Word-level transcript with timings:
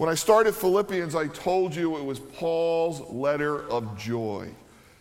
When 0.00 0.08
I 0.08 0.14
started 0.14 0.54
Philippians, 0.54 1.14
I 1.14 1.26
told 1.26 1.76
you 1.76 1.98
it 1.98 2.04
was 2.06 2.20
Paul's 2.20 3.02
letter 3.12 3.68
of 3.68 3.98
joy. 3.98 4.48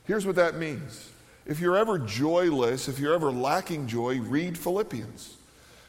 Here's 0.04 0.26
what 0.26 0.36
that 0.36 0.56
means. 0.56 1.10
If 1.46 1.62
you're 1.62 1.78
ever 1.78 1.98
joyless, 1.98 2.90
if 2.90 3.00
you're 3.00 3.14
ever 3.14 3.32
lacking 3.32 3.88
joy, 3.88 4.20
read 4.20 4.58
Philippians. 4.58 5.38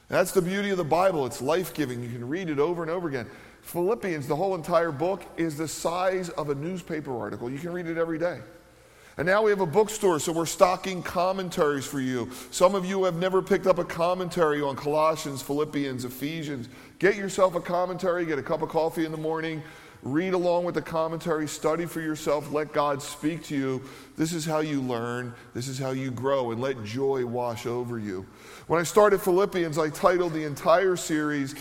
That's 0.06 0.30
the 0.30 0.40
beauty 0.40 0.70
of 0.70 0.76
the 0.76 0.84
Bible. 0.84 1.26
It's 1.26 1.42
life 1.42 1.74
giving. 1.74 2.04
You 2.04 2.08
can 2.08 2.28
read 2.28 2.50
it 2.50 2.60
over 2.60 2.82
and 2.82 2.90
over 2.90 3.08
again. 3.08 3.26
Philippians, 3.62 4.28
the 4.28 4.36
whole 4.36 4.54
entire 4.54 4.92
book, 4.92 5.24
is 5.36 5.56
the 5.56 5.66
size 5.66 6.28
of 6.28 6.50
a 6.50 6.54
newspaper 6.54 7.18
article. 7.18 7.50
You 7.50 7.58
can 7.58 7.72
read 7.72 7.88
it 7.88 7.98
every 7.98 8.16
day. 8.20 8.38
And 9.20 9.26
now 9.26 9.42
we 9.42 9.50
have 9.50 9.60
a 9.60 9.66
bookstore, 9.66 10.18
so 10.18 10.32
we're 10.32 10.46
stocking 10.46 11.02
commentaries 11.02 11.84
for 11.84 12.00
you. 12.00 12.30
Some 12.50 12.74
of 12.74 12.86
you 12.86 13.04
have 13.04 13.16
never 13.16 13.42
picked 13.42 13.66
up 13.66 13.78
a 13.78 13.84
commentary 13.84 14.62
on 14.62 14.76
Colossians, 14.76 15.42
Philippians, 15.42 16.06
Ephesians. 16.06 16.70
Get 16.98 17.16
yourself 17.16 17.54
a 17.54 17.60
commentary, 17.60 18.24
get 18.24 18.38
a 18.38 18.42
cup 18.42 18.62
of 18.62 18.70
coffee 18.70 19.04
in 19.04 19.12
the 19.12 19.18
morning, 19.18 19.62
read 20.02 20.32
along 20.32 20.64
with 20.64 20.74
the 20.74 20.80
commentary, 20.80 21.46
study 21.46 21.84
for 21.84 22.00
yourself, 22.00 22.50
let 22.50 22.72
God 22.72 23.02
speak 23.02 23.44
to 23.44 23.54
you. 23.54 23.82
This 24.16 24.32
is 24.32 24.46
how 24.46 24.60
you 24.60 24.80
learn, 24.80 25.34
this 25.52 25.68
is 25.68 25.78
how 25.78 25.90
you 25.90 26.10
grow, 26.10 26.52
and 26.52 26.58
let 26.62 26.82
joy 26.82 27.26
wash 27.26 27.66
over 27.66 27.98
you. 27.98 28.26
When 28.68 28.80
I 28.80 28.84
started 28.84 29.20
Philippians, 29.20 29.76
I 29.76 29.90
titled 29.90 30.32
the 30.32 30.44
entire 30.44 30.96
series, 30.96 31.54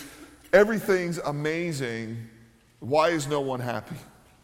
Everything's 0.54 1.18
Amazing. 1.18 2.26
Why 2.80 3.10
is 3.10 3.28
no 3.28 3.42
one 3.42 3.60
happy? 3.60 3.98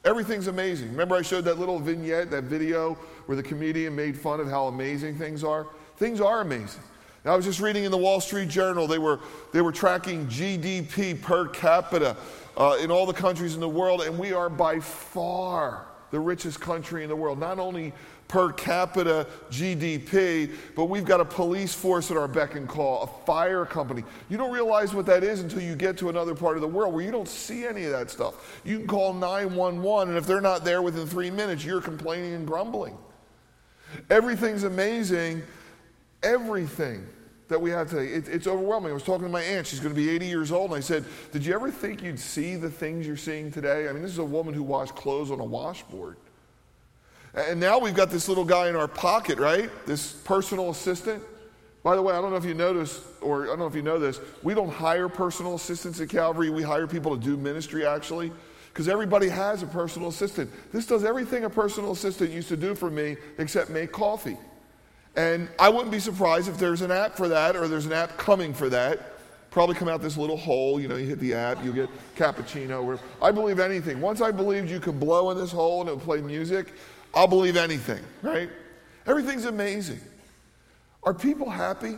Everything's 0.05 0.45
amazing. 0.45 0.91
Remember, 0.91 1.15
I 1.15 1.23
showed 1.23 1.45
that 1.45 1.57
little 1.57 1.79
vignette, 1.79 2.29
that 2.29 2.43
video 2.43 2.93
where 3.25 3.35
the 3.35 3.41
comedian 3.43 3.95
made 3.95 4.15
fun 4.15 4.39
of 4.39 4.47
how 4.47 4.67
amazing 4.67 5.17
things 5.17 5.43
are? 5.43 5.65
Things 5.97 6.21
are 6.21 6.41
amazing. 6.41 6.81
I 7.25 7.35
was 7.35 7.43
just 7.43 7.59
reading 7.59 7.85
in 7.85 7.91
the 7.91 7.97
Wall 7.97 8.21
Street 8.21 8.49
Journal, 8.49 8.85
they 8.85 8.99
were, 8.99 9.19
they 9.51 9.61
were 9.61 9.71
tracking 9.71 10.27
GDP 10.27 11.19
per 11.19 11.47
capita 11.47 12.15
uh, 12.55 12.77
in 12.79 12.91
all 12.91 13.07
the 13.07 13.13
countries 13.13 13.55
in 13.55 13.59
the 13.61 13.67
world, 13.67 14.01
and 14.01 14.19
we 14.19 14.31
are 14.31 14.47
by 14.47 14.79
far 14.79 15.87
the 16.11 16.19
richest 16.19 16.61
country 16.61 17.01
in 17.01 17.09
the 17.09 17.15
world. 17.15 17.39
Not 17.39 17.57
only 17.57 17.91
per 18.27 18.51
capita 18.51 19.27
GDP, 19.51 20.51
but 20.75 20.85
we've 20.85 21.05
got 21.05 21.19
a 21.19 21.25
police 21.25 21.73
force 21.73 22.09
at 22.11 22.17
our 22.17 22.27
beck 22.27 22.55
and 22.55 22.67
call, 22.67 23.03
a 23.03 23.25
fire 23.25 23.65
company. 23.65 24.03
You 24.29 24.37
don't 24.37 24.51
realize 24.51 24.93
what 24.93 25.05
that 25.05 25.23
is 25.23 25.41
until 25.41 25.61
you 25.61 25.75
get 25.75 25.97
to 25.97 26.09
another 26.09 26.33
part 26.33 26.57
of 26.57 26.61
the 26.61 26.67
world 26.67 26.93
where 26.93 27.03
you 27.03 27.11
don't 27.11 27.27
see 27.27 27.65
any 27.65 27.85
of 27.85 27.91
that 27.91 28.09
stuff. 28.09 28.61
You 28.65 28.79
can 28.79 28.87
call 28.87 29.13
911, 29.13 30.09
and 30.09 30.17
if 30.17 30.25
they're 30.25 30.41
not 30.41 30.65
there 30.65 30.81
within 30.81 31.05
three 31.05 31.29
minutes, 31.29 31.63
you're 31.63 31.81
complaining 31.81 32.33
and 32.33 32.47
grumbling. 32.47 32.97
Everything's 34.09 34.63
amazing. 34.63 35.43
Everything 36.23 37.07
that 37.47 37.61
we 37.61 37.69
have 37.69 37.89
today. 37.89 38.07
It, 38.07 38.27
it's 38.27 38.47
overwhelming. 38.47 38.91
I 38.91 38.93
was 38.93 39.03
talking 39.03 39.25
to 39.25 39.31
my 39.31 39.41
aunt. 39.41 39.67
She's 39.67 39.79
going 39.79 39.93
to 39.93 39.99
be 39.99 40.09
80 40.09 40.25
years 40.25 40.51
old. 40.51 40.71
And 40.71 40.77
I 40.77 40.79
said, 40.79 41.05
Did 41.31 41.45
you 41.45 41.53
ever 41.53 41.69
think 41.69 42.01
you'd 42.01 42.19
see 42.19 42.55
the 42.55 42.69
things 42.69 43.05
you're 43.05 43.17
seeing 43.17 43.51
today? 43.51 43.87
I 43.87 43.93
mean, 43.93 44.01
this 44.01 44.11
is 44.11 44.17
a 44.17 44.25
woman 44.25 44.53
who 44.53 44.63
washed 44.63 44.95
clothes 44.95 45.31
on 45.31 45.39
a 45.39 45.45
washboard. 45.45 46.17
And 47.35 47.59
now 47.59 47.77
we've 47.79 47.93
got 47.93 48.09
this 48.09 48.29
little 48.29 48.45
guy 48.45 48.69
in 48.69 48.75
our 48.75 48.87
pocket, 48.87 49.39
right? 49.39 49.69
This 49.85 50.13
personal 50.13 50.69
assistant. 50.69 51.21
By 51.83 51.95
the 51.95 52.01
way, 52.01 52.15
I 52.15 52.21
don't 52.21 52.31
know 52.31 52.37
if 52.37 52.45
you 52.45 52.53
notice, 52.53 53.01
or 53.21 53.43
I 53.43 53.47
don't 53.47 53.59
know 53.59 53.67
if 53.67 53.75
you 53.75 53.81
know 53.81 53.99
this, 53.99 54.19
we 54.41 54.53
don't 54.53 54.71
hire 54.71 55.09
personal 55.09 55.55
assistants 55.55 55.99
at 55.99 56.09
Calvary. 56.09 56.49
We 56.49 56.63
hire 56.63 56.87
people 56.87 57.15
to 57.15 57.23
do 57.23 57.35
ministry, 57.35 57.85
actually, 57.85 58.31
because 58.73 58.87
everybody 58.87 59.27
has 59.27 59.63
a 59.63 59.67
personal 59.67 60.07
assistant. 60.09 60.49
This 60.71 60.87
does 60.87 61.03
everything 61.03 61.43
a 61.43 61.49
personal 61.49 61.91
assistant 61.91 62.31
used 62.31 62.47
to 62.47 62.57
do 62.57 62.73
for 62.73 62.89
me 62.89 63.17
except 63.37 63.69
make 63.69 63.91
coffee. 63.91 64.37
And 65.17 65.47
I 65.59 65.69
wouldn't 65.69 65.91
be 65.91 65.99
surprised 65.99 66.47
if 66.47 66.57
there's 66.57 66.81
an 66.81 66.91
app 66.91 67.15
for 67.15 67.27
that 67.27 67.55
or 67.55 67.67
there's 67.67 67.85
an 67.85 67.93
app 67.93 68.17
coming 68.17 68.53
for 68.53 68.69
that. 68.69 69.11
Probably 69.51 69.75
come 69.75 69.87
out 69.87 70.01
this 70.01 70.17
little 70.17 70.35
hole, 70.35 70.79
you 70.79 70.87
know, 70.87 70.95
you 70.95 71.05
hit 71.05 71.19
the 71.19 71.33
app, 71.33 71.63
you 71.63 71.71
get 71.71 71.89
cappuccino. 72.17 72.83
Or, 72.83 72.99
I 73.21 73.31
believe 73.31 73.59
anything. 73.59 74.01
Once 74.01 74.19
I 74.21 74.31
believed 74.31 74.69
you 74.69 74.79
could 74.79 74.99
blow 74.99 75.31
in 75.31 75.37
this 75.37 75.51
hole 75.51 75.81
and 75.81 75.89
it 75.89 75.95
would 75.95 76.03
play 76.03 76.19
music, 76.19 76.73
I'll 77.15 77.27
believe 77.27 77.55
anything, 77.55 78.03
right? 78.21 78.49
Everything's 79.07 79.45
amazing. 79.45 80.01
Are 81.03 81.13
people 81.13 81.49
happy? 81.49 81.97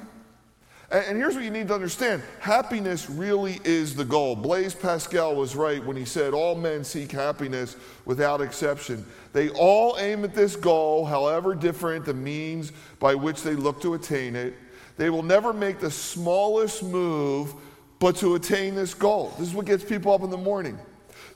And 0.89 1.17
here's 1.17 1.35
what 1.35 1.43
you 1.43 1.51
need 1.51 1.67
to 1.67 1.73
understand 1.73 2.23
happiness 2.39 3.09
really 3.09 3.59
is 3.65 3.93
the 3.93 4.05
goal. 4.05 4.37
Blaise 4.37 4.73
Pascal 4.73 5.35
was 5.35 5.53
right 5.53 5.83
when 5.83 5.97
he 5.97 6.05
said, 6.05 6.33
All 6.33 6.55
men 6.55 6.85
seek 6.85 7.11
happiness 7.11 7.75
without 8.05 8.39
exception. 8.39 9.05
They 9.33 9.49
all 9.49 9.97
aim 9.99 10.23
at 10.23 10.33
this 10.33 10.55
goal, 10.55 11.03
however 11.03 11.55
different 11.55 12.05
the 12.05 12.13
means 12.13 12.71
by 12.99 13.15
which 13.15 13.43
they 13.43 13.53
look 13.53 13.81
to 13.81 13.95
attain 13.95 14.35
it. 14.35 14.53
They 14.95 15.09
will 15.09 15.23
never 15.23 15.51
make 15.51 15.79
the 15.79 15.91
smallest 15.91 16.83
move 16.83 17.53
but 17.99 18.15
to 18.17 18.35
attain 18.35 18.73
this 18.73 18.93
goal. 18.93 19.33
This 19.37 19.49
is 19.49 19.53
what 19.53 19.65
gets 19.65 19.83
people 19.83 20.13
up 20.13 20.21
in 20.21 20.29
the 20.29 20.37
morning. 20.37 20.77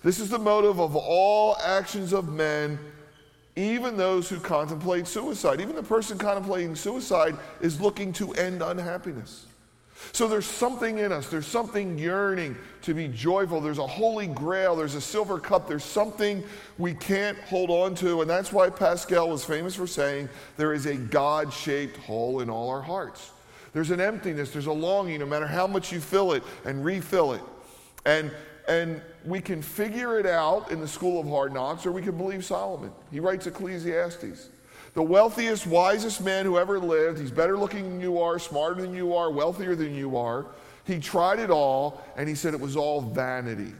This 0.02 0.19
is 0.19 0.30
the 0.30 0.40
motive 0.40 0.80
of 0.80 0.96
all 0.96 1.58
actions 1.58 2.13
of 2.13 2.31
men 2.31 2.80
even 3.62 3.98
those 3.98 4.28
who 4.30 4.40
contemplate 4.40 5.08
suicide. 5.08 5.62
Even 5.62 5.76
the 5.76 5.84
person 5.84 6.18
contemplating 6.18 6.76
suicide 6.76 7.36
is 7.62 7.80
looking 7.80 8.12
to 8.14 8.34
end 8.34 8.62
unhappiness. 8.62 9.46
So 10.14 10.28
there's 10.28 10.48
something 10.48 10.98
in 10.98 11.12
us, 11.12 11.28
there's 11.30 11.46
something 11.46 11.98
yearning 11.98 12.58
to 12.82 12.94
be 12.94 13.08
joyful. 13.08 13.62
There's 13.62 13.78
a 13.78 13.88
holy 13.88 14.28
grail, 14.28 14.76
there's 14.76 14.96
a 14.96 15.02
silver 15.02 15.40
cup, 15.40 15.68
there's 15.68 15.84
something 15.84 16.44
we 16.78 16.94
can't 16.96 17.38
hold 17.40 17.70
on 17.70 17.94
to. 17.96 18.22
And 18.22 18.30
that's 18.30 18.52
why 18.52 18.70
Pascal 18.70 19.30
was 19.30 19.46
famous 19.46 19.76
for 19.76 19.86
saying 19.88 20.28
there 20.58 20.74
is 20.74 20.88
a 20.88 20.96
God 20.96 21.54
shaped 21.54 21.98
hole 21.98 22.42
in 22.42 22.50
all 22.50 22.70
our 22.70 22.82
hearts. 22.82 23.32
There's 23.74 23.92
an 23.92 24.02
emptiness, 24.02 24.52
there's 24.52 24.66
a 24.66 24.74
longing, 24.74 25.20
no 25.20 25.26
matter 25.26 25.48
how 25.48 25.68
much 25.68 25.92
you 25.92 26.02
fill 26.02 26.34
it 26.34 26.44
and 26.66 26.84
refill 26.84 27.34
it. 27.34 27.42
And 28.06 28.32
and 28.68 29.02
we 29.26 29.42
can 29.42 29.62
figure 29.62 30.20
it 30.20 30.26
out 30.26 30.72
in 30.72 30.80
the 30.80 30.88
school 30.88 31.20
of 31.20 31.28
hard 31.28 31.54
knocks, 31.54 31.86
or 31.86 31.92
we 31.92 32.02
can 32.02 32.18
believe 32.18 32.44
Solomon. 32.44 32.92
He 33.12 33.20
writes 33.20 33.48
Ecclesiastes. 33.48 34.50
The 34.94 35.02
wealthiest, 35.02 35.68
wisest 35.68 36.22
man 36.22 36.46
who 36.46 36.58
ever 36.58 36.78
lived, 36.78 37.20
he's 37.20 37.31
better 37.31 37.58
looking 37.58 37.84
than 37.84 38.02
you 38.02 38.20
are, 38.20 38.40
smarter 38.40 38.81
than 38.81 38.94
you 38.94 39.16
are, 39.16 39.31
wealthier 39.31 39.76
than 39.76 39.96
you 39.96 40.18
are. 40.18 40.48
He 40.86 41.00
tried 41.00 41.40
it 41.40 41.50
all, 41.50 42.02
and 42.18 42.28
he 42.28 42.36
said 42.36 42.54
it 42.54 42.60
was 42.60 42.76
all 42.76 43.02
vanity. 43.02 43.74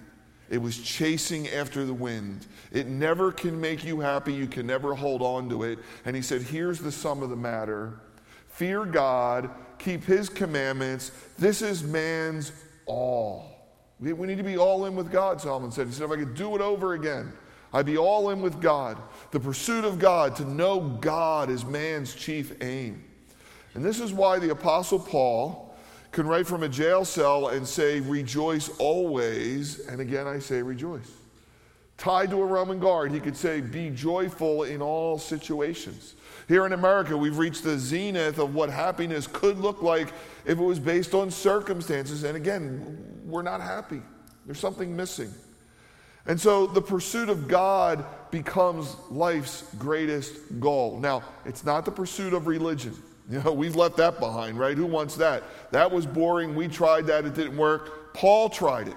It 0.50 0.62
was 0.62 0.78
chasing 0.78 1.48
after 1.50 1.86
the 1.86 1.94
wind. 1.94 2.46
It 2.72 2.88
never 2.88 3.32
can 3.32 3.60
make 3.60 3.84
you 3.84 4.00
happy. 4.00 4.34
You 4.34 4.48
can 4.48 4.68
never 4.68 4.94
hold 4.94 5.22
on 5.22 5.50
to 5.50 5.64
it. 5.64 5.80
And 6.06 6.16
he 6.16 6.22
said, 6.22 6.42
Here's 6.42 6.80
the 6.80 6.92
sum 6.92 7.24
of 7.24 7.30
the 7.30 7.36
matter 7.36 8.00
fear 8.50 8.86
God, 8.86 9.50
keep 9.80 10.04
his 10.04 10.30
commandments. 10.30 11.12
This 11.40 11.62
is 11.62 11.84
man's 11.84 12.52
all. 12.86 13.51
We, 14.02 14.14
we 14.14 14.28
need 14.28 14.38
to 14.38 14.44
be 14.44 14.58
all 14.58 14.86
in 14.86 14.96
with 14.96 15.12
God, 15.12 15.40
Solomon 15.40 15.72
said. 15.72 15.88
He 15.88 15.94
said, 15.94 16.06
if 16.06 16.12
I 16.12 16.18
could 16.18 16.34
do 16.34 16.56
it 16.56 16.62
over 16.62 16.94
again, 16.94 17.32
I'd 17.74 17.86
be 17.86 17.98
all 17.98 18.32
in 18.32 18.42
with 18.42 18.60
God. 18.60 18.98
The 19.30 19.40
pursuit 19.40 19.86
of 19.86 20.00
God, 20.00 20.36
to 20.38 20.46
know 20.46 20.80
God 20.80 21.50
is 21.50 21.64
man's 21.64 22.14
chief 22.14 22.62
aim. 22.62 23.04
And 23.74 23.86
this 23.86 24.00
is 24.00 24.12
why 24.12 24.40
the 24.40 24.50
Apostle 24.50 25.00
Paul 25.00 25.74
can 26.12 26.28
write 26.28 26.46
from 26.46 26.64
a 26.64 26.70
jail 26.70 27.06
cell 27.06 27.50
and 27.50 27.66
say, 27.66 28.02
Rejoice 28.02 28.70
always. 28.80 29.88
And 29.88 30.02
again, 30.02 30.28
I 30.28 30.40
say, 30.40 30.62
Rejoice. 30.62 31.10
Tied 31.98 32.32
to 32.32 32.42
a 32.42 32.46
Roman 32.46 32.80
guard, 32.80 33.12
he 33.12 33.20
could 33.20 33.38
say, 33.38 33.62
Be 33.62 33.90
joyful 33.90 34.64
in 34.64 34.82
all 34.82 35.18
situations. 35.18 36.16
Here 36.52 36.66
in 36.66 36.74
America, 36.74 37.16
we've 37.16 37.38
reached 37.38 37.64
the 37.64 37.80
zenith 37.80 38.38
of 38.38 38.54
what 38.54 38.70
happiness 38.70 39.26
could 39.26 39.58
look 39.58 39.82
like 39.82 40.10
if 40.44 40.60
it 40.60 40.62
was 40.62 40.80
based 40.80 41.14
on 41.14 41.32
circumstances. 41.32 42.26
And 42.26 42.36
again, 42.36 43.22
we're 43.24 43.42
not 43.42 43.62
happy. 43.62 44.02
There's 44.46 44.60
something 44.60 44.94
missing. 44.94 45.34
And 46.26 46.38
so 46.38 46.68
the 46.68 46.82
pursuit 46.82 47.30
of 47.30 47.48
God 47.48 48.04
becomes 48.32 48.98
life's 49.10 49.64
greatest 49.80 50.60
goal. 50.60 51.00
Now, 51.00 51.24
it's 51.46 51.64
not 51.64 51.86
the 51.86 51.92
pursuit 51.92 52.34
of 52.34 52.48
religion. 52.48 53.02
You 53.30 53.42
know, 53.42 53.54
we've 53.54 53.78
left 53.78 53.96
that 53.98 54.20
behind, 54.20 54.60
right? 54.60 54.76
Who 54.76 54.86
wants 54.86 55.16
that? 55.16 55.44
That 55.72 55.90
was 55.90 56.06
boring. 56.06 56.54
We 56.54 56.68
tried 56.68 57.06
that, 57.06 57.24
it 57.24 57.34
didn't 57.34 57.56
work. 57.56 58.14
Paul 58.14 58.50
tried 58.50 58.90
it. 58.90 58.96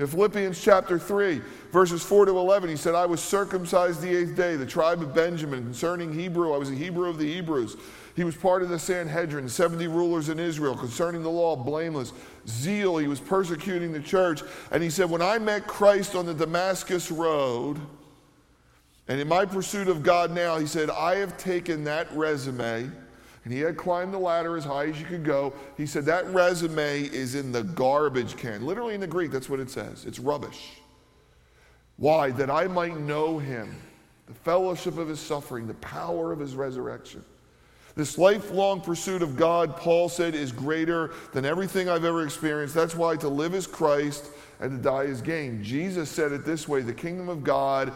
In 0.00 0.06
Philippians 0.06 0.58
chapter 0.58 0.98
3, 0.98 1.42
verses 1.72 2.02
4 2.02 2.24
to 2.24 2.38
11, 2.38 2.70
he 2.70 2.76
said, 2.76 2.94
I 2.94 3.04
was 3.04 3.22
circumcised 3.22 4.00
the 4.00 4.16
eighth 4.16 4.34
day, 4.34 4.56
the 4.56 4.64
tribe 4.64 5.02
of 5.02 5.14
Benjamin. 5.14 5.62
Concerning 5.62 6.10
Hebrew, 6.10 6.54
I 6.54 6.56
was 6.56 6.70
a 6.70 6.74
Hebrew 6.74 7.10
of 7.10 7.18
the 7.18 7.30
Hebrews. 7.30 7.76
He 8.16 8.24
was 8.24 8.34
part 8.34 8.62
of 8.62 8.70
the 8.70 8.78
Sanhedrin, 8.78 9.46
70 9.46 9.88
rulers 9.88 10.30
in 10.30 10.38
Israel. 10.38 10.74
Concerning 10.74 11.22
the 11.22 11.28
law, 11.28 11.54
blameless. 11.54 12.14
Zeal, 12.48 12.96
he 12.96 13.08
was 13.08 13.20
persecuting 13.20 13.92
the 13.92 14.00
church. 14.00 14.40
And 14.70 14.82
he 14.82 14.88
said, 14.88 15.10
When 15.10 15.20
I 15.20 15.38
met 15.38 15.66
Christ 15.66 16.14
on 16.14 16.24
the 16.24 16.32
Damascus 16.32 17.10
Road, 17.10 17.78
and 19.06 19.20
in 19.20 19.28
my 19.28 19.44
pursuit 19.44 19.88
of 19.88 20.02
God 20.02 20.30
now, 20.34 20.56
he 20.56 20.66
said, 20.66 20.88
I 20.88 21.16
have 21.16 21.36
taken 21.36 21.84
that 21.84 22.10
resume 22.16 22.90
and 23.50 23.58
he 23.58 23.64
had 23.64 23.76
climbed 23.76 24.14
the 24.14 24.18
ladder 24.18 24.56
as 24.56 24.64
high 24.64 24.86
as 24.86 25.00
you 25.00 25.04
could 25.04 25.24
go. 25.24 25.52
He 25.76 25.84
said, 25.84 26.04
That 26.04 26.24
resume 26.32 27.02
is 27.02 27.34
in 27.34 27.50
the 27.50 27.64
garbage 27.64 28.36
can. 28.36 28.64
Literally 28.64 28.94
in 28.94 29.00
the 29.00 29.08
Greek, 29.08 29.32
that's 29.32 29.48
what 29.48 29.58
it 29.58 29.68
says. 29.68 30.04
It's 30.04 30.20
rubbish. 30.20 30.74
Why? 31.96 32.30
That 32.30 32.48
I 32.48 32.68
might 32.68 32.96
know 33.00 33.40
him, 33.40 33.74
the 34.28 34.34
fellowship 34.34 34.98
of 34.98 35.08
his 35.08 35.18
suffering, 35.18 35.66
the 35.66 35.74
power 35.74 36.30
of 36.30 36.38
his 36.38 36.54
resurrection. 36.54 37.24
This 37.96 38.16
lifelong 38.16 38.82
pursuit 38.82 39.20
of 39.20 39.36
God, 39.36 39.76
Paul 39.76 40.08
said, 40.08 40.36
is 40.36 40.52
greater 40.52 41.12
than 41.32 41.44
everything 41.44 41.88
I've 41.88 42.04
ever 42.04 42.22
experienced. 42.22 42.76
That's 42.76 42.94
why 42.94 43.16
to 43.16 43.28
live 43.28 43.56
is 43.56 43.66
Christ 43.66 44.26
and 44.60 44.70
to 44.70 44.78
die 44.80 45.02
is 45.02 45.20
gain. 45.20 45.64
Jesus 45.64 46.08
said 46.08 46.30
it 46.30 46.44
this 46.44 46.68
way 46.68 46.82
the 46.82 46.94
kingdom 46.94 47.28
of 47.28 47.42
God 47.42 47.92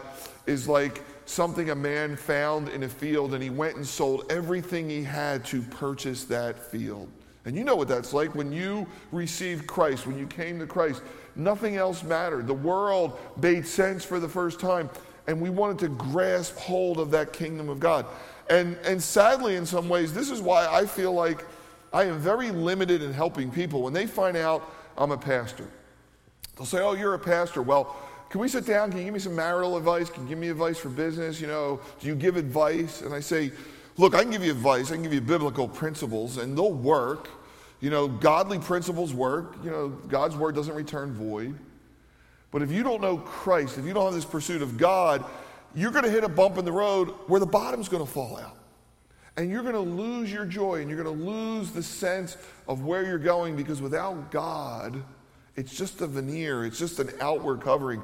is 0.47 0.67
like 0.67 1.01
something 1.25 1.71
a 1.71 1.75
man 1.75 2.15
found 2.15 2.69
in 2.69 2.83
a 2.83 2.89
field, 2.89 3.33
and 3.33 3.43
he 3.43 3.49
went 3.49 3.75
and 3.75 3.85
sold 3.85 4.31
everything 4.31 4.89
he 4.89 5.03
had 5.03 5.43
to 5.45 5.61
purchase 5.61 6.23
that 6.25 6.57
field. 6.59 7.09
And 7.45 7.55
you 7.55 7.63
know 7.63 7.75
what 7.75 7.87
that's 7.87 8.13
like 8.13 8.33
when 8.33 8.51
you 8.51 8.87
received 9.11 9.67
Christ, 9.67 10.07
when 10.07 10.17
you 10.17 10.27
came 10.27 10.59
to 10.59 10.65
Christ. 10.65 11.03
Nothing 11.35 11.75
else 11.75 12.03
mattered. 12.03 12.47
The 12.47 12.53
world 12.53 13.19
made 13.41 13.67
sense 13.67 14.03
for 14.03 14.19
the 14.19 14.29
first 14.29 14.59
time, 14.59 14.89
and 15.27 15.39
we 15.39 15.49
wanted 15.49 15.79
to 15.79 15.89
grasp 15.89 16.55
hold 16.57 16.99
of 16.99 17.11
that 17.11 17.33
kingdom 17.33 17.69
of 17.69 17.79
God. 17.79 18.05
And, 18.49 18.77
and 18.83 19.01
sadly, 19.01 19.55
in 19.55 19.65
some 19.65 19.89
ways, 19.89 20.13
this 20.13 20.29
is 20.29 20.41
why 20.41 20.67
I 20.67 20.85
feel 20.85 21.13
like 21.13 21.45
I 21.93 22.03
am 22.05 22.19
very 22.19 22.51
limited 22.51 23.01
in 23.01 23.13
helping 23.13 23.51
people. 23.51 23.81
When 23.81 23.93
they 23.93 24.05
find 24.05 24.37
out 24.37 24.71
I'm 24.97 25.11
a 25.11 25.17
pastor, 25.17 25.67
they'll 26.55 26.65
say, 26.65 26.79
Oh, 26.79 26.93
you're 26.93 27.13
a 27.13 27.19
pastor. 27.19 27.61
Well, 27.61 27.95
can 28.35 28.41
we 28.41 28.49
sit 28.49 28.65
down? 28.65 28.89
Can 28.89 28.99
you 28.99 29.05
give 29.05 29.13
me 29.13 29.21
some 29.21 29.33
marital 29.33 29.77
advice? 29.77 30.09
Can 30.09 30.23
you 30.23 30.27
give 30.27 30.37
me 30.37 30.49
advice 30.49 30.77
for 30.77 30.89
business? 30.89 31.39
You 31.39 31.47
know, 31.47 31.79
do 32.01 32.07
you 32.07 32.15
give 32.15 32.35
advice? 32.35 33.01
And 33.01 33.13
I 33.13 33.21
say, 33.21 33.53
Look, 33.95 34.13
I 34.13 34.23
can 34.23 34.29
give 34.29 34.43
you 34.43 34.51
advice. 34.51 34.91
I 34.91 34.95
can 34.95 35.03
give 35.03 35.13
you 35.13 35.21
biblical 35.21 35.69
principles, 35.69 36.35
and 36.35 36.57
they'll 36.57 36.73
work. 36.73 37.29
You 37.79 37.91
know, 37.91 38.09
godly 38.09 38.59
principles 38.59 39.13
work. 39.13 39.55
You 39.63 39.71
know, 39.71 39.87
God's 39.87 40.35
word 40.35 40.53
doesn't 40.53 40.75
return 40.75 41.13
void. 41.13 41.55
But 42.51 42.61
if 42.61 42.73
you 42.73 42.83
don't 42.83 42.99
know 42.99 43.19
Christ, 43.19 43.77
if 43.77 43.85
you 43.85 43.93
don't 43.93 44.03
have 44.03 44.13
this 44.13 44.25
pursuit 44.25 44.61
of 44.61 44.77
God, 44.77 45.23
you're 45.73 45.91
going 45.91 46.03
to 46.03 46.11
hit 46.11 46.25
a 46.25 46.27
bump 46.27 46.57
in 46.57 46.65
the 46.65 46.73
road 46.73 47.11
where 47.27 47.39
the 47.39 47.45
bottom's 47.45 47.87
going 47.87 48.05
to 48.05 48.11
fall 48.11 48.37
out. 48.37 48.57
And 49.37 49.49
you're 49.49 49.63
going 49.63 49.75
to 49.75 49.79
lose 49.79 50.29
your 50.29 50.43
joy 50.43 50.81
and 50.81 50.89
you're 50.89 51.01
going 51.01 51.17
to 51.17 51.25
lose 51.25 51.71
the 51.71 51.83
sense 51.83 52.35
of 52.67 52.83
where 52.83 53.05
you're 53.05 53.17
going 53.17 53.55
because 53.55 53.81
without 53.81 54.29
God, 54.29 55.01
it's 55.55 55.73
just 55.73 56.01
a 56.01 56.07
veneer, 56.07 56.65
it's 56.65 56.77
just 56.77 56.99
an 56.99 57.11
outward 57.21 57.61
covering, 57.61 58.01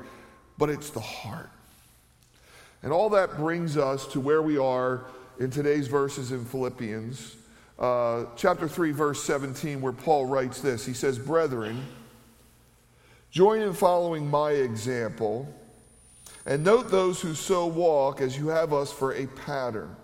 but 0.61 0.69
it's 0.69 0.91
the 0.91 0.99
heart. 0.99 1.49
And 2.83 2.93
all 2.93 3.09
that 3.09 3.35
brings 3.35 3.77
us 3.77 4.05
to 4.09 4.19
where 4.19 4.43
we 4.43 4.59
are 4.59 5.05
in 5.39 5.49
today's 5.49 5.87
verses 5.87 6.31
in 6.31 6.45
Philippians, 6.45 7.35
uh, 7.79 8.25
chapter 8.35 8.67
3, 8.67 8.91
verse 8.91 9.23
17, 9.23 9.81
where 9.81 9.91
Paul 9.91 10.27
writes 10.27 10.61
this. 10.61 10.85
He 10.85 10.93
says, 10.93 11.17
Brethren, 11.17 11.83
join 13.31 13.61
in 13.61 13.73
following 13.73 14.29
my 14.29 14.51
example 14.51 15.51
and 16.45 16.63
note 16.63 16.91
those 16.91 17.19
who 17.19 17.33
so 17.33 17.65
walk 17.65 18.21
as 18.21 18.37
you 18.37 18.49
have 18.49 18.71
us 18.71 18.91
for 18.91 19.15
a 19.15 19.25
pattern. 19.25 19.95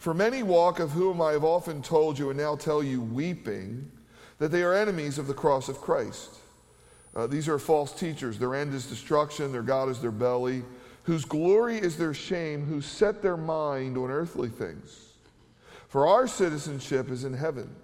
For 0.00 0.12
many 0.12 0.42
walk, 0.42 0.80
of 0.80 0.90
whom 0.90 1.22
I 1.22 1.30
have 1.30 1.44
often 1.44 1.80
told 1.80 2.18
you 2.18 2.30
and 2.30 2.40
now 2.40 2.56
tell 2.56 2.82
you, 2.82 3.00
weeping, 3.00 3.88
that 4.38 4.48
they 4.48 4.64
are 4.64 4.74
enemies 4.74 5.16
of 5.16 5.28
the 5.28 5.34
cross 5.34 5.68
of 5.68 5.80
Christ. 5.80 6.39
Uh, 7.14 7.26
these 7.26 7.48
are 7.48 7.58
false 7.58 7.92
teachers. 7.92 8.38
Their 8.38 8.54
end 8.54 8.72
is 8.74 8.86
destruction, 8.86 9.52
their 9.52 9.62
God 9.62 9.88
is 9.88 10.00
their 10.00 10.10
belly, 10.10 10.62
whose 11.04 11.24
glory 11.24 11.78
is 11.78 11.96
their 11.96 12.14
shame, 12.14 12.64
who 12.64 12.80
set 12.80 13.22
their 13.22 13.36
mind 13.36 13.96
on 13.96 14.10
earthly 14.10 14.48
things. 14.48 15.14
For 15.88 16.06
our 16.06 16.28
citizenship 16.28 17.10
is 17.10 17.24
in 17.24 17.34
heaven, 17.34 17.74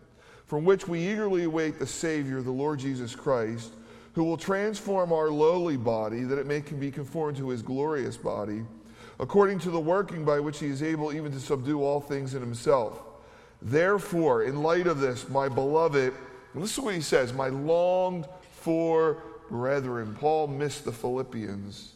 from 0.46 0.64
which 0.64 0.86
we 0.86 1.00
eagerly 1.00 1.44
await 1.44 1.78
the 1.78 1.86
Savior, 1.86 2.40
the 2.40 2.52
Lord 2.52 2.78
Jesus 2.78 3.16
Christ 3.16 3.72
who 4.16 4.24
will 4.24 4.38
transform 4.38 5.12
our 5.12 5.30
lowly 5.30 5.76
body 5.76 6.22
that 6.22 6.38
it 6.38 6.46
may 6.46 6.60
be 6.60 6.90
conformed 6.90 7.36
to 7.36 7.50
his 7.50 7.60
glorious 7.60 8.16
body, 8.16 8.62
according 9.20 9.58
to 9.58 9.70
the 9.70 9.78
working 9.78 10.24
by 10.24 10.40
which 10.40 10.58
he 10.58 10.68
is 10.68 10.82
able 10.82 11.12
even 11.12 11.30
to 11.30 11.38
subdue 11.38 11.84
all 11.84 12.00
things 12.00 12.32
in 12.34 12.40
himself. 12.40 13.02
Therefore, 13.60 14.44
in 14.44 14.62
light 14.62 14.86
of 14.86 15.00
this, 15.00 15.28
my 15.28 15.50
beloved, 15.50 16.14
listen 16.54 16.82
to 16.82 16.86
what 16.86 16.94
he 16.94 17.02
says, 17.02 17.34
my 17.34 17.48
longed 17.48 18.26
for 18.66 19.22
brethren. 19.48 20.16
Paul 20.18 20.48
missed 20.48 20.84
the 20.84 20.90
Philippians. 20.90 21.92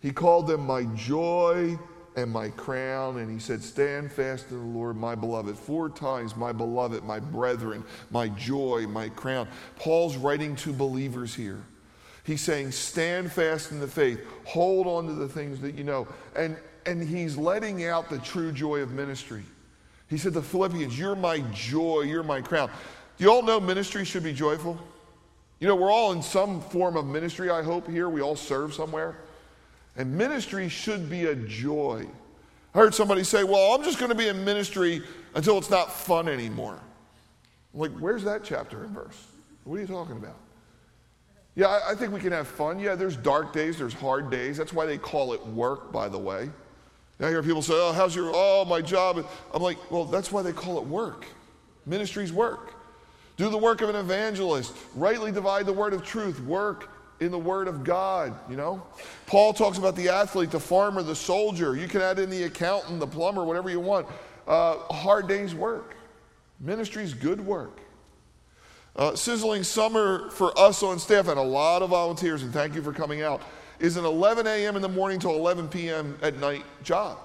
He 0.00 0.10
called 0.10 0.48
them 0.48 0.66
my 0.66 0.82
joy 0.96 1.78
and 2.16 2.28
my 2.28 2.48
crown. 2.48 3.18
And 3.18 3.30
he 3.30 3.38
said, 3.38 3.62
Stand 3.62 4.10
fast 4.10 4.50
in 4.50 4.58
the 4.58 4.78
Lord, 4.78 4.96
my 4.96 5.14
beloved. 5.14 5.56
Four 5.56 5.90
times, 5.90 6.34
my 6.34 6.50
beloved, 6.50 7.04
my 7.04 7.20
brethren, 7.20 7.84
my 8.10 8.30
joy, 8.30 8.84
my 8.88 9.10
crown. 9.10 9.46
Paul's 9.76 10.16
writing 10.16 10.56
to 10.56 10.72
believers 10.72 11.36
here. 11.36 11.62
He's 12.24 12.40
saying, 12.40 12.72
Stand 12.72 13.30
fast 13.30 13.70
in 13.70 13.78
the 13.78 13.86
faith, 13.86 14.26
hold 14.44 14.88
on 14.88 15.06
to 15.06 15.12
the 15.12 15.28
things 15.28 15.60
that 15.60 15.76
you 15.76 15.84
know. 15.84 16.08
And, 16.34 16.56
and 16.84 17.00
he's 17.00 17.36
letting 17.36 17.84
out 17.84 18.10
the 18.10 18.18
true 18.18 18.50
joy 18.50 18.80
of 18.80 18.90
ministry. 18.90 19.44
He 20.10 20.18
said, 20.18 20.34
The 20.34 20.42
Philippians, 20.42 20.98
you're 20.98 21.14
my 21.14 21.44
joy, 21.52 22.00
you're 22.00 22.24
my 22.24 22.40
crown. 22.40 22.70
Do 23.18 23.24
you 23.24 23.30
all 23.30 23.42
know 23.42 23.60
ministry 23.60 24.04
should 24.04 24.24
be 24.24 24.32
joyful? 24.32 24.76
You 25.62 25.68
know, 25.68 25.76
we're 25.76 25.92
all 25.92 26.10
in 26.10 26.22
some 26.22 26.60
form 26.60 26.96
of 26.96 27.06
ministry, 27.06 27.48
I 27.48 27.62
hope, 27.62 27.88
here. 27.88 28.08
We 28.08 28.20
all 28.20 28.34
serve 28.34 28.74
somewhere. 28.74 29.18
And 29.96 30.12
ministry 30.12 30.68
should 30.68 31.08
be 31.08 31.26
a 31.26 31.36
joy. 31.36 32.04
I 32.74 32.78
heard 32.78 32.96
somebody 32.96 33.22
say, 33.22 33.44
Well, 33.44 33.72
I'm 33.72 33.84
just 33.84 34.00
going 34.00 34.08
to 34.08 34.16
be 34.16 34.26
in 34.26 34.44
ministry 34.44 35.04
until 35.36 35.58
it's 35.58 35.70
not 35.70 35.92
fun 35.92 36.26
anymore. 36.26 36.80
I'm 37.72 37.78
like, 37.78 37.92
where's 37.92 38.24
that 38.24 38.42
chapter 38.42 38.82
and 38.82 38.92
verse? 38.92 39.24
What 39.62 39.76
are 39.76 39.80
you 39.80 39.86
talking 39.86 40.16
about? 40.16 40.34
Yeah, 41.54 41.68
I, 41.68 41.92
I 41.92 41.94
think 41.94 42.12
we 42.12 42.18
can 42.18 42.32
have 42.32 42.48
fun. 42.48 42.80
Yeah, 42.80 42.96
there's 42.96 43.16
dark 43.16 43.52
days, 43.52 43.78
there's 43.78 43.94
hard 43.94 44.32
days. 44.32 44.56
That's 44.56 44.72
why 44.72 44.84
they 44.84 44.98
call 44.98 45.32
it 45.32 45.46
work, 45.46 45.92
by 45.92 46.08
the 46.08 46.18
way. 46.18 46.50
I 47.20 47.28
hear 47.28 47.40
people 47.40 47.62
say, 47.62 47.74
Oh, 47.76 47.92
how's 47.92 48.16
your, 48.16 48.32
oh, 48.34 48.64
my 48.64 48.82
job? 48.82 49.24
I'm 49.54 49.62
like, 49.62 49.92
Well, 49.92 50.06
that's 50.06 50.32
why 50.32 50.42
they 50.42 50.52
call 50.52 50.78
it 50.78 50.84
work. 50.84 51.24
Ministry's 51.86 52.32
work. 52.32 52.81
Do 53.42 53.50
the 53.50 53.58
work 53.58 53.80
of 53.80 53.88
an 53.88 53.96
evangelist. 53.96 54.72
Rightly 54.94 55.32
divide 55.32 55.66
the 55.66 55.72
word 55.72 55.94
of 55.94 56.04
truth. 56.04 56.38
Work 56.44 56.90
in 57.18 57.32
the 57.32 57.38
Word 57.40 57.66
of 57.66 57.82
God, 57.82 58.38
you 58.48 58.54
know? 58.54 58.80
Paul 59.26 59.52
talks 59.52 59.78
about 59.78 59.96
the 59.96 60.10
athlete, 60.10 60.52
the 60.52 60.60
farmer, 60.60 61.02
the 61.02 61.16
soldier. 61.16 61.74
You 61.74 61.88
can 61.88 62.02
add 62.02 62.20
in 62.20 62.30
the 62.30 62.44
accountant, 62.44 63.00
the 63.00 63.06
plumber, 63.08 63.42
whatever 63.42 63.68
you 63.68 63.80
want. 63.80 64.06
Uh, 64.46 64.76
hard 64.92 65.26
day's 65.26 65.56
work. 65.56 65.96
Ministry's 66.60 67.14
good 67.14 67.44
work. 67.44 67.80
Uh, 68.94 69.16
sizzling 69.16 69.64
summer 69.64 70.30
for 70.30 70.56
us 70.56 70.84
on 70.84 71.00
staff 71.00 71.26
and 71.26 71.36
a 71.36 71.42
lot 71.42 71.82
of 71.82 71.90
volunteers, 71.90 72.44
and 72.44 72.52
thank 72.52 72.76
you 72.76 72.82
for 72.82 72.92
coming 72.92 73.22
out, 73.22 73.42
is 73.80 73.96
an 73.96 74.04
11 74.04 74.46
a.m. 74.46 74.76
in 74.76 74.82
the 74.82 74.88
morning 74.88 75.18
to 75.18 75.28
11 75.28 75.66
p.m. 75.66 76.16
at 76.22 76.38
night 76.38 76.62
job. 76.84 77.18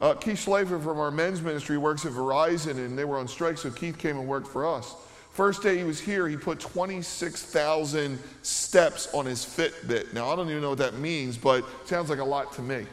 Uh, 0.00 0.14
Keith 0.14 0.46
Schleifer 0.46 0.82
from 0.82 0.98
our 0.98 1.10
men's 1.10 1.42
ministry 1.42 1.76
works 1.76 2.06
at 2.06 2.12
Verizon, 2.12 2.76
and 2.76 2.98
they 2.98 3.04
were 3.04 3.18
on 3.18 3.28
strike, 3.28 3.58
so 3.58 3.70
Keith 3.70 3.98
came 3.98 4.18
and 4.18 4.26
worked 4.26 4.48
for 4.48 4.66
us. 4.66 4.94
First 5.32 5.62
day 5.62 5.76
he 5.76 5.84
was 5.84 6.00
here, 6.00 6.26
he 6.26 6.36
put 6.36 6.58
26,000 6.58 8.18
steps 8.42 9.12
on 9.12 9.26
his 9.26 9.44
Fitbit. 9.44 10.12
Now, 10.12 10.30
I 10.30 10.36
don't 10.36 10.48
even 10.48 10.62
know 10.62 10.70
what 10.70 10.78
that 10.78 10.94
means, 10.94 11.36
but 11.36 11.58
it 11.58 11.88
sounds 11.88 12.10
like 12.10 12.18
a 12.18 12.24
lot 12.24 12.52
to 12.54 12.62
me. 12.62 12.86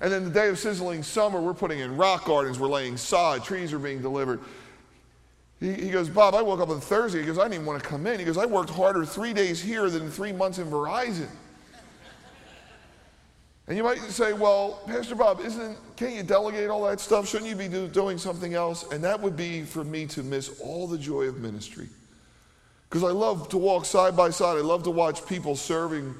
And 0.00 0.12
then 0.12 0.24
the 0.24 0.30
day 0.30 0.48
of 0.48 0.58
sizzling 0.58 1.02
summer, 1.02 1.40
we're 1.40 1.54
putting 1.54 1.80
in 1.80 1.96
rock 1.96 2.24
gardens, 2.24 2.60
we're 2.60 2.68
laying 2.68 2.96
sod, 2.96 3.44
trees 3.44 3.72
are 3.72 3.78
being 3.80 4.00
delivered. 4.00 4.40
He, 5.60 5.72
he 5.72 5.90
goes, 5.90 6.08
Bob, 6.08 6.34
I 6.34 6.42
woke 6.42 6.60
up 6.60 6.68
on 6.68 6.80
Thursday. 6.80 7.20
He 7.20 7.26
goes, 7.26 7.38
I 7.38 7.42
didn't 7.42 7.54
even 7.54 7.66
want 7.66 7.82
to 7.82 7.88
come 7.88 8.06
in. 8.06 8.20
He 8.20 8.24
goes, 8.24 8.38
I 8.38 8.46
worked 8.46 8.70
harder 8.70 9.04
three 9.04 9.32
days 9.32 9.60
here 9.60 9.90
than 9.90 10.08
three 10.08 10.32
months 10.32 10.58
in 10.58 10.70
Verizon. 10.70 11.28
And 13.68 13.76
you 13.76 13.82
might 13.82 13.98
say, 13.98 14.32
well, 14.32 14.80
Pastor 14.86 15.14
Bob, 15.14 15.40
isn't, 15.40 15.76
can't 15.96 16.14
you 16.14 16.22
delegate 16.22 16.70
all 16.70 16.84
that 16.84 17.00
stuff? 17.00 17.28
Shouldn't 17.28 17.50
you 17.50 17.54
be 17.54 17.68
do, 17.68 17.86
doing 17.86 18.16
something 18.16 18.54
else? 18.54 18.90
And 18.90 19.04
that 19.04 19.20
would 19.20 19.36
be 19.36 19.62
for 19.62 19.84
me 19.84 20.06
to 20.06 20.22
miss 20.22 20.58
all 20.60 20.86
the 20.86 20.96
joy 20.96 21.24
of 21.24 21.38
ministry. 21.38 21.86
Because 22.88 23.04
I 23.04 23.10
love 23.10 23.50
to 23.50 23.58
walk 23.58 23.84
side 23.84 24.16
by 24.16 24.30
side. 24.30 24.56
I 24.56 24.62
love 24.62 24.84
to 24.84 24.90
watch 24.90 25.26
people 25.26 25.54
serving 25.54 26.14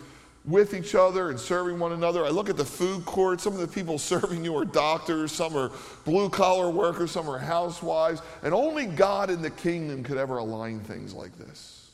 with 0.45 0.75
each 0.75 0.95
other 0.95 1.31
and 1.31 1.40
serving 1.40 1.78
one 1.78 1.93
another. 1.93 2.23
I 2.26 2.28
look 2.28 2.50
at 2.50 2.59
the 2.59 2.67
food 2.67 3.07
court. 3.07 3.40
Some 3.40 3.55
of 3.55 3.61
the 3.61 3.69
people 3.69 3.99
serving 3.99 4.45
you 4.45 4.55
are 4.59 4.67
doctors, 4.67 5.33
some 5.33 5.57
are 5.57 5.71
blue 6.05 6.28
collar 6.28 6.69
workers, 6.69 7.12
some 7.12 7.31
are 7.31 7.38
housewives. 7.38 8.21
And 8.43 8.52
only 8.52 8.85
God 8.85 9.31
in 9.31 9.40
the 9.40 9.50
kingdom 9.50 10.05
could 10.05 10.19
ever 10.19 10.37
align 10.37 10.81
things 10.81 11.14
like 11.14 11.37
this. 11.38 11.88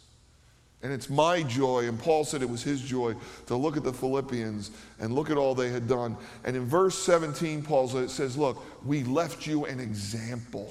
And 0.82 0.92
it's 0.92 1.08
my 1.08 1.42
joy, 1.42 1.88
and 1.88 1.98
Paul 1.98 2.24
said 2.24 2.42
it 2.42 2.48
was 2.48 2.62
his 2.62 2.82
joy 2.82 3.14
to 3.46 3.56
look 3.56 3.78
at 3.78 3.84
the 3.84 3.92
Philippians 3.92 4.70
and 5.00 5.14
look 5.14 5.30
at 5.30 5.38
all 5.38 5.54
they 5.54 5.70
had 5.70 5.88
done. 5.88 6.14
And 6.44 6.54
in 6.54 6.66
verse 6.66 6.98
17, 6.98 7.62
Paul 7.62 7.88
says, 7.88 8.36
Look, 8.36 8.62
we 8.84 9.02
left 9.02 9.46
you 9.46 9.64
an 9.64 9.80
example. 9.80 10.70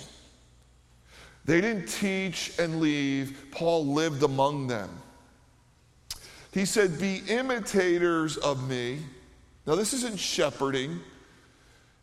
They 1.45 1.61
didn't 1.61 1.87
teach 1.87 2.53
and 2.59 2.79
leave, 2.79 3.47
Paul 3.51 3.87
lived 3.87 4.21
among 4.21 4.67
them. 4.67 4.89
He 6.51 6.65
said, 6.65 6.99
Be 6.99 7.23
imitators 7.27 8.37
of 8.37 8.69
me. 8.69 8.99
Now, 9.65 9.73
this 9.73 9.93
isn't 9.93 10.19
shepherding. 10.19 10.99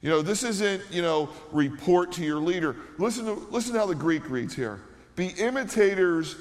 You 0.01 0.11
know, 0.11 0.23
this 0.23 0.43
isn't, 0.43 0.83
you 0.91 1.03
know, 1.03 1.29
report 1.53 2.11
to 2.13 2.25
your 2.25 2.41
leader. 2.41 2.75
Listen 2.99 3.27
to, 3.27 3.35
listen 3.51 3.75
to 3.75 3.79
how 3.79 3.87
the 3.87 3.95
Greek 3.95 4.29
reads 4.29 4.55
here. 4.55 4.81
Be 5.15 5.29
imitators 5.39 6.35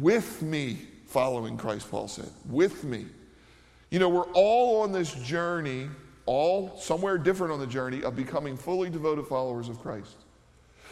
with 0.00 0.42
me 0.42 0.80
following 1.14 1.56
Christ, 1.56 1.88
Paul 1.92 2.08
said, 2.08 2.28
with 2.50 2.82
me. 2.82 3.06
You 3.90 4.00
know, 4.00 4.08
we're 4.08 4.32
all 4.32 4.82
on 4.82 4.90
this 4.90 5.14
journey, 5.14 5.88
all 6.26 6.76
somewhere 6.76 7.18
different 7.18 7.52
on 7.52 7.60
the 7.60 7.68
journey 7.68 8.02
of 8.02 8.16
becoming 8.16 8.56
fully 8.56 8.90
devoted 8.90 9.28
followers 9.28 9.68
of 9.68 9.80
Christ. 9.80 10.16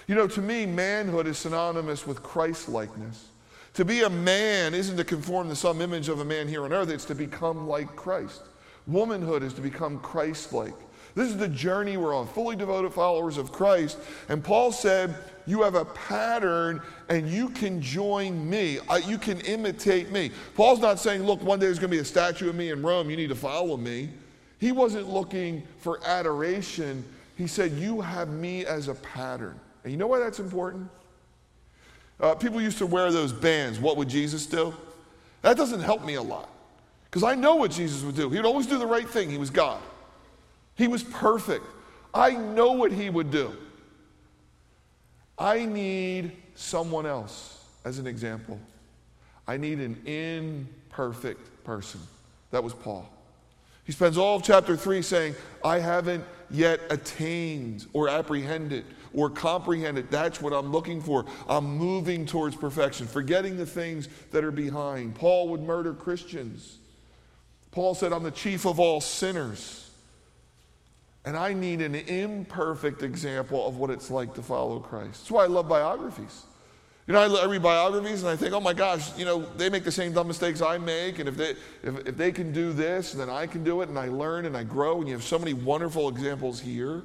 You 0.07 0.14
know, 0.14 0.29
to 0.29 0.41
me, 0.41 0.64
manhood 0.64 1.26
is 1.26 1.38
synonymous 1.38 2.07
with 2.07 2.23
Christ 2.23 2.69
likeness. 2.69 3.31
To 3.75 3.85
be 3.85 4.02
a 4.02 4.11
man 4.11 4.75
isn't 4.75 4.97
to 4.97 5.02
conform 5.02 5.49
to 5.49 5.57
some 5.57 5.81
image 5.81 6.09
of 6.09 6.21
a 6.21 6.25
man 6.25 6.47
here 6.47 6.62
on 6.64 6.73
earth, 6.73 6.88
it's 6.88 7.05
to 7.07 7.17
become 7.17 7.67
like 7.67 7.97
Christ. 7.97 8.43
Womanhood 8.87 9.43
is 9.43 9.52
to 9.55 9.61
become 9.61 9.99
Christ 9.99 10.52
like. 10.52 10.76
This 11.14 11.28
is 11.28 11.37
the 11.37 11.49
journey 11.49 11.97
we're 11.97 12.16
on, 12.16 12.26
fully 12.26 12.57
devoted 12.57 12.92
followers 12.92 13.37
of 13.37 13.52
Christ. 13.52 13.99
And 14.28 14.42
Paul 14.42 14.73
said, 14.73 15.14
You 15.47 15.62
have 15.62 15.75
a 15.75 15.85
pattern 15.85 16.81
and 17.09 17.28
you 17.28 17.50
can 17.50 17.83
join 17.83 18.49
me. 18.49 18.78
you 19.07 19.19
can 19.19 19.40
imitate 19.40 20.11
me. 20.11 20.31
Paul's 20.54 20.81
not 20.81 20.99
saying, 20.99 21.25
Look, 21.25 21.42
one 21.42 21.59
day 21.59 21.66
there's 21.66 21.78
going 21.78 21.90
to 21.90 21.97
be 21.97 22.00
a 22.00 22.04
statue 22.04 22.49
of 22.49 22.54
me 22.54 22.71
in 22.71 22.83
Rome. 22.83 23.11
You 23.11 23.16
need 23.16 23.28
to 23.28 23.35
follow 23.35 23.76
me. 23.76 24.09
He 24.59 24.73
wasn't 24.73 25.11
looking 25.11 25.62
for 25.78 26.00
adoration. 26.07 27.04
He 27.37 27.47
said, 27.47 27.73
You 27.73 28.00
have 28.00 28.31
me 28.31 28.64
as 28.64 28.88
a 28.88 28.95
pattern. 28.95 29.59
And 29.85 29.92
you 29.92 29.99
know 29.99 30.07
why 30.07 30.19
that's 30.19 30.38
important? 30.38 30.88
Uh, 32.21 32.35
people 32.37 32.61
used 32.61 32.78
to 32.78 32.87
wear 32.87 33.11
those 33.11 33.33
bands. 33.33 33.81
What 33.81 33.97
would 33.97 34.09
Jesus 34.09 34.47
do? 34.47 34.73
That 35.42 35.57
doesn't 35.57 35.81
help 35.81 36.04
me 36.04 36.14
a 36.14 36.23
lot 36.23 36.49
because 37.11 37.25
I 37.25 37.35
know 37.35 37.57
what 37.57 37.73
Jesus 37.73 38.02
would 38.02 38.14
do. 38.14 38.31
He 38.31 38.37
would 38.37 38.47
always 38.47 38.66
do 38.66 38.78
the 38.78 38.87
right 38.87 39.09
thing. 39.09 39.28
He 39.28 39.38
was 39.38 39.50
God. 39.50 39.83
He 40.75 40.88
was 40.88 41.02
perfect. 41.02 41.64
I 42.14 42.33
know 42.33 42.73
what 42.73 42.93
he 42.93 43.11
would 43.11 43.31
do. 43.31 43.57
I 45.38 45.64
need 45.64 46.33
someone 46.55 47.07
else 47.07 47.64
as 47.85 47.99
an 47.99 48.07
example. 48.07 48.61
I 49.47 49.57
need 49.57 49.79
an 49.81 50.00
imperfect 50.07 51.64
person. 51.64 52.00
That 52.50 52.62
was 52.62 52.75
Paul. 52.75 53.09
He 53.85 53.93
spends 53.93 54.17
all 54.17 54.37
of 54.37 54.45
chapter 54.45 54.76
3 54.76 55.02
saying, 55.02 55.35
I 55.64 55.79
haven't 55.79 56.25
yet 56.50 56.81
attained 56.91 57.87
or 57.93 58.09
apprehended 58.09 58.85
or 59.12 59.29
comprehended. 59.29 60.11
That's 60.11 60.41
what 60.41 60.52
I'm 60.52 60.71
looking 60.71 61.00
for. 61.00 61.25
I'm 61.49 61.76
moving 61.76 62.25
towards 62.25 62.55
perfection, 62.55 63.07
forgetting 63.07 63.57
the 63.57 63.67
things 63.67 64.09
that 64.31 64.45
are 64.45 64.52
behind. 64.52 65.17
Paul 65.17 65.49
would 65.49 65.62
murder 65.62 65.93
Christians. 65.93 66.79
Paul 67.73 67.95
said, 67.95 68.12
I'm 68.12 68.23
the 68.23 68.31
chief 68.31 68.67
of 68.67 68.79
all 68.79 69.00
sinners. 69.00 69.81
And 71.25 71.37
I 71.37 71.52
need 71.52 71.81
an 71.81 71.95
imperfect 71.95 73.02
example 73.02 73.67
of 73.67 73.76
what 73.76 73.91
it's 73.91 74.11
like 74.11 74.35
to 74.35 74.43
follow 74.43 74.81
Christ. 74.81 75.21
That's 75.21 75.31
why 75.31 75.45
I 75.45 75.47
love 75.47 75.69
biographies. 75.69 76.45
You 77.07 77.14
know, 77.14 77.37
I 77.37 77.47
read 77.47 77.62
biographies 77.62 78.23
and 78.23 78.31
I 78.31 78.37
think, 78.37 78.52
oh 78.52 78.61
my 78.61 78.73
gosh, 78.73 79.17
you 79.19 79.25
know, 79.25 79.45
they 79.57 79.69
make 79.69 79.85
the 79.85 79.91
same 79.91 80.12
dumb 80.12 80.29
mistakes 80.29 80.62
I 80.62 80.79
make. 80.79 81.19
And 81.19 81.29
if 81.29 81.37
they, 81.37 81.50
if, 81.83 82.09
if 82.09 82.17
they 82.17 82.31
can 82.31 82.52
do 82.52 82.73
this, 82.73 83.12
then 83.12 83.29
I 83.29 83.47
can 83.47 83.64
do 83.64 83.83
it. 83.83 83.88
And 83.88 83.99
I 83.99 84.09
learn 84.09 84.47
and 84.47 84.57
I 84.57 84.62
grow. 84.62 84.99
And 84.99 85.09
you 85.09 85.14
have 85.14 85.25
so 85.25 85.38
many 85.38 85.52
wonderful 85.52 86.09
examples 86.09 86.61
here. 86.61 87.02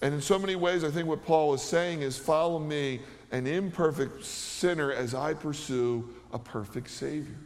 And 0.00 0.14
in 0.14 0.20
so 0.20 0.38
many 0.38 0.56
ways, 0.56 0.82
I 0.82 0.90
think 0.90 1.06
what 1.08 1.24
Paul 1.24 1.54
is 1.54 1.62
saying 1.62 2.02
is 2.02 2.18
follow 2.18 2.58
me, 2.58 3.00
an 3.30 3.46
imperfect 3.46 4.24
sinner, 4.24 4.92
as 4.92 5.14
I 5.14 5.32
pursue 5.34 6.08
a 6.32 6.38
perfect 6.38 6.90
Savior. 6.90 7.36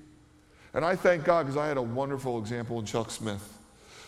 And 0.72 0.84
I 0.84 0.96
thank 0.96 1.24
God 1.24 1.44
because 1.44 1.56
I 1.56 1.68
had 1.68 1.76
a 1.76 1.82
wonderful 1.82 2.38
example 2.38 2.78
in 2.78 2.86
Chuck 2.86 3.10
Smith. 3.10 3.52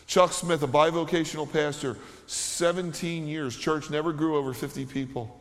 Chuck 0.09 0.33
Smith, 0.33 0.63
a 0.63 0.67
bivocational 0.67 1.53
pastor, 1.53 1.99
17 2.27 3.29
years, 3.29 3.55
church 3.55 3.91
never 3.91 4.11
grew 4.15 4.39
over 4.39 4.55
50 4.55 4.87
people. 4.87 5.39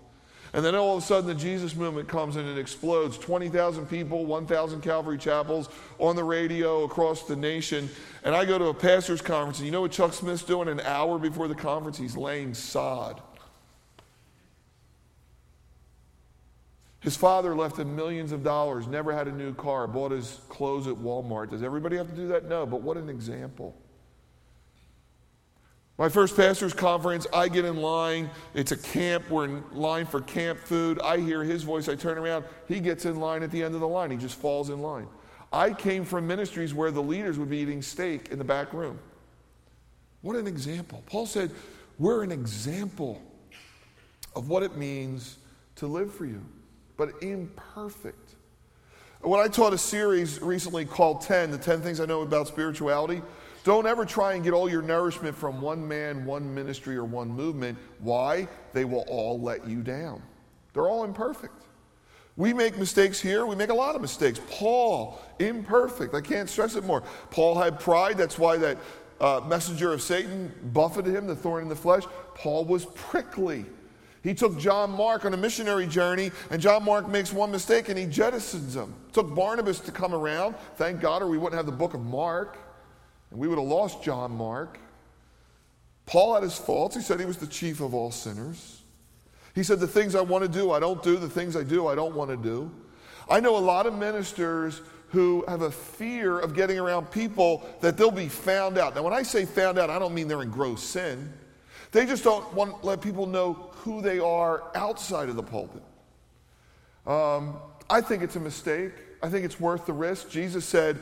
And 0.52 0.64
then 0.64 0.76
all 0.76 0.98
of 0.98 1.04
a 1.04 1.06
sudden, 1.06 1.26
the 1.26 1.36
Jesus 1.36 1.74
movement 1.74 2.10
comes 2.10 2.36
and 2.36 2.48
it 2.48 2.58
explodes 2.58 3.18
20,000 3.18 3.86
people, 3.88 4.26
1,000 4.26 4.82
Calvary 4.82 5.18
chapels 5.18 5.70
on 6.00 6.18
the 6.18 6.24
radio 6.24 6.84
across 6.84 7.24
the 7.24 7.36
nation. 7.36 7.90
And 8.24 8.36
I 8.36 8.44
go 8.44 8.58
to 8.58 8.66
a 8.66 8.74
pastor's 8.74 9.22
conference, 9.22 9.60
and 9.60 9.66
you 9.66 9.72
know 9.72 9.82
what 9.82 9.92
Chuck 9.92 10.12
Smith's 10.12 10.44
doing 10.44 10.68
an 10.68 10.82
hour 10.82 11.18
before 11.18 11.48
the 11.48 11.56
conference? 11.56 11.98
He's 11.98 12.18
laying 12.18 12.54
sod. 12.54 13.22
His 17.00 17.16
father 17.16 17.56
left 17.56 17.80
him 17.80 17.96
millions 17.96 18.34
of 18.34 18.44
dollars, 18.44 18.86
never 18.86 19.14
had 19.14 19.30
a 19.30 19.32
new 19.32 19.54
car, 19.54 19.88
bought 19.88 20.12
his 20.12 20.42
clothes 20.50 20.88
at 20.88 20.96
Walmart. 20.96 21.52
Does 21.52 21.64
everybody 21.64 21.96
have 21.96 22.10
to 22.10 22.16
do 22.16 22.28
that? 22.28 22.50
No, 22.50 22.66
but 22.66 22.82
what 22.82 22.98
an 22.98 23.08
example. 23.08 23.74
My 25.98 26.10
first 26.10 26.38
pastor's 26.38 26.76
conference, 26.76 27.26
I 27.34 27.48
get 27.48 27.66
in 27.66 27.78
line. 27.78 28.30
It's 28.54 28.72
a 28.72 28.78
camp. 28.78 29.30
We're 29.32 29.46
in 29.46 29.64
line 29.72 30.06
for 30.06 30.22
camp 30.22 30.60
food. 30.60 31.00
I 31.02 31.18
hear 31.18 31.44
his 31.44 31.64
voice. 31.64 31.90
I 31.90 31.96
turn 31.96 32.20
around. 32.20 32.46
He 32.68 32.80
gets 32.80 33.06
in 33.06 33.20
line 33.20 33.42
at 33.42 33.50
the 33.50 33.64
end 33.64 33.74
of 33.74 33.82
the 33.82 33.88
line. 33.88 34.12
He 34.12 34.18
just 34.18 34.36
falls 34.36 34.70
in 34.70 34.80
line. 34.80 35.08
I 35.52 35.72
came 35.74 36.06
from 36.06 36.28
ministries 36.28 36.74
where 36.74 36.92
the 36.92 37.02
leaders 37.02 37.40
would 37.40 37.50
be 37.50 37.58
eating 37.58 37.82
steak 37.82 38.30
in 38.30 38.38
the 38.38 38.44
back 38.44 38.74
room. 38.74 39.00
What 40.22 40.36
an 40.36 40.46
example. 40.46 41.02
Paul 41.08 41.26
said, 41.26 41.52
We're 41.98 42.22
an 42.22 42.32
example 42.32 43.20
of 44.36 44.50
what 44.50 44.62
it 44.62 44.78
means 44.78 45.38
to 45.78 45.88
live 45.88 46.14
for 46.14 46.26
you, 46.26 46.44
but 46.96 47.10
imperfect. 47.24 48.36
When 49.22 49.40
I 49.40 49.48
taught 49.48 49.74
a 49.74 49.80
series 49.80 50.40
recently 50.44 50.86
called 50.86 51.22
10, 51.22 51.50
the 51.50 51.58
10 51.58 51.82
things 51.82 52.00
I 52.00 52.06
know 52.06 52.22
about 52.22 52.48
spirituality, 52.48 53.24
don't 53.68 53.86
ever 53.86 54.06
try 54.06 54.36
and 54.36 54.46
get 54.46 54.54
all 54.54 54.70
your 54.70 54.82
nourishment 54.82 55.36
from 55.36 55.60
one 55.60 55.86
man, 55.86 56.24
one 56.24 56.56
ministry, 56.56 56.96
or 56.96 57.04
one 57.04 57.28
movement. 57.28 57.78
Why? 58.00 58.48
They 58.72 58.86
will 58.86 59.04
all 59.10 59.42
let 59.42 59.68
you 59.68 59.82
down. 59.82 60.24
They're 60.72 60.88
all 60.88 61.04
imperfect. 61.04 61.64
We 62.38 62.54
make 62.54 62.78
mistakes 62.78 63.20
here. 63.20 63.46
We 63.46 63.58
make 63.58 63.70
a 63.70 63.74
lot 63.74 63.94
of 63.94 64.02
mistakes. 64.02 64.40
Paul, 64.50 65.20
imperfect. 65.40 66.16
I 66.16 66.22
can't 66.22 66.50
stress 66.50 66.76
it 66.78 66.86
more. 66.86 67.04
Paul 67.30 67.60
had 67.60 67.78
pride. 67.78 68.18
That's 68.18 68.40
why 68.40 68.56
that 68.56 68.78
uh, 69.20 69.42
messenger 69.46 69.92
of 69.92 70.02
Satan 70.02 70.54
buffeted 70.72 71.14
him, 71.14 71.28
the 71.28 71.36
thorn 71.36 71.64
in 71.64 71.68
the 71.68 71.76
flesh. 71.76 72.04
Paul 72.36 72.64
was 72.64 72.86
prickly. 72.96 73.66
He 74.24 74.34
took 74.34 74.58
John 74.58 74.92
Mark 74.92 75.26
on 75.26 75.34
a 75.34 75.38
missionary 75.38 75.88
journey, 75.88 76.32
and 76.52 76.62
John 76.62 76.86
Mark 76.86 77.10
makes 77.10 77.34
one 77.34 77.52
mistake 77.52 77.90
and 77.90 77.98
he 77.98 78.06
jettisons 78.06 78.76
him. 78.76 78.94
Took 79.12 79.36
Barnabas 79.36 79.82
to 79.82 79.92
come 79.92 80.14
around, 80.14 80.56
thank 80.78 81.02
God, 81.02 81.22
or 81.22 81.28
we 81.28 81.38
wouldn't 81.38 81.58
have 81.58 81.66
the 81.66 81.72
book 81.74 81.94
of 81.94 82.02
Mark. 82.02 82.60
And 83.32 83.40
we 83.40 83.48
would 83.48 83.58
have 83.58 83.68
lost 83.68 84.04
John 84.04 84.32
Mark. 84.32 84.80
Paul 86.06 86.36
had 86.36 86.44
his 86.44 86.58
faults. 86.58 86.96
He 86.96 87.02
said 87.02 87.20
he 87.20 87.26
was 87.26 87.38
the 87.38 87.48
chief 87.48 87.82
of 87.82 87.94
all 87.94 88.12
sinners. 88.12 88.82
He 89.54 89.64
said, 89.64 89.80
The 89.80 89.88
things 89.88 90.16
I 90.16 90.22
want 90.22 90.44
to 90.44 90.50
do, 90.50 90.72
I 90.72 90.80
don't 90.80 91.02
do. 91.04 91.18
The 91.18 91.30
things 91.30 91.56
I 91.56 91.64
do, 91.64 91.88
I 91.88 91.96
don't 91.96 92.16
want 92.16 92.32
to 92.32 92.38
do. 92.38 92.72
I 93.30 93.40
know 93.40 93.58
a 93.58 93.60
lot 93.60 93.86
of 93.86 93.94
ministers 93.94 94.82
who 95.10 95.44
have 95.48 95.62
a 95.62 95.72
fear 95.72 96.40
of 96.40 96.54
getting 96.54 96.80
around 96.80 97.12
people 97.12 97.68
that 97.82 97.98
they'll 97.98 98.12
be 98.12 98.28
found 98.28 98.78
out. 98.78 98.96
Now, 98.96 99.04
when 99.04 99.14
I 99.14 99.24
say 99.24 99.46
found 99.46 99.78
out, 99.78 99.90
I 99.90 100.00
don't 100.00 100.14
mean 100.14 100.28
they're 100.28 100.42
in 100.42 100.52
gross 100.52 100.84
sin. 100.84 101.32
They 101.92 102.06
just 102.06 102.24
don't 102.24 102.54
want 102.54 102.82
to 102.82 102.88
let 102.88 103.02
people 103.02 103.26
know 103.26 103.54
who 103.78 104.02
they 104.02 104.20
are 104.20 104.64
outside 104.76 105.30
of 105.30 105.36
the 105.36 105.44
pulpit. 105.44 105.84
Um, 107.06 107.58
I 107.90 108.02
think 108.02 108.22
it's 108.22 108.36
a 108.36 108.40
mistake. 108.40 108.92
I 109.24 109.30
think 109.30 109.46
it's 109.46 109.60
worth 109.60 109.86
the 109.86 109.94
risk. 109.94 110.30
Jesus 110.30 110.66
said, 110.66 111.00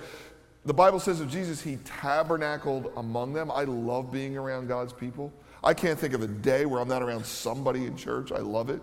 the 0.66 0.74
Bible 0.74 1.00
says 1.00 1.22
of 1.22 1.30
Jesus, 1.30 1.62
he 1.62 1.78
tabernacled 1.86 2.92
among 2.98 3.34
them. 3.34 3.52
I 3.52 3.64
love 3.66 4.12
being 4.12 4.36
around 4.38 4.68
God's 4.68 4.94
people. 4.94 5.32
I 5.64 5.74
can't 5.74 6.00
think 6.00 6.14
of 6.14 6.22
a 6.22 6.28
day 6.28 6.66
where 6.66 6.82
I'm 6.82 6.88
not 6.88 7.02
around 7.02 7.26
somebody 7.26 7.86
in 7.86 7.96
church. 7.96 8.32
I 8.32 8.40
love 8.40 8.70
it. 8.70 8.82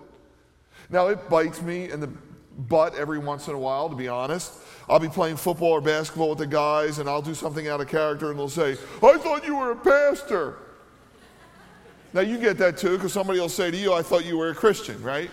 Now, 0.91 1.09
it 1.09 1.29
bites 1.29 1.61
me 1.63 1.91
in 1.91 2.01
the 2.01 2.11
butt 2.69 2.95
every 2.95 3.19
once 3.19 3.49
in 3.49 3.55
a 3.55 3.59
while, 3.59 3.89
to 3.89 3.97
be 3.97 4.09
honest. 4.09 4.53
I'll 4.89 4.99
be 4.99 5.09
playing 5.09 5.37
football 5.37 5.71
or 5.71 5.81
basketball 5.81 6.31
with 6.31 6.39
the 6.39 6.47
guys, 6.47 6.99
and 6.99 7.09
I'll 7.09 7.23
do 7.23 7.35
something 7.35 7.69
out 7.69 7.81
of 7.81 7.89
character, 7.89 8.31
and 8.31 8.39
they'll 8.39 8.49
say, 8.49 8.73
I 9.03 9.17
thought 9.19 9.45
you 9.45 9.57
were 9.57 9.73
a 9.73 9.77
pastor. 9.77 10.59
Now, 12.13 12.21
you 12.21 12.39
get 12.39 12.59
that 12.59 12.77
too, 12.77 12.97
because 12.97 13.13
somebody 13.13 13.41
will 13.41 13.49
say 13.49 13.71
to 13.71 13.77
you, 13.77 13.93
I 13.93 14.03
thought 14.03 14.25
you 14.25 14.37
were 14.37 14.51
a 14.51 14.55
Christian, 14.55 15.03
right? 15.03 15.31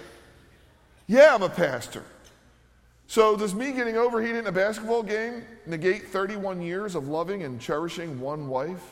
Yeah, 1.07 1.35
I'm 1.35 1.43
a 1.43 1.49
pastor. 1.49 2.03
So, 3.09 3.35
does 3.35 3.55
me 3.55 3.71
getting 3.71 3.97
overheated 3.97 4.35
in 4.35 4.45
a 4.45 4.51
basketball 4.51 5.01
game 5.01 5.43
negate 5.65 6.09
31 6.09 6.61
years 6.61 6.93
of 6.93 7.07
loving 7.07 7.41
and 7.41 7.59
cherishing 7.59 8.19
one 8.19 8.47
wife, 8.47 8.83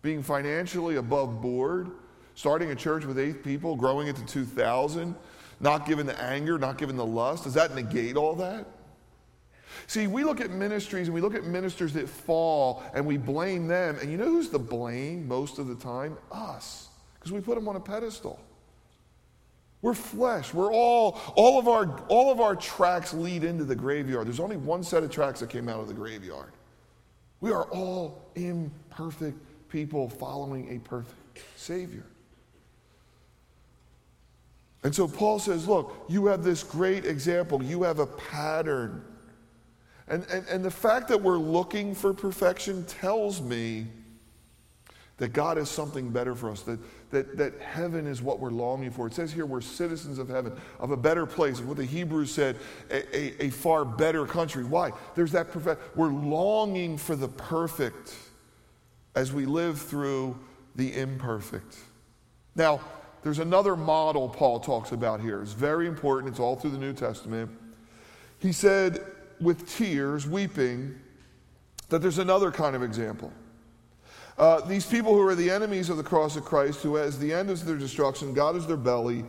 being 0.00 0.22
financially 0.22 0.94
above 0.94 1.42
board, 1.42 1.90
starting 2.36 2.70
a 2.70 2.76
church 2.76 3.04
with 3.04 3.18
eight 3.18 3.42
people, 3.42 3.74
growing 3.74 4.06
it 4.06 4.14
to 4.14 4.24
2,000, 4.26 5.16
not 5.58 5.86
given 5.88 6.06
the 6.06 6.16
anger, 6.22 6.56
not 6.56 6.78
given 6.78 6.96
the 6.96 7.04
lust? 7.04 7.42
Does 7.42 7.54
that 7.54 7.74
negate 7.74 8.16
all 8.16 8.36
that? 8.36 8.64
See, 9.88 10.06
we 10.06 10.22
look 10.22 10.40
at 10.40 10.52
ministries 10.52 11.08
and 11.08 11.14
we 11.14 11.20
look 11.20 11.34
at 11.34 11.42
ministers 11.42 11.92
that 11.94 12.08
fall 12.08 12.84
and 12.94 13.04
we 13.04 13.16
blame 13.16 13.66
them. 13.66 13.98
And 14.00 14.08
you 14.08 14.18
know 14.18 14.26
who's 14.26 14.50
the 14.50 14.60
blame 14.60 15.26
most 15.26 15.58
of 15.58 15.66
the 15.66 15.74
time? 15.74 16.16
Us, 16.30 16.90
because 17.14 17.32
we 17.32 17.40
put 17.40 17.56
them 17.56 17.66
on 17.66 17.74
a 17.74 17.80
pedestal. 17.80 18.38
We're 19.82 19.94
flesh. 19.94 20.54
We're 20.54 20.72
all, 20.72 21.20
all 21.34 21.58
of 21.58 21.66
our, 21.66 22.00
all 22.06 22.30
of 22.30 22.40
our 22.40 22.54
tracks 22.54 23.12
lead 23.12 23.42
into 23.42 23.64
the 23.64 23.74
graveyard. 23.74 24.28
There's 24.28 24.40
only 24.40 24.56
one 24.56 24.84
set 24.84 25.02
of 25.02 25.10
tracks 25.10 25.40
that 25.40 25.50
came 25.50 25.68
out 25.68 25.80
of 25.80 25.88
the 25.88 25.94
graveyard. 25.94 26.52
We 27.40 27.50
are 27.50 27.64
all 27.64 28.22
imperfect 28.36 29.36
people 29.68 30.08
following 30.08 30.76
a 30.76 30.78
perfect 30.88 31.42
Savior. 31.56 32.04
And 34.84 34.94
so 34.94 35.08
Paul 35.08 35.40
says, 35.40 35.66
Look, 35.66 36.04
you 36.08 36.26
have 36.26 36.44
this 36.44 36.62
great 36.62 37.04
example, 37.04 37.62
you 37.62 37.82
have 37.82 37.98
a 37.98 38.06
pattern. 38.06 39.04
And, 40.06 40.24
and, 40.30 40.46
and 40.48 40.64
the 40.64 40.70
fact 40.70 41.08
that 41.08 41.20
we're 41.20 41.38
looking 41.38 41.94
for 41.94 42.12
perfection 42.12 42.84
tells 42.84 43.40
me 43.40 43.86
that 45.16 45.32
God 45.32 45.56
has 45.56 45.70
something 45.70 46.10
better 46.10 46.34
for 46.34 46.50
us, 46.50 46.62
that, 46.62 46.78
that, 47.12 47.36
that 47.36 47.60
heaven 47.60 48.06
is 48.06 48.20
what 48.20 48.40
we're 48.40 48.50
longing 48.50 48.90
for. 48.90 49.06
It 49.06 49.14
says 49.14 49.32
here 49.32 49.46
we're 49.46 49.60
citizens 49.60 50.18
of 50.18 50.28
heaven, 50.28 50.52
of 50.80 50.90
a 50.90 50.96
better 50.96 51.26
place, 51.26 51.60
of 51.60 51.68
what 51.68 51.76
the 51.76 51.84
Hebrews 51.84 52.32
said, 52.32 52.56
a, 52.90 53.16
a, 53.16 53.46
a 53.46 53.50
far 53.50 53.84
better 53.84 54.26
country. 54.26 54.64
Why? 54.64 54.90
There's 55.14 55.32
that 55.32 55.52
perfect, 55.52 55.96
we're 55.96 56.08
longing 56.08 56.98
for 56.98 57.14
the 57.14 57.28
perfect 57.28 58.16
as 59.14 59.32
we 59.32 59.46
live 59.46 59.80
through 59.80 60.38
the 60.74 60.98
imperfect. 60.98 61.76
Now, 62.56 62.80
there's 63.22 63.38
another 63.38 63.76
model 63.76 64.28
Paul 64.28 64.58
talks 64.58 64.92
about 64.92 65.20
here. 65.20 65.42
It's 65.42 65.52
very 65.52 65.86
important, 65.86 66.30
it's 66.30 66.40
all 66.40 66.56
through 66.56 66.70
the 66.72 66.78
New 66.78 66.94
Testament. 66.94 67.50
He 68.38 68.52
said, 68.52 69.04
with 69.40 69.68
tears, 69.68 70.26
weeping, 70.26 70.98
that 71.90 72.00
there's 72.00 72.18
another 72.18 72.50
kind 72.50 72.74
of 72.74 72.82
example. 72.82 73.30
Uh, 74.38 74.60
these 74.62 74.86
people 74.86 75.12
who 75.12 75.26
are 75.26 75.34
the 75.34 75.50
enemies 75.50 75.90
of 75.90 75.96
the 75.96 76.02
cross 76.02 76.36
of 76.36 76.44
Christ, 76.44 76.82
who 76.82 76.98
as 76.98 77.18
the 77.18 77.32
end 77.32 77.50
is 77.50 77.64
their 77.64 77.76
destruction, 77.76 78.32
God 78.32 78.56
is 78.56 78.66
their 78.66 78.76
belly. 78.76 79.24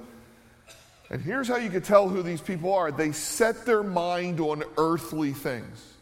And 1.09 1.21
here's 1.21 1.47
how 1.47 1.57
you 1.57 1.69
can 1.69 1.81
tell 1.81 2.07
who 2.09 2.23
these 2.23 2.41
people 2.41 2.73
are 2.73 2.91
they 2.91 3.11
set 3.11 3.65
their 3.65 3.83
mind 3.83 4.39
on 4.39 4.63
earthly 4.77 5.33
things. 5.33 5.93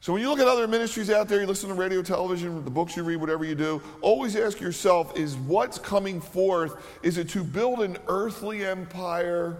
So 0.00 0.12
when 0.12 0.20
you 0.20 0.28
look 0.28 0.40
at 0.40 0.48
other 0.48 0.66
ministries 0.66 1.10
out 1.10 1.28
there, 1.28 1.40
you 1.40 1.46
listen 1.46 1.68
to 1.68 1.76
radio, 1.76 2.02
television, 2.02 2.64
the 2.64 2.70
books 2.70 2.96
you 2.96 3.04
read, 3.04 3.16
whatever 3.16 3.44
you 3.44 3.54
do, 3.54 3.80
always 4.00 4.34
ask 4.34 4.60
yourself 4.60 5.16
is 5.16 5.36
what's 5.36 5.78
coming 5.78 6.20
forth? 6.20 6.84
Is 7.04 7.18
it 7.18 7.28
to 7.30 7.44
build 7.44 7.82
an 7.82 7.96
earthly 8.08 8.64
empire 8.64 9.58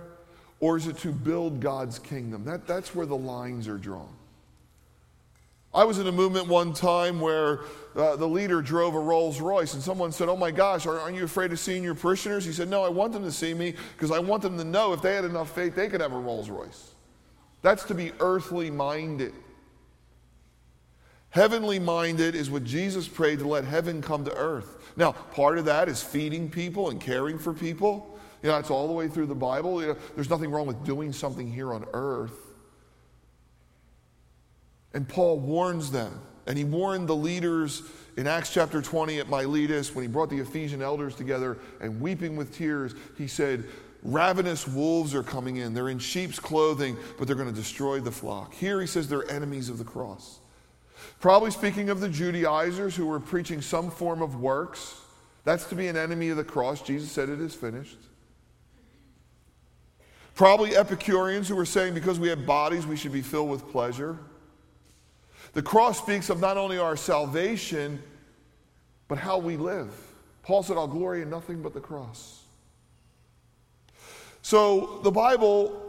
or 0.59 0.77
is 0.77 0.89
it 0.89 0.99
to 0.99 1.13
build 1.13 1.61
God's 1.61 2.01
kingdom? 2.01 2.45
That, 2.45 2.67
that's 2.67 2.93
where 2.93 3.07
the 3.07 3.17
lines 3.17 3.69
are 3.69 3.79
drawn. 3.79 4.13
I 5.75 5.85
was 5.85 5.99
in 5.99 6.07
a 6.07 6.13
movement 6.13 6.49
one 6.49 6.75
time 6.75 7.19
where 7.19 7.61
uh, 7.97 8.17
the 8.17 8.29
leader 8.29 8.61
drove 8.61 8.95
a 8.95 8.99
Rolls 8.99 9.41
Royce, 9.41 9.73
and 9.73 9.83
someone 9.83 10.13
said, 10.13 10.29
Oh 10.29 10.37
my 10.37 10.51
gosh, 10.51 10.87
aren't 10.87 11.17
you 11.17 11.25
afraid 11.25 11.51
of 11.51 11.59
seeing 11.59 11.83
your 11.83 11.95
parishioners? 11.95 12.45
He 12.45 12.53
said, 12.53 12.69
No, 12.69 12.85
I 12.85 12.91
want 12.91 13.13
them 13.13 13.23
to 13.25 13.33
see 13.33 13.55
me 13.55 13.75
because 13.97 14.11
I 14.11 14.19
want 14.19 14.43
them 14.43 14.59
to 14.59 14.65
know 14.65 14.93
if 14.93 15.01
they 15.01 15.15
had 15.15 15.25
enough 15.25 15.55
faith, 15.55 15.75
they 15.75 15.89
could 15.89 16.03
have 16.03 16.13
a 16.13 16.19
Rolls 16.19 16.51
Royce. 16.51 16.93
That's 17.63 17.85
to 17.85 17.95
be 17.95 18.13
earthly 18.21 18.71
minded. 18.71 19.33
Heavenly 21.31 21.79
minded 21.79 22.35
is 22.35 22.51
what 22.51 22.65
Jesus 22.65 23.09
prayed 23.09 23.39
to 23.39 23.49
let 23.49 23.65
heaven 23.65 24.03
come 24.03 24.25
to 24.27 24.37
earth. 24.37 24.93
Now, 24.97 25.13
part 25.13 25.57
of 25.57 25.65
that 25.65 25.89
is 25.89 26.03
feeding 26.03 26.51
people 26.51 26.91
and 26.91 27.01
caring 27.01 27.39
for 27.39 27.55
people. 27.55 28.19
You 28.43 28.51
know, 28.51 28.57
that's 28.57 28.71
all 28.71 28.87
the 28.87 28.93
way 28.93 29.09
through 29.09 29.27
the 29.27 29.35
Bible. 29.35 29.81
You 29.81 29.89
know, 29.89 29.97
there's 30.15 30.29
nothing 30.29 30.51
wrong 30.51 30.67
with 30.67 30.85
doing 30.85 31.11
something 31.13 31.51
here 31.51 31.73
on 31.73 31.87
earth. 31.95 32.52
And 34.95 35.09
Paul 35.09 35.39
warns 35.39 35.91
them. 35.91 36.21
And 36.47 36.59
he 36.59 36.65
warned 36.65 37.09
the 37.09 37.17
leaders 37.17 37.83
in 38.17 38.27
Acts 38.27 38.53
chapter 38.53 38.83
20 38.83 39.21
at 39.21 39.29
Miletus 39.29 39.95
when 39.95 40.03
he 40.03 40.09
brought 40.09 40.29
the 40.29 40.39
Ephesian 40.39 40.83
elders 40.83 41.15
together 41.15 41.59
and 41.81 42.01
weeping 42.01 42.37
with 42.37 42.55
tears, 42.55 42.95
he 43.17 43.27
said, 43.27 43.65
Ravenous 44.03 44.67
wolves 44.67 45.15
are 45.15 45.23
coming 45.23 45.57
in. 45.57 45.75
They're 45.75 45.89
in 45.89 46.01
sheep's 46.01 46.39
clothing, 46.39 46.97
but 47.19 47.27
they're 47.27 47.37
going 47.37 47.49
to 47.49 47.55
destroy 47.55 48.01
the 48.01 48.11
flock. 48.11 48.53
Here 48.53 48.81
he 48.81 48.87
says 48.87 49.09
they're 49.09 49.31
enemies 49.31 49.69
of 49.69 49.79
the 49.79 49.85
cross. 49.85 50.41
Probably 51.21 51.53
speaking 51.53 51.89
of 51.89 52.01
the 52.01 52.09
Judaizers 52.09 52.97
who 52.97 53.07
were 53.07 53.21
preaching 53.21 53.61
some 53.63 53.91
form 53.91 54.21
of 54.21 54.41
works. 54.41 55.01
That's 55.45 55.65
to 55.67 55.77
be 55.77 55.87
an 55.87 55.97
enemy 55.97 56.31
of 56.31 56.37
the 56.37 56.45
cross. 56.45 56.83
Jesus 56.83 57.11
said 57.11 57.29
it 57.29 57.41
is 57.41 57.55
finished. 57.55 57.99
Probably 60.35 60.77
Epicureans 60.77 61.49
who 61.49 61.57
were 61.57 61.67
saying 61.67 61.95
because 61.95 62.19
we 62.19 62.29
have 62.29 62.45
bodies, 62.45 62.87
we 62.87 62.97
should 62.97 63.13
be 63.13 63.23
filled 63.23 63.51
with 63.51 63.71
pleasure. 63.71 64.19
The 65.53 65.63
cross 65.63 65.99
speaks 65.99 66.31
of 66.31 66.41
not 66.41 66.57
only 66.57 66.79
our 66.79 66.97
salvation, 66.97 68.03
but 69.09 69.19
how 69.19 69.39
we 69.39 69.57
live. 69.57 69.93
Paul 70.43 70.63
said, 70.63 70.77
I'll 70.77 70.89
glory 70.89 71.23
in 71.23 71.31
nothing 71.31 71.63
but 71.63 71.75
the 71.75 71.81
cross. 71.81 72.43
So 74.41 75.01
the 75.05 75.11
Bible 75.11 75.81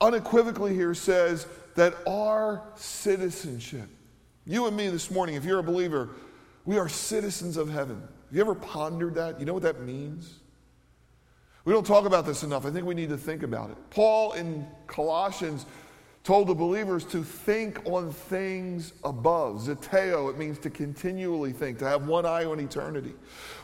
unequivocally 0.00 0.74
here 0.74 0.94
says 0.94 1.46
that 1.74 1.94
our 2.06 2.62
citizenship, 2.76 3.88
you 4.46 4.66
and 4.66 4.76
me 4.76 4.88
this 4.88 5.10
morning, 5.10 5.34
if 5.34 5.44
you're 5.44 5.58
a 5.58 5.64
believer, 5.64 6.10
we 6.64 6.78
are 6.78 6.88
citizens 6.88 7.56
of 7.56 7.68
heaven. 7.68 8.00
Have 8.00 8.36
you 8.36 8.40
ever 8.40 8.54
pondered 8.54 9.14
that? 9.16 9.38
You 9.40 9.46
know 9.46 9.54
what 9.54 9.64
that 9.64 9.82
means? 9.82 10.38
We 11.64 11.72
don't 11.72 11.86
talk 11.86 12.06
about 12.06 12.26
this 12.26 12.42
enough. 12.42 12.66
I 12.66 12.70
think 12.70 12.86
we 12.86 12.94
need 12.94 13.10
to 13.10 13.18
think 13.18 13.42
about 13.42 13.70
it. 13.70 13.76
Paul 13.90 14.32
in 14.32 14.66
Colossians 14.86 15.66
told 16.24 16.46
the 16.46 16.54
believers 16.54 17.04
to 17.04 17.24
think 17.24 17.80
on 17.84 18.12
things 18.12 18.92
above. 19.02 19.62
Zeteo, 19.62 20.30
it 20.30 20.38
means 20.38 20.58
to 20.60 20.70
continually 20.70 21.52
think, 21.52 21.78
to 21.78 21.88
have 21.88 22.06
one 22.06 22.24
eye 22.24 22.44
on 22.44 22.60
eternity. 22.60 23.12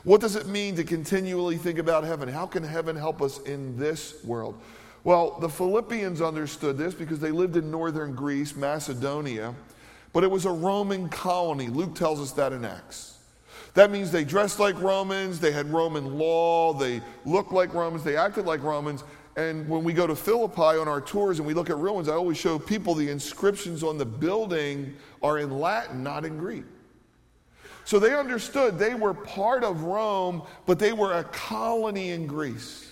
What 0.02 0.20
does 0.20 0.34
it 0.34 0.46
mean 0.46 0.74
to 0.76 0.84
continually 0.84 1.56
think 1.56 1.78
about 1.78 2.02
heaven? 2.02 2.28
How 2.28 2.46
can 2.46 2.64
heaven 2.64 2.96
help 2.96 3.22
us 3.22 3.38
in 3.42 3.76
this 3.76 4.22
world? 4.24 4.60
Well, 5.04 5.38
the 5.38 5.48
Philippians 5.48 6.20
understood 6.20 6.76
this 6.76 6.94
because 6.94 7.20
they 7.20 7.30
lived 7.30 7.56
in 7.56 7.70
northern 7.70 8.14
Greece, 8.14 8.56
Macedonia, 8.56 9.54
but 10.12 10.24
it 10.24 10.30
was 10.30 10.44
a 10.44 10.50
Roman 10.50 11.08
colony. 11.08 11.68
Luke 11.68 11.94
tells 11.94 12.20
us 12.20 12.32
that 12.32 12.52
in 12.52 12.64
Acts. 12.64 13.18
That 13.74 13.92
means 13.92 14.10
they 14.10 14.24
dressed 14.24 14.58
like 14.58 14.80
Romans, 14.80 15.38
they 15.38 15.52
had 15.52 15.72
Roman 15.72 16.18
law, 16.18 16.72
they 16.72 17.00
looked 17.24 17.52
like 17.52 17.74
Romans, 17.74 18.02
they 18.02 18.16
acted 18.16 18.44
like 18.44 18.62
Romans, 18.64 19.04
and 19.38 19.68
when 19.68 19.84
we 19.84 19.92
go 19.92 20.04
to 20.04 20.16
Philippi 20.16 20.60
on 20.60 20.88
our 20.88 21.00
tours 21.00 21.38
and 21.38 21.46
we 21.46 21.54
look 21.54 21.70
at 21.70 21.78
ruins, 21.78 22.08
I 22.08 22.14
always 22.14 22.36
show 22.36 22.58
people 22.58 22.96
the 22.96 23.08
inscriptions 23.08 23.84
on 23.84 23.96
the 23.96 24.04
building 24.04 24.96
are 25.22 25.38
in 25.38 25.60
Latin, 25.60 26.02
not 26.02 26.24
in 26.24 26.38
Greek. 26.38 26.64
So 27.84 28.00
they 28.00 28.16
understood 28.16 28.80
they 28.80 28.94
were 28.94 29.14
part 29.14 29.62
of 29.62 29.82
Rome, 29.82 30.42
but 30.66 30.80
they 30.80 30.92
were 30.92 31.12
a 31.12 31.22
colony 31.22 32.10
in 32.10 32.26
Greece. 32.26 32.90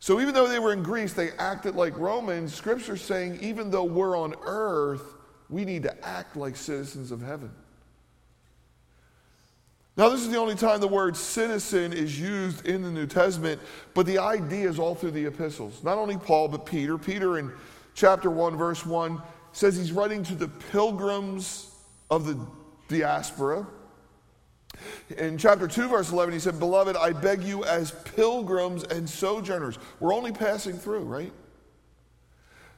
So 0.00 0.20
even 0.20 0.34
though 0.34 0.48
they 0.48 0.58
were 0.58 0.72
in 0.72 0.82
Greece, 0.82 1.12
they 1.12 1.30
acted 1.38 1.76
like 1.76 1.96
Romans. 1.96 2.52
Scripture's 2.52 3.00
saying 3.00 3.38
even 3.40 3.70
though 3.70 3.84
we're 3.84 4.18
on 4.18 4.34
earth, 4.42 5.14
we 5.48 5.64
need 5.64 5.84
to 5.84 6.04
act 6.04 6.36
like 6.36 6.56
citizens 6.56 7.12
of 7.12 7.22
heaven. 7.22 7.52
Now, 9.96 10.08
this 10.08 10.20
is 10.20 10.30
the 10.30 10.38
only 10.38 10.54
time 10.54 10.80
the 10.80 10.88
word 10.88 11.16
citizen 11.16 11.92
is 11.92 12.18
used 12.18 12.66
in 12.66 12.82
the 12.82 12.90
New 12.90 13.06
Testament, 13.06 13.60
but 13.92 14.06
the 14.06 14.18
idea 14.18 14.68
is 14.68 14.78
all 14.78 14.94
through 14.94 15.10
the 15.10 15.26
epistles. 15.26 15.82
Not 15.82 15.98
only 15.98 16.16
Paul, 16.16 16.48
but 16.48 16.64
Peter. 16.64 16.96
Peter, 16.96 17.38
in 17.38 17.52
chapter 17.94 18.30
1, 18.30 18.56
verse 18.56 18.86
1, 18.86 19.20
says 19.52 19.76
he's 19.76 19.92
writing 19.92 20.22
to 20.24 20.34
the 20.34 20.48
pilgrims 20.48 21.74
of 22.08 22.24
the 22.24 22.38
diaspora. 22.88 23.66
In 25.18 25.36
chapter 25.36 25.66
2, 25.66 25.88
verse 25.88 26.12
11, 26.12 26.32
he 26.32 26.40
said, 26.40 26.58
Beloved, 26.58 26.96
I 26.96 27.12
beg 27.12 27.42
you 27.42 27.64
as 27.64 27.90
pilgrims 27.90 28.84
and 28.84 29.08
sojourners. 29.08 29.78
We're 29.98 30.14
only 30.14 30.32
passing 30.32 30.78
through, 30.78 31.02
right? 31.02 31.32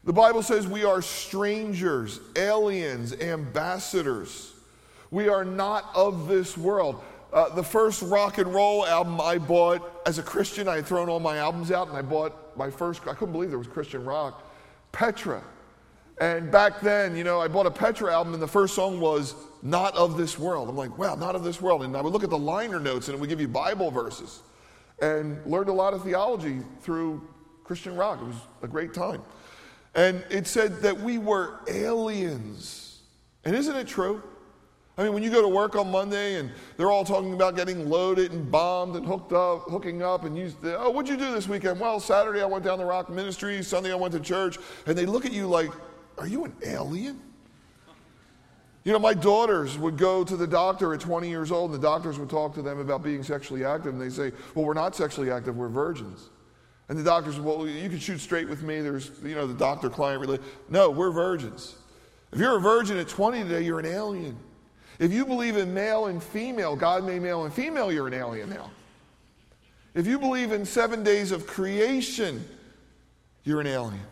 The 0.05 0.12
Bible 0.12 0.42
says 0.42 0.66
we 0.66 0.85
are 0.85 1.01
strangers, 1.01 2.18
aliens, 2.35 3.12
ambassadors. 3.12 4.52
We 5.12 5.29
are 5.29 5.44
not 5.44 5.90
of 5.94 6.27
this 6.27 6.57
world. 6.57 7.05
Uh, 7.35 7.55
the 7.55 7.62
first 7.62 8.01
rock 8.01 8.38
and 8.38 8.53
roll 8.53 8.87
album 8.87 9.20
I 9.20 9.37
bought 9.37 10.03
as 10.07 10.18
a 10.18 10.22
Christian, 10.22 10.66
I 10.66 10.77
had 10.77 10.87
thrown 10.87 11.11
all 11.11 11.20
my 11.20 11.37
albums 11.37 11.70
out 11.70 11.88
and 11.88 11.96
I 11.96 12.01
bought 12.01 12.57
my 12.57 12.70
first, 12.70 13.07
I 13.07 13.12
couldn't 13.12 13.33
believe 13.33 13.51
there 13.51 13.59
was 13.59 13.68
Christian 13.68 14.07
rock, 14.07 14.51
Petra. 14.90 15.42
And 16.18 16.51
back 16.51 16.81
then, 16.81 17.14
you 17.14 17.25
know, 17.25 17.40
I 17.42 17.48
bought 17.48 17.66
a 17.66 17.70
Petra 17.70 18.11
album 18.11 18.33
and 18.33 18.42
the 18.42 18.48
first 18.48 18.75
song 18.75 19.01
was 19.01 19.35
Not 19.62 19.94
of 19.96 20.16
This 20.16 20.38
World. 20.38 20.70
I'm 20.70 20.77
like, 20.77 20.96
wow, 20.96 21.14
not 21.14 21.35
of 21.35 21.44
this 21.44 21.61
world. 21.61 21.83
And 21.83 21.94
I 21.94 22.01
would 22.01 22.12
look 22.14 22.25
at 22.25 22.31
the 22.31 22.38
liner 22.38 22.81
notes 22.81 23.09
and 23.09 23.14
it 23.14 23.20
would 23.20 23.29
give 23.29 23.40
you 23.40 23.48
Bible 23.48 23.90
verses. 23.90 24.40
And 25.03 25.44
learned 25.44 25.68
a 25.68 25.75
lot 25.75 25.92
of 25.92 26.05
theology 26.05 26.61
through 26.81 27.29
Christian 27.64 27.96
rock. 27.96 28.22
It 28.22 28.29
was 28.29 28.37
a 28.62 28.68
great 28.68 28.94
time. 28.94 29.20
And 29.94 30.25
it 30.31 30.46
said 30.46 30.81
that 30.81 30.98
we 30.98 31.18
were 31.18 31.61
aliens. 31.68 33.01
And 33.44 33.55
isn't 33.55 33.77
it 33.77 33.87
true? 33.87 34.22
I 34.98 35.05
mean, 35.05 35.14
when 35.14 35.22
you 35.22 35.31
go 35.31 35.40
to 35.40 35.48
work 35.48 35.74
on 35.74 35.90
Monday 35.90 36.37
and 36.38 36.50
they're 36.76 36.90
all 36.90 37.05
talking 37.05 37.33
about 37.33 37.57
getting 37.57 37.88
loaded 37.88 38.33
and 38.33 38.50
bombed 38.50 38.94
and 38.94 39.07
hooked 39.07 39.33
up, 39.33 39.70
hooking 39.70 40.02
up, 40.02 40.24
and 40.24 40.37
you, 40.37 40.52
oh, 40.64 40.90
what'd 40.90 41.09
you 41.09 41.16
do 41.16 41.33
this 41.33 41.48
weekend? 41.48 41.81
Well, 41.81 41.98
Saturday 41.98 42.42
I 42.42 42.46
went 42.46 42.62
down 42.62 42.78
the 42.78 42.85
Rock 42.85 43.09
Ministry, 43.09 43.62
Sunday 43.62 43.90
I 43.90 43.94
went 43.94 44.12
to 44.12 44.20
church, 44.20 44.59
and 44.87 44.96
they 44.96 45.07
look 45.07 45.24
at 45.24 45.33
you 45.33 45.46
like, 45.46 45.70
are 46.18 46.26
you 46.26 46.44
an 46.44 46.55
alien? 46.66 47.18
You 48.85 48.92
know, 48.92 48.98
my 48.98 49.14
daughters 49.14 49.78
would 49.78 49.96
go 49.96 50.24
to 50.24 50.37
the 50.37 50.46
doctor 50.46 50.92
at 50.92 51.00
20 51.00 51.26
years 51.26 51.50
old, 51.50 51.72
and 51.72 51.83
the 51.83 51.87
doctors 51.87 52.18
would 52.18 52.28
talk 52.28 52.52
to 52.55 52.62
them 52.62 52.78
about 52.78 53.02
being 53.02 53.22
sexually 53.22 53.64
active, 53.64 53.94
and 53.94 54.02
they 54.02 54.11
say, 54.11 54.33
well, 54.55 54.66
we're 54.66 54.74
not 54.74 54.94
sexually 54.94 55.31
active, 55.31 55.57
we're 55.57 55.68
virgins. 55.68 56.28
And 56.90 56.98
the 56.98 57.05
doctors, 57.05 57.40
well, 57.40 57.66
you 57.66 57.88
can 57.88 57.98
shoot 57.98 58.20
straight 58.20 58.48
with 58.48 58.62
me. 58.62 58.83
There's, 58.83 59.11
you 59.22 59.37
know, 59.37 59.46
the 59.46 59.55
doctor 59.55 59.88
client 59.88 60.20
relationship. 60.20 60.52
No, 60.68 60.90
we're 60.90 61.12
virgins. 61.12 61.76
If 62.33 62.40
you're 62.40 62.59
a 62.59 62.61
virgin 62.61 62.98
at 62.98 63.09
20 63.09 63.44
today, 63.44 63.62
you're 63.62 63.78
an 63.78 63.87
alien. 63.87 64.37
If 65.03 65.12
you 65.12 65.27
believe 65.27 65.57
in 65.57 65.75
male 65.75 66.07
and 66.07 66.23
female, 66.23 66.77
God 66.77 67.03
made 67.03 67.23
male 67.23 67.45
and 67.45 67.53
female, 67.53 67.91
you're 67.91 68.07
an 68.07 68.15
alien 68.15 68.49
now. 68.49 68.71
If 69.97 70.07
you 70.07 70.17
believe 70.17 70.53
in 70.53 70.65
seven 70.65 71.03
days 71.03 71.33
of 71.33 71.45
creation, 71.45 72.45
you're 73.43 73.61
an 73.61 73.67
alien. 73.67 74.05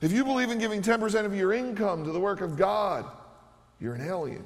If 0.00 0.10
you 0.10 0.24
believe 0.24 0.50
in 0.50 0.58
giving 0.58 0.82
10% 0.82 1.24
of 1.24 1.32
your 1.32 1.52
income 1.52 2.04
to 2.04 2.10
the 2.10 2.18
work 2.18 2.40
of 2.40 2.56
God, 2.56 3.04
you're 3.80 3.94
an 3.94 4.00
alien. 4.00 4.42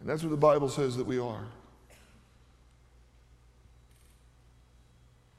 And 0.00 0.08
that's 0.08 0.22
what 0.22 0.30
the 0.30 0.36
Bible 0.38 0.70
says 0.70 0.96
that 0.96 1.04
we 1.04 1.18
are. 1.18 1.44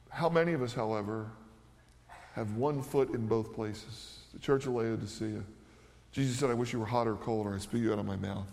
How 0.08 0.28
many 0.28 0.52
of 0.52 0.62
us, 0.62 0.72
however, 0.72 1.26
have 2.36 2.54
one 2.54 2.80
foot 2.80 3.12
in 3.12 3.26
both 3.26 3.54
places? 3.54 4.18
The 4.32 4.38
church 4.38 4.66
of 4.66 4.74
Laodicea. 4.74 5.42
Jesus 6.12 6.38
said, 6.38 6.50
I 6.50 6.54
wish 6.54 6.72
you 6.72 6.78
were 6.78 6.86
hot 6.86 7.08
or 7.08 7.16
cold, 7.16 7.46
or 7.46 7.54
I'd 7.54 7.62
spew 7.62 7.80
you 7.80 7.92
out 7.92 7.98
of 7.98 8.06
my 8.06 8.16
mouth. 8.16 8.46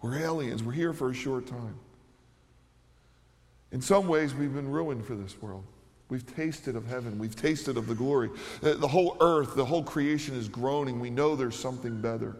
We're 0.00 0.18
aliens. 0.18 0.62
We're 0.62 0.72
here 0.72 0.92
for 0.92 1.10
a 1.10 1.14
short 1.14 1.46
time. 1.46 1.76
In 3.72 3.80
some 3.80 4.08
ways, 4.08 4.34
we've 4.34 4.54
been 4.54 4.70
ruined 4.70 5.04
for 5.04 5.14
this 5.14 5.40
world. 5.40 5.64
We've 6.08 6.26
tasted 6.34 6.76
of 6.76 6.86
heaven. 6.86 7.18
We've 7.18 7.34
tasted 7.34 7.76
of 7.76 7.86
the 7.86 7.94
glory. 7.94 8.30
Uh, 8.62 8.74
the 8.74 8.88
whole 8.88 9.16
earth, 9.20 9.54
the 9.54 9.64
whole 9.64 9.82
creation 9.82 10.34
is 10.34 10.48
groaning. 10.48 11.00
We 11.00 11.10
know 11.10 11.34
there's 11.34 11.58
something 11.58 12.00
better. 12.00 12.36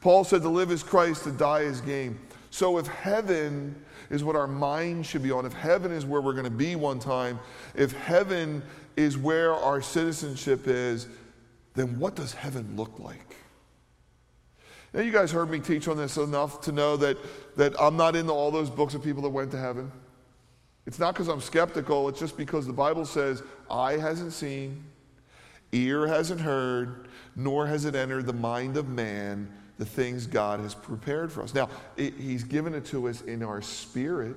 Paul 0.00 0.24
said 0.24 0.42
to 0.42 0.48
live 0.48 0.70
is 0.70 0.82
Christ, 0.82 1.24
to 1.24 1.32
die 1.32 1.60
is 1.60 1.80
gain. 1.80 2.18
So 2.50 2.78
if 2.78 2.86
heaven 2.86 3.74
is 4.10 4.24
what 4.24 4.36
our 4.36 4.46
mind 4.46 5.06
should 5.06 5.22
be 5.22 5.30
on, 5.30 5.46
if 5.46 5.52
heaven 5.52 5.92
is 5.92 6.04
where 6.04 6.20
we're 6.20 6.32
going 6.32 6.44
to 6.44 6.50
be 6.50 6.76
one 6.76 6.98
time, 6.98 7.38
if 7.74 7.92
heaven 7.92 8.62
is 8.96 9.16
where 9.16 9.54
our 9.54 9.80
citizenship 9.80 10.66
is, 10.66 11.08
then 11.74 11.98
what 11.98 12.14
does 12.14 12.34
heaven 12.34 12.74
look 12.76 12.98
like? 12.98 13.36
Now, 14.92 15.00
you 15.00 15.10
guys 15.10 15.30
heard 15.30 15.50
me 15.50 15.58
teach 15.58 15.88
on 15.88 15.96
this 15.96 16.16
enough 16.18 16.60
to 16.62 16.72
know 16.72 16.96
that, 16.98 17.16
that 17.56 17.74
I'm 17.80 17.96
not 17.96 18.14
into 18.14 18.32
all 18.32 18.50
those 18.50 18.68
books 18.68 18.94
of 18.94 19.02
people 19.02 19.22
that 19.22 19.30
went 19.30 19.50
to 19.52 19.58
heaven. 19.58 19.90
It's 20.86 20.98
not 20.98 21.14
because 21.14 21.28
I'm 21.28 21.40
skeptical, 21.40 22.08
it's 22.08 22.18
just 22.18 22.36
because 22.36 22.66
the 22.66 22.72
Bible 22.72 23.06
says, 23.06 23.42
eye 23.70 23.96
hasn't 23.96 24.32
seen, 24.32 24.84
ear 25.70 26.06
hasn't 26.06 26.40
heard, 26.40 27.08
nor 27.36 27.66
has 27.66 27.84
it 27.84 27.94
entered 27.94 28.26
the 28.26 28.32
mind 28.32 28.76
of 28.76 28.88
man 28.88 29.50
the 29.78 29.86
things 29.86 30.26
God 30.26 30.60
has 30.60 30.74
prepared 30.74 31.32
for 31.32 31.42
us. 31.42 31.54
Now, 31.54 31.70
it, 31.96 32.14
He's 32.14 32.44
given 32.44 32.74
it 32.74 32.84
to 32.86 33.08
us 33.08 33.22
in 33.22 33.42
our 33.42 33.62
spirit. 33.62 34.36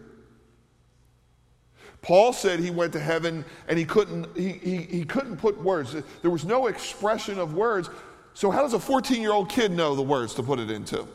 Paul 2.02 2.34
said 2.34 2.60
he 2.60 2.70
went 2.70 2.94
to 2.94 3.00
heaven 3.00 3.44
and 3.68 3.80
he 3.80 3.86
couldn't, 3.86 4.28
he, 4.38 4.50
he, 4.52 4.78
he 4.78 5.04
couldn't 5.06 5.38
put 5.38 5.60
words. 5.64 5.96
There 6.22 6.30
was 6.30 6.46
no 6.46 6.68
expression 6.68 7.40
of 7.40 7.56
words. 7.56 7.90
So, 8.36 8.52
how 8.52 8.62
does 8.62 8.74
a 8.74 8.80
14 8.80 9.22
year 9.22 9.32
old 9.32 9.50
kid 9.50 9.72
know 9.72 9.96
the 9.96 10.02
words 10.02 10.36
to 10.36 10.44
put 10.44 10.60
it 10.60 10.70
into? 10.70 11.08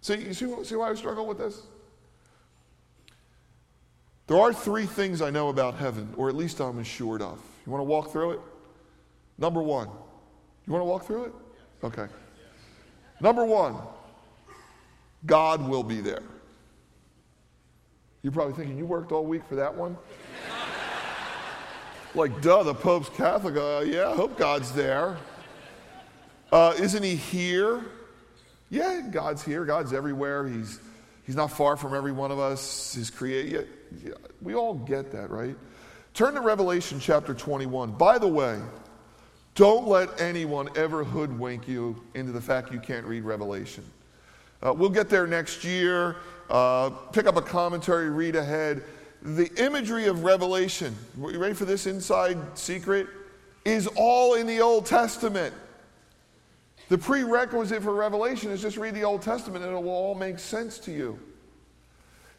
See, 0.00 0.34
see, 0.34 0.64
see 0.64 0.74
why 0.74 0.90
I 0.90 0.94
struggle 0.94 1.24
with 1.24 1.38
this? 1.38 1.62
There 4.26 4.36
are 4.36 4.52
three 4.52 4.84
things 4.84 5.22
I 5.22 5.30
know 5.30 5.48
about 5.48 5.76
heaven, 5.76 6.12
or 6.16 6.28
at 6.28 6.34
least 6.34 6.60
I'm 6.60 6.80
assured 6.80 7.22
of. 7.22 7.40
You 7.64 7.72
want 7.72 7.80
to 7.80 7.84
walk 7.84 8.10
through 8.10 8.32
it? 8.32 8.40
Number 9.38 9.62
one. 9.62 9.88
You 10.66 10.72
want 10.72 10.82
to 10.82 10.84
walk 10.84 11.06
through 11.06 11.26
it? 11.26 11.32
Okay. 11.84 12.06
Number 13.20 13.44
one, 13.44 13.76
God 15.26 15.66
will 15.66 15.84
be 15.84 16.00
there. 16.00 16.22
You're 18.22 18.32
probably 18.32 18.54
thinking, 18.54 18.76
you 18.76 18.84
worked 18.84 19.12
all 19.12 19.24
week 19.24 19.44
for 19.48 19.54
that 19.54 19.74
one? 19.74 19.96
like, 22.16 22.42
duh, 22.42 22.64
the 22.64 22.74
Pope's 22.74 23.08
Catholic. 23.10 23.56
Uh, 23.56 23.84
yeah, 23.86 24.10
I 24.10 24.14
hope 24.16 24.36
God's 24.36 24.72
there. 24.72 25.16
Uh, 26.50 26.74
isn't 26.78 27.02
he 27.02 27.14
here? 27.14 27.84
Yeah, 28.70 29.02
God's 29.10 29.42
here. 29.42 29.64
God's 29.64 29.92
everywhere. 29.92 30.46
He's, 30.48 30.80
he's 31.24 31.36
not 31.36 31.50
far 31.50 31.76
from 31.76 31.94
every 31.94 32.12
one 32.12 32.30
of 32.30 32.38
us. 32.38 32.94
He's 32.94 33.10
created. 33.10 33.68
Yeah, 34.04 34.12
we 34.40 34.54
all 34.54 34.74
get 34.74 35.10
that, 35.12 35.30
right? 35.30 35.56
Turn 36.14 36.34
to 36.34 36.40
Revelation 36.40 37.00
chapter 37.00 37.34
21. 37.34 37.92
By 37.92 38.18
the 38.18 38.28
way, 38.28 38.58
don't 39.54 39.86
let 39.86 40.20
anyone 40.20 40.68
ever 40.76 41.04
hoodwink 41.04 41.68
you 41.68 42.02
into 42.14 42.32
the 42.32 42.40
fact 42.40 42.72
you 42.72 42.80
can't 42.80 43.04
read 43.06 43.24
Revelation. 43.24 43.84
Uh, 44.62 44.72
we'll 44.72 44.88
get 44.88 45.08
there 45.08 45.26
next 45.26 45.64
year. 45.64 46.16
Uh, 46.48 46.90
pick 47.12 47.26
up 47.26 47.36
a 47.36 47.42
commentary, 47.42 48.10
read 48.10 48.36
ahead. 48.36 48.82
The 49.20 49.50
imagery 49.62 50.06
of 50.06 50.24
Revelation, 50.24 50.96
you 51.16 51.38
ready 51.38 51.54
for 51.54 51.66
this 51.66 51.86
inside 51.86 52.38
secret? 52.56 53.06
Is 53.64 53.86
all 53.96 54.34
in 54.34 54.46
the 54.46 54.60
Old 54.60 54.86
Testament. 54.86 55.52
The 56.88 56.98
prerequisite 56.98 57.82
for 57.82 57.92
Revelation 57.92 58.50
is 58.50 58.62
just 58.62 58.76
read 58.76 58.94
the 58.94 59.04
Old 59.04 59.22
Testament 59.22 59.64
and 59.64 59.74
it 59.74 59.76
will 59.76 59.90
all 59.90 60.14
make 60.14 60.38
sense 60.38 60.78
to 60.80 60.92
you. 60.92 61.18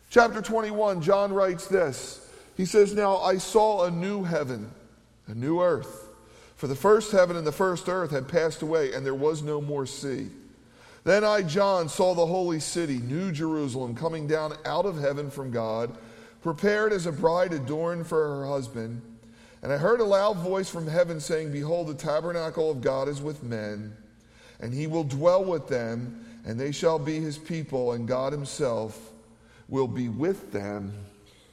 Chapter 0.10 0.42
21, 0.42 1.02
John 1.02 1.32
writes 1.32 1.68
this. 1.68 2.28
He 2.58 2.66
says, 2.66 2.94
Now 2.94 3.18
I 3.18 3.38
saw 3.38 3.86
a 3.86 3.92
new 3.92 4.24
heaven, 4.24 4.72
a 5.28 5.36
new 5.36 5.62
earth. 5.62 6.10
For 6.56 6.68
the 6.68 6.76
first 6.76 7.12
heaven 7.12 7.38
and 7.38 7.48
the 7.48 7.52
first 7.52 7.88
earth 7.88 8.12
had 8.12 8.28
passed 8.28 8.62
away, 8.62 8.94
and 8.94 9.06
there 9.06 9.16
was 9.16 9.42
no 9.42 9.62
more 9.62 9.86
sea. 9.86 10.28
Then 11.06 11.24
I, 11.24 11.44
John, 11.44 11.88
saw 11.88 12.14
the 12.14 12.26
holy 12.26 12.60
city, 12.60 12.98
New 12.98 13.32
Jerusalem, 13.32 13.96
coming 13.96 14.28
down 14.28 14.54
out 14.66 14.86
of 14.86 15.00
heaven 15.00 15.32
from 15.32 15.52
God, 15.52 15.96
prepared 16.42 16.92
as 16.92 17.06
a 17.06 17.12
bride 17.12 17.54
adorned 17.54 18.08
for 18.08 18.28
her 18.28 18.46
husband. 18.46 19.02
And 19.62 19.72
I 19.72 19.78
heard 19.78 20.02
a 20.02 20.06
loud 20.06 20.38
voice 20.38 20.70
from 20.70 20.88
heaven 20.88 21.20
saying, 21.20 21.52
Behold, 21.52 21.88
the 21.88 21.94
tabernacle 21.94 22.70
of 22.70 22.82
God 22.82 23.08
is 23.08 23.22
with 23.22 23.44
men, 23.44 23.96
and 24.60 24.74
he 24.74 24.88
will 24.88 25.04
dwell 25.04 25.44
with 25.44 25.68
them, 25.68 26.26
and 26.46 26.60
they 26.60 26.72
shall 26.72 27.00
be 27.00 27.20
his 27.20 27.38
people, 27.38 27.94
and 27.94 28.08
God 28.08 28.34
himself 28.34 29.12
will 29.68 29.88
be 29.88 30.10
with 30.10 30.52
them, 30.52 30.94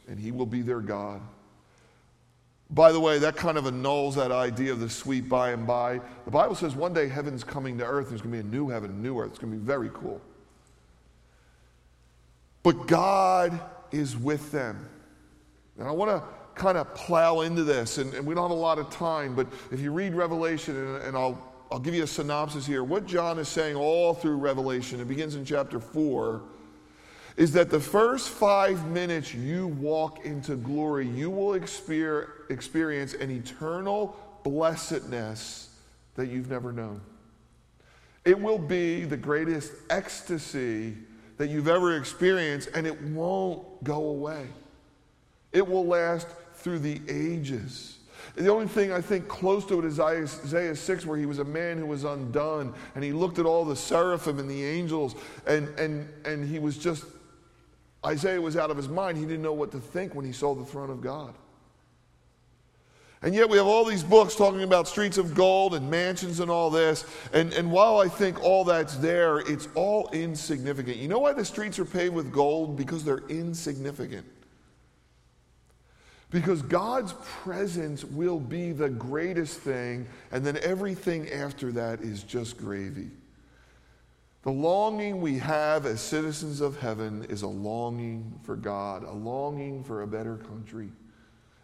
and 0.08 0.18
he 0.18 0.32
will 0.32 0.46
be 0.46 0.62
their 0.62 0.80
God. 0.80 1.20
By 2.70 2.90
the 2.90 2.98
way, 2.98 3.18
that 3.18 3.36
kind 3.36 3.58
of 3.58 3.66
annuls 3.66 4.16
that 4.16 4.32
idea 4.32 4.72
of 4.72 4.80
the 4.80 4.90
sweet 4.90 5.28
by 5.28 5.50
and 5.50 5.66
by. 5.66 6.00
The 6.24 6.30
Bible 6.32 6.56
says 6.56 6.74
one 6.74 6.92
day 6.92 7.08
heaven's 7.08 7.44
coming 7.44 7.78
to 7.78 7.84
earth. 7.84 8.08
There's 8.08 8.22
going 8.22 8.36
to 8.36 8.42
be 8.42 8.48
a 8.48 8.50
new 8.50 8.68
heaven, 8.68 8.90
a 8.90 8.94
new 8.94 9.20
earth. 9.20 9.30
It's 9.30 9.38
going 9.38 9.52
to 9.52 9.58
be 9.58 9.64
very 9.64 9.90
cool. 9.94 10.20
But 12.64 12.88
God 12.88 13.60
is 13.92 14.16
with 14.16 14.50
them. 14.50 14.88
And 15.78 15.86
I 15.86 15.92
want 15.92 16.10
to 16.10 16.22
kind 16.56 16.76
of 16.78 16.92
plow 16.94 17.42
into 17.42 17.62
this, 17.62 17.98
and, 17.98 18.12
and, 18.14 18.26
we 18.26 18.34
don't 18.34 18.44
have 18.44 18.50
a 18.50 18.60
lot 18.60 18.78
of 18.78 18.88
time, 18.90 19.36
but 19.36 19.46
if 19.70 19.78
you 19.78 19.92
read 19.92 20.14
Revelation, 20.14 20.74
and, 20.74 21.02
and 21.02 21.16
I'll, 21.16 21.38
I'll 21.70 21.80
give 21.80 21.94
you 21.94 22.04
a 22.04 22.06
synopsis 22.06 22.66
here, 22.66 22.84
what 22.84 23.06
John 23.06 23.38
is 23.38 23.48
saying 23.48 23.76
all 23.76 24.14
through 24.14 24.36
Revelation, 24.36 25.00
it 25.00 25.08
begins 25.08 25.34
in 25.34 25.44
chapter 25.44 25.80
4 25.80 26.42
is 27.36 27.52
that 27.52 27.70
the 27.70 27.80
first 27.80 28.30
five 28.30 28.86
minutes 28.86 29.34
you 29.34 29.66
walk 29.66 30.24
into 30.24 30.56
glory, 30.56 31.06
you 31.06 31.28
will 31.30 31.52
experience 31.52 33.14
an 33.14 33.30
eternal 33.30 34.16
blessedness 34.42 35.68
that 36.14 36.28
you've 36.28 36.48
never 36.48 36.72
known. 36.72 37.00
It 38.24 38.40
will 38.40 38.58
be 38.58 39.04
the 39.04 39.18
greatest 39.18 39.72
ecstasy 39.90 40.96
that 41.36 41.48
you've 41.48 41.68
ever 41.68 41.96
experienced, 41.96 42.70
and 42.74 42.86
it 42.86 43.00
won't 43.02 43.84
go 43.84 44.06
away. 44.06 44.46
It 45.52 45.68
will 45.68 45.86
last 45.86 46.26
through 46.54 46.78
the 46.78 47.02
ages. 47.06 47.98
The 48.34 48.50
only 48.50 48.66
thing 48.66 48.92
I 48.92 49.00
think 49.00 49.28
close 49.28 49.64
to 49.66 49.78
it 49.78 49.84
is 49.84 50.00
Isaiah 50.00 50.74
6, 50.74 51.06
where 51.06 51.16
he 51.16 51.26
was 51.26 51.38
a 51.38 51.44
man 51.44 51.78
who 51.78 51.86
was 51.86 52.04
undone, 52.04 52.74
and 52.94 53.04
he 53.04 53.12
looked 53.12 53.38
at 53.38 53.46
all 53.46 53.64
the 53.64 53.76
seraphim 53.76 54.38
and 54.38 54.50
the 54.50 54.64
angels, 54.64 55.14
and, 55.46 55.68
and, 55.78 56.08
and 56.24 56.48
he 56.48 56.58
was 56.58 56.76
just 56.76 57.04
Isaiah 58.04 58.40
was 58.40 58.56
out 58.56 58.70
of 58.70 58.76
his 58.76 58.88
mind. 58.88 59.18
He 59.18 59.24
didn't 59.24 59.42
know 59.42 59.52
what 59.52 59.72
to 59.72 59.80
think 59.80 60.14
when 60.14 60.24
he 60.24 60.32
saw 60.32 60.54
the 60.54 60.64
throne 60.64 60.90
of 60.90 61.00
God. 61.00 61.34
And 63.22 63.34
yet 63.34 63.48
we 63.48 63.56
have 63.56 63.66
all 63.66 63.84
these 63.84 64.04
books 64.04 64.36
talking 64.36 64.62
about 64.62 64.86
streets 64.86 65.18
of 65.18 65.34
gold 65.34 65.74
and 65.74 65.90
mansions 65.90 66.38
and 66.38 66.50
all 66.50 66.70
this. 66.70 67.04
And, 67.32 67.52
and 67.54 67.72
while 67.72 67.98
I 67.98 68.08
think 68.08 68.42
all 68.42 68.62
that's 68.62 68.96
there, 68.96 69.38
it's 69.38 69.68
all 69.74 70.08
insignificant. 70.12 70.98
You 70.98 71.08
know 71.08 71.18
why 71.18 71.32
the 71.32 71.44
streets 71.44 71.78
are 71.78 71.84
paved 71.84 72.14
with 72.14 72.30
gold? 72.30 72.76
Because 72.76 73.04
they're 73.04 73.26
insignificant. 73.28 74.26
Because 76.36 76.60
God's 76.60 77.14
presence 77.42 78.04
will 78.04 78.38
be 78.38 78.72
the 78.72 78.90
greatest 78.90 79.58
thing, 79.60 80.06
and 80.30 80.44
then 80.44 80.58
everything 80.58 81.32
after 81.32 81.72
that 81.72 82.02
is 82.02 82.22
just 82.22 82.58
gravy. 82.58 83.08
The 84.42 84.50
longing 84.50 85.22
we 85.22 85.38
have 85.38 85.86
as 85.86 86.02
citizens 86.02 86.60
of 86.60 86.78
heaven 86.78 87.24
is 87.30 87.40
a 87.40 87.48
longing 87.48 88.38
for 88.42 88.54
God, 88.54 89.04
a 89.04 89.12
longing 89.12 89.82
for 89.82 90.02
a 90.02 90.06
better 90.06 90.36
country, 90.36 90.90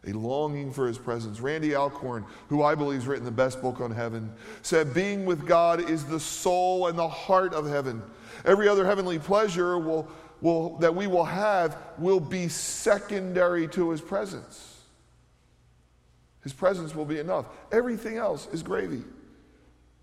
a 0.07 0.15
longing 0.15 0.73
for 0.73 0.87
his 0.87 0.97
presence. 0.97 1.39
Randy 1.39 1.77
Alcorn, 1.77 2.25
who 2.49 2.63
I 2.63 2.75
believe 2.75 3.01
has 3.01 3.07
written 3.07 3.27
the 3.27 3.31
best 3.31 3.61
book 3.61 3.79
on 3.79 3.91
heaven, 3.91 4.33
said, 4.63 4.95
Being 4.95 5.27
with 5.27 5.47
God 5.47 5.91
is 5.91 6.07
the 6.07 6.19
soul 6.19 6.87
and 6.87 6.99
the 6.99 7.07
heart 7.07 7.53
of 7.53 7.69
heaven. 7.69 8.03
Every 8.47 8.69
other 8.69 8.87
heavenly 8.87 9.19
pleasure 9.19 9.79
will, 9.79 10.09
will, 10.43 10.77
that 10.79 10.95
we 10.95 11.07
will 11.07 11.25
have 11.25 11.79
will 11.97 12.21
be 12.21 12.49
secondary 12.49 13.67
to 13.69 13.91
his 13.91 14.03
presence. 14.03 14.81
His 16.43 16.53
presence 16.53 16.95
will 16.95 17.05
be 17.05 17.21
enough. 17.21 17.47
Everything 17.71 18.19
else 18.19 18.49
is 18.53 18.63
gravy. 18.63 19.03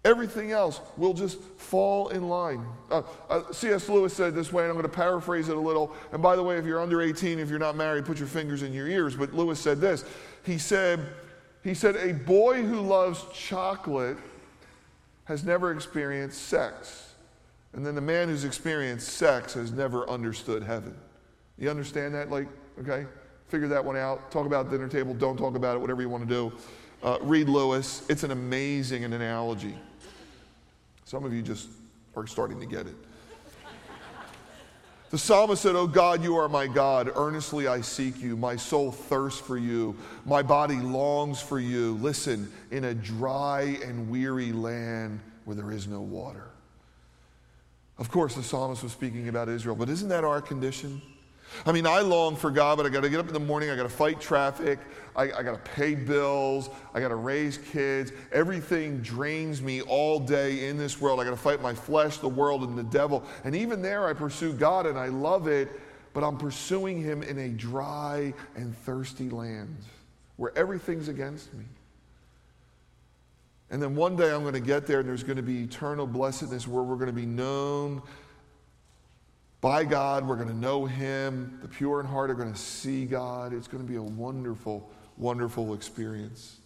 Everything 0.06 0.52
else 0.52 0.80
will 0.96 1.14
just 1.14 1.42
fall 1.42 2.08
in 2.08 2.30
line. 2.30 2.66
Uh, 2.90 3.02
uh, 3.30 3.52
C.S. 3.52 3.90
Lewis 3.90 4.14
said 4.14 4.34
this 4.34 4.54
way, 4.54 4.64
and 4.64 4.70
I'm 4.70 4.78
going 4.78 4.90
to 4.90 4.96
paraphrase 4.96 5.50
it 5.50 5.58
a 5.58 5.60
little. 5.60 5.94
And 6.14 6.22
by 6.22 6.38
the 6.38 6.44
way, 6.44 6.58
if 6.58 6.66
you're 6.66 6.82
under 6.82 7.02
18, 7.02 7.38
if 7.38 7.50
you're 7.50 7.60
not 7.60 7.76
married, 7.76 8.06
put 8.06 8.18
your 8.18 8.30
fingers 8.30 8.64
in 8.64 8.72
your 8.72 8.88
ears. 8.88 9.18
But 9.18 9.34
Lewis 9.34 9.60
said 9.60 9.82
this. 9.82 10.06
He 10.44 10.58
said, 10.58 11.02
he 11.66 11.74
said, 11.74 11.98
a 11.98 12.14
boy 12.14 12.64
who 12.64 12.80
loves 12.80 13.26
chocolate 13.34 14.18
has 15.26 15.44
never 15.44 15.74
experienced 15.74 16.44
sex. 16.44 17.09
And 17.74 17.86
then 17.86 17.96
the 17.96 18.02
man 18.02 18.28
who's 18.28 18.44
experienced 18.44 19.10
sex 19.10 19.54
has 19.54 19.72
never 19.72 20.10
understood 20.10 20.64
heaven. 20.64 20.96
You 21.58 21.70
understand 21.70 22.16
that? 22.16 22.32
Like, 22.32 22.48
okay? 22.80 23.06
Figure 23.48 23.68
that 23.68 23.84
one 23.84 23.98
out. 23.98 24.32
Talk 24.32 24.46
about 24.46 24.70
dinner 24.70 24.88
table. 24.88 25.14
Don't 25.14 25.38
talk 25.38 25.56
about 25.56 25.76
it, 25.76 25.80
whatever 25.80 26.02
you 26.02 26.10
want 26.10 26.28
to 26.28 26.34
do. 26.34 26.54
Uh, 27.04 27.18
read 27.22 27.48
Lewis. 27.48 28.04
It's 28.10 28.24
an 28.24 28.32
amazing 28.32 29.04
analogy. 29.04 29.76
Some 31.06 31.26
of 31.26 31.34
you 31.34 31.42
just 31.42 31.70
are 32.16 32.28
starting 32.28 32.60
to 32.60 32.66
get 32.66 32.88
it. 32.88 32.96
The 35.10 35.18
psalmist 35.18 35.64
said, 35.64 35.76
Oh 35.76 35.88
God, 35.88 36.24
you 36.24 36.36
are 36.36 36.48
my 36.48 36.68
God. 36.68 37.12
Earnestly 37.16 37.68
I 37.68 37.82
seek 37.82 38.22
you. 38.22 38.38
My 38.38 38.56
soul 38.56 38.92
thirsts 38.92 39.42
for 39.42 39.58
you. 39.58 39.96
My 40.24 40.44
body 40.44 40.76
longs 40.76 41.42
for 41.42 41.60
you. 41.60 41.96
Listen, 41.96 42.52
in 42.70 42.84
a 42.84 42.94
dry 42.94 43.80
and 43.84 44.08
weary 44.08 44.52
land 44.52 45.20
where 45.46 45.56
there 45.56 45.72
is 45.72 45.88
no 45.88 46.02
water. 46.02 46.49
Of 48.00 48.10
course, 48.10 48.34
the 48.34 48.44
psalmist 48.44 48.82
was 48.82 48.94
speaking 48.94 49.28
about 49.28 49.50
Israel, 49.50 49.76
but 49.76 49.90
isn't 49.90 50.08
that 50.08 50.24
our 50.24 50.42
condition? 50.42 51.02
I 51.66 51.74
mean, 51.74 51.86
I 51.86 52.00
long 52.00 52.36
for 52.36 52.50
God, 52.50 52.78
but 52.78 52.86
I 52.86 52.90
got 52.90 53.04
to 53.04 53.10
get 53.10 53.20
up 53.20 53.28
in 53.28 53.34
the 53.34 53.40
morning, 53.40 53.70
I 53.70 53.76
got 53.76 53.84
to 53.84 53.90
fight 53.90 54.22
traffic, 54.22 54.80
I, 55.16 55.24
I 55.24 55.44
got 55.44 55.54
to 55.54 55.72
pay 55.72 55.96
bills, 55.96 56.70
I 56.94 57.02
got 57.02 57.10
to 57.10 57.16
raise 57.16 57.58
kids. 57.58 58.14
Everything 58.32 59.00
drains 59.02 59.62
me 59.62 59.82
all 59.82 60.20
day 60.20 60.70
in 60.70 60.78
this 60.78 61.02
world. 61.02 61.20
I 61.20 61.26
got 61.26 61.32
to 61.32 61.36
fight 61.36 61.62
my 61.62 61.74
flesh, 61.74 62.18
the 62.18 62.30
world, 62.30 62.64
and 62.64 62.78
the 62.78 62.84
devil. 62.84 63.24
And 63.44 63.56
even 63.56 63.82
there, 63.82 64.08
I 64.08 64.14
pursue 64.14 64.54
God 64.54 64.86
and 64.86 64.98
I 64.98 65.08
love 65.08 65.48
it, 65.48 65.70
but 66.14 66.24
I'm 66.24 66.38
pursuing 66.38 67.02
Him 67.02 67.22
in 67.22 67.38
a 67.38 67.50
dry 67.50 68.34
and 68.56 68.78
thirsty 68.78 69.30
land 69.30 69.76
where 70.38 70.58
everything's 70.58 71.10
against 71.10 71.54
me. 71.54 71.66
And 73.72 73.82
then 73.82 73.96
one 73.96 74.16
day 74.16 74.32
I'm 74.32 74.42
going 74.42 74.54
to 74.54 74.60
get 74.60 74.88
there 74.88 75.00
and 75.00 75.08
there's 75.08 75.24
going 75.24 75.38
to 75.38 75.44
be 75.44 75.64
eternal 75.64 76.08
blessedness 76.08 76.68
where 76.68 76.84
we're 76.84 76.96
going 76.96 77.08
to 77.08 77.14
be 77.14 77.26
known 77.26 78.02
by 79.62 79.84
God. 79.84 80.28
We're 80.28 80.36
going 80.36 80.50
to 80.50 80.56
know 80.56 80.86
Him. 80.86 81.60
The 81.62 81.68
pure 81.68 82.00
in 82.00 82.06
heart 82.06 82.32
are 82.32 82.36
going 82.36 82.52
to 82.52 82.60
see 82.60 83.06
God. 83.06 83.54
It's 83.54 83.68
going 83.68 83.84
to 83.84 83.90
be 83.90 83.98
a 83.98 84.02
wonderful, 84.02 84.90
wonderful 85.18 85.74
experience. 85.74 86.58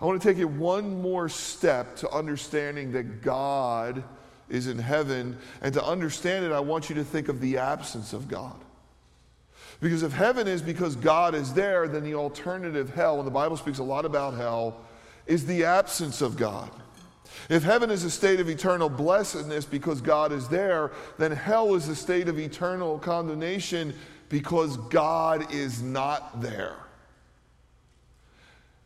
I 0.00 0.06
want 0.06 0.20
to 0.20 0.28
take 0.28 0.38
it 0.38 0.44
one 0.44 1.00
more 1.00 1.28
step 1.28 1.96
to 1.96 2.10
understanding 2.10 2.92
that 2.92 3.22
God 3.22 4.02
is 4.48 4.66
in 4.66 4.78
heaven. 4.78 5.38
And 5.62 5.72
to 5.74 5.84
understand 5.84 6.44
it, 6.44 6.52
I 6.52 6.60
want 6.60 6.88
you 6.88 6.96
to 6.96 7.04
think 7.04 7.28
of 7.28 7.40
the 7.40 7.58
absence 7.58 8.12
of 8.12 8.28
God. 8.28 8.56
Because 9.80 10.02
if 10.02 10.12
heaven 10.12 10.48
is 10.48 10.62
because 10.62 10.96
God 10.96 11.34
is 11.34 11.52
there, 11.52 11.88
then 11.88 12.04
the 12.04 12.14
alternative, 12.14 12.90
hell, 12.90 13.18
and 13.18 13.26
the 13.26 13.30
Bible 13.30 13.56
speaks 13.56 13.78
a 13.78 13.82
lot 13.82 14.04
about 14.04 14.34
hell, 14.34 14.80
is 15.26 15.46
the 15.46 15.64
absence 15.64 16.20
of 16.20 16.36
God. 16.36 16.70
If 17.48 17.62
heaven 17.62 17.90
is 17.90 18.04
a 18.04 18.10
state 18.10 18.40
of 18.40 18.48
eternal 18.48 18.88
blessedness 18.88 19.64
because 19.64 20.00
God 20.00 20.32
is 20.32 20.48
there, 20.48 20.92
then 21.18 21.32
hell 21.32 21.74
is 21.74 21.88
a 21.88 21.96
state 21.96 22.28
of 22.28 22.38
eternal 22.38 22.98
condemnation 22.98 23.94
because 24.28 24.76
God 24.76 25.52
is 25.52 25.82
not 25.82 26.40
there. 26.40 26.76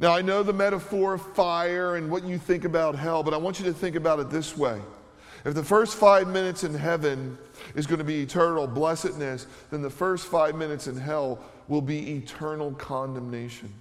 Now, 0.00 0.14
I 0.14 0.22
know 0.22 0.42
the 0.42 0.52
metaphor 0.52 1.14
of 1.14 1.34
fire 1.34 1.96
and 1.96 2.10
what 2.10 2.24
you 2.24 2.38
think 2.38 2.64
about 2.64 2.94
hell, 2.94 3.22
but 3.22 3.34
I 3.34 3.36
want 3.36 3.58
you 3.58 3.64
to 3.66 3.72
think 3.72 3.96
about 3.96 4.20
it 4.20 4.30
this 4.30 4.56
way. 4.56 4.80
If 5.44 5.54
the 5.54 5.64
first 5.64 5.96
five 5.96 6.28
minutes 6.28 6.64
in 6.64 6.74
heaven 6.74 7.38
is 7.74 7.86
going 7.86 7.98
to 7.98 8.04
be 8.04 8.22
eternal 8.22 8.66
blessedness, 8.66 9.46
then 9.70 9.82
the 9.82 9.90
first 9.90 10.26
five 10.26 10.54
minutes 10.54 10.86
in 10.86 10.96
hell 10.96 11.40
will 11.68 11.82
be 11.82 12.16
eternal 12.16 12.72
condemnation. 12.72 13.72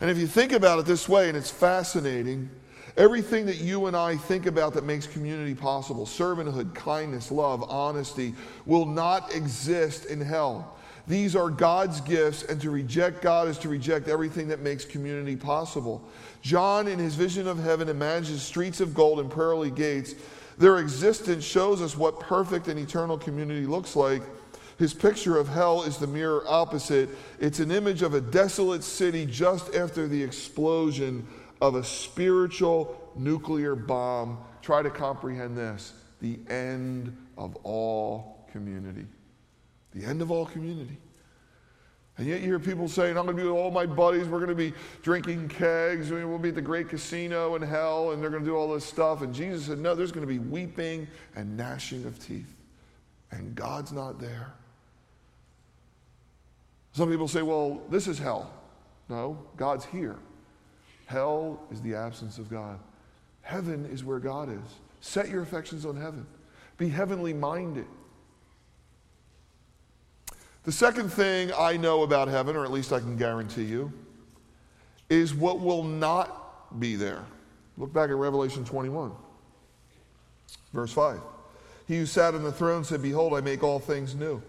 And 0.00 0.10
if 0.10 0.18
you 0.18 0.26
think 0.26 0.52
about 0.52 0.78
it 0.78 0.86
this 0.86 1.08
way, 1.08 1.28
and 1.28 1.36
it's 1.36 1.50
fascinating, 1.50 2.50
everything 2.96 3.46
that 3.46 3.58
you 3.58 3.86
and 3.86 3.96
I 3.96 4.16
think 4.16 4.46
about 4.46 4.74
that 4.74 4.84
makes 4.84 5.06
community 5.06 5.54
possible 5.54 6.06
servanthood, 6.06 6.74
kindness, 6.74 7.30
love, 7.30 7.62
honesty 7.70 8.34
will 8.64 8.86
not 8.86 9.34
exist 9.34 10.06
in 10.06 10.20
hell. 10.20 10.76
These 11.08 11.36
are 11.36 11.50
God's 11.50 12.00
gifts, 12.00 12.42
and 12.42 12.60
to 12.60 12.70
reject 12.70 13.22
God 13.22 13.46
is 13.46 13.58
to 13.58 13.68
reject 13.68 14.08
everything 14.08 14.48
that 14.48 14.60
makes 14.60 14.84
community 14.84 15.36
possible. 15.36 16.02
John, 16.42 16.88
in 16.88 16.98
his 16.98 17.14
vision 17.14 17.46
of 17.46 17.62
heaven, 17.62 17.88
imagines 17.88 18.42
streets 18.42 18.80
of 18.80 18.92
gold 18.92 19.20
and 19.20 19.30
pearly 19.30 19.70
gates. 19.70 20.14
Their 20.58 20.78
existence 20.78 21.44
shows 21.44 21.80
us 21.80 21.96
what 21.96 22.18
perfect 22.18 22.66
and 22.66 22.78
eternal 22.78 23.18
community 23.18 23.66
looks 23.66 23.94
like. 23.94 24.22
His 24.78 24.92
picture 24.92 25.38
of 25.38 25.48
hell 25.48 25.82
is 25.82 25.96
the 25.96 26.06
mirror 26.06 26.44
opposite. 26.46 27.08
It's 27.40 27.60
an 27.60 27.70
image 27.70 28.02
of 28.02 28.14
a 28.14 28.20
desolate 28.20 28.84
city 28.84 29.24
just 29.24 29.74
after 29.74 30.06
the 30.06 30.22
explosion 30.22 31.26
of 31.60 31.76
a 31.76 31.84
spiritual 31.84 33.12
nuclear 33.16 33.74
bomb. 33.74 34.38
Try 34.60 34.82
to 34.82 34.90
comprehend 34.90 35.56
this 35.56 35.94
the 36.20 36.38
end 36.48 37.16
of 37.38 37.56
all 37.56 38.48
community. 38.52 39.06
The 39.92 40.04
end 40.04 40.20
of 40.20 40.30
all 40.30 40.46
community. 40.46 40.98
And 42.18 42.26
yet 42.26 42.40
you 42.40 42.46
hear 42.46 42.58
people 42.58 42.88
saying, 42.88 43.18
I'm 43.18 43.26
going 43.26 43.36
to 43.36 43.42
be 43.42 43.48
with 43.48 43.58
all 43.58 43.70
my 43.70 43.84
buddies. 43.84 44.26
We're 44.26 44.38
going 44.38 44.48
to 44.48 44.54
be 44.54 44.72
drinking 45.02 45.48
kegs. 45.48 46.10
We'll 46.10 46.38
be 46.38 46.48
at 46.48 46.54
the 46.54 46.62
great 46.62 46.88
casino 46.88 47.54
in 47.56 47.62
hell, 47.62 48.12
and 48.12 48.22
they're 48.22 48.30
going 48.30 48.42
to 48.42 48.48
do 48.48 48.56
all 48.56 48.72
this 48.72 48.86
stuff. 48.86 49.20
And 49.20 49.34
Jesus 49.34 49.66
said, 49.66 49.78
No, 49.78 49.94
there's 49.94 50.12
going 50.12 50.26
to 50.26 50.32
be 50.32 50.38
weeping 50.38 51.06
and 51.34 51.56
gnashing 51.56 52.06
of 52.06 52.18
teeth. 52.18 52.54
And 53.30 53.54
God's 53.54 53.92
not 53.92 54.18
there. 54.18 54.54
Some 56.96 57.10
people 57.10 57.28
say, 57.28 57.42
well, 57.42 57.82
this 57.90 58.08
is 58.08 58.18
hell. 58.18 58.50
No, 59.10 59.36
God's 59.58 59.84
here. 59.84 60.16
Hell 61.04 61.60
is 61.70 61.82
the 61.82 61.94
absence 61.94 62.38
of 62.38 62.48
God. 62.48 62.78
Heaven 63.42 63.84
is 63.92 64.02
where 64.02 64.18
God 64.18 64.48
is. 64.48 64.76
Set 65.02 65.28
your 65.28 65.42
affections 65.42 65.84
on 65.84 65.98
heaven. 65.98 66.26
Be 66.78 66.88
heavenly 66.88 67.34
minded. 67.34 67.84
The 70.64 70.72
second 70.72 71.10
thing 71.10 71.52
I 71.54 71.76
know 71.76 72.02
about 72.02 72.28
heaven, 72.28 72.56
or 72.56 72.64
at 72.64 72.72
least 72.72 72.94
I 72.94 73.00
can 73.00 73.18
guarantee 73.18 73.64
you, 73.64 73.92
is 75.10 75.34
what 75.34 75.60
will 75.60 75.84
not 75.84 76.80
be 76.80 76.96
there. 76.96 77.26
Look 77.76 77.92
back 77.92 78.08
at 78.08 78.16
Revelation 78.16 78.64
21, 78.64 79.12
verse 80.72 80.92
5. 80.92 81.20
He 81.86 81.98
who 81.98 82.06
sat 82.06 82.34
on 82.34 82.42
the 82.42 82.52
throne 82.52 82.84
said, 82.84 83.02
Behold, 83.02 83.34
I 83.34 83.42
make 83.42 83.62
all 83.62 83.80
things 83.80 84.14
new. 84.14 84.40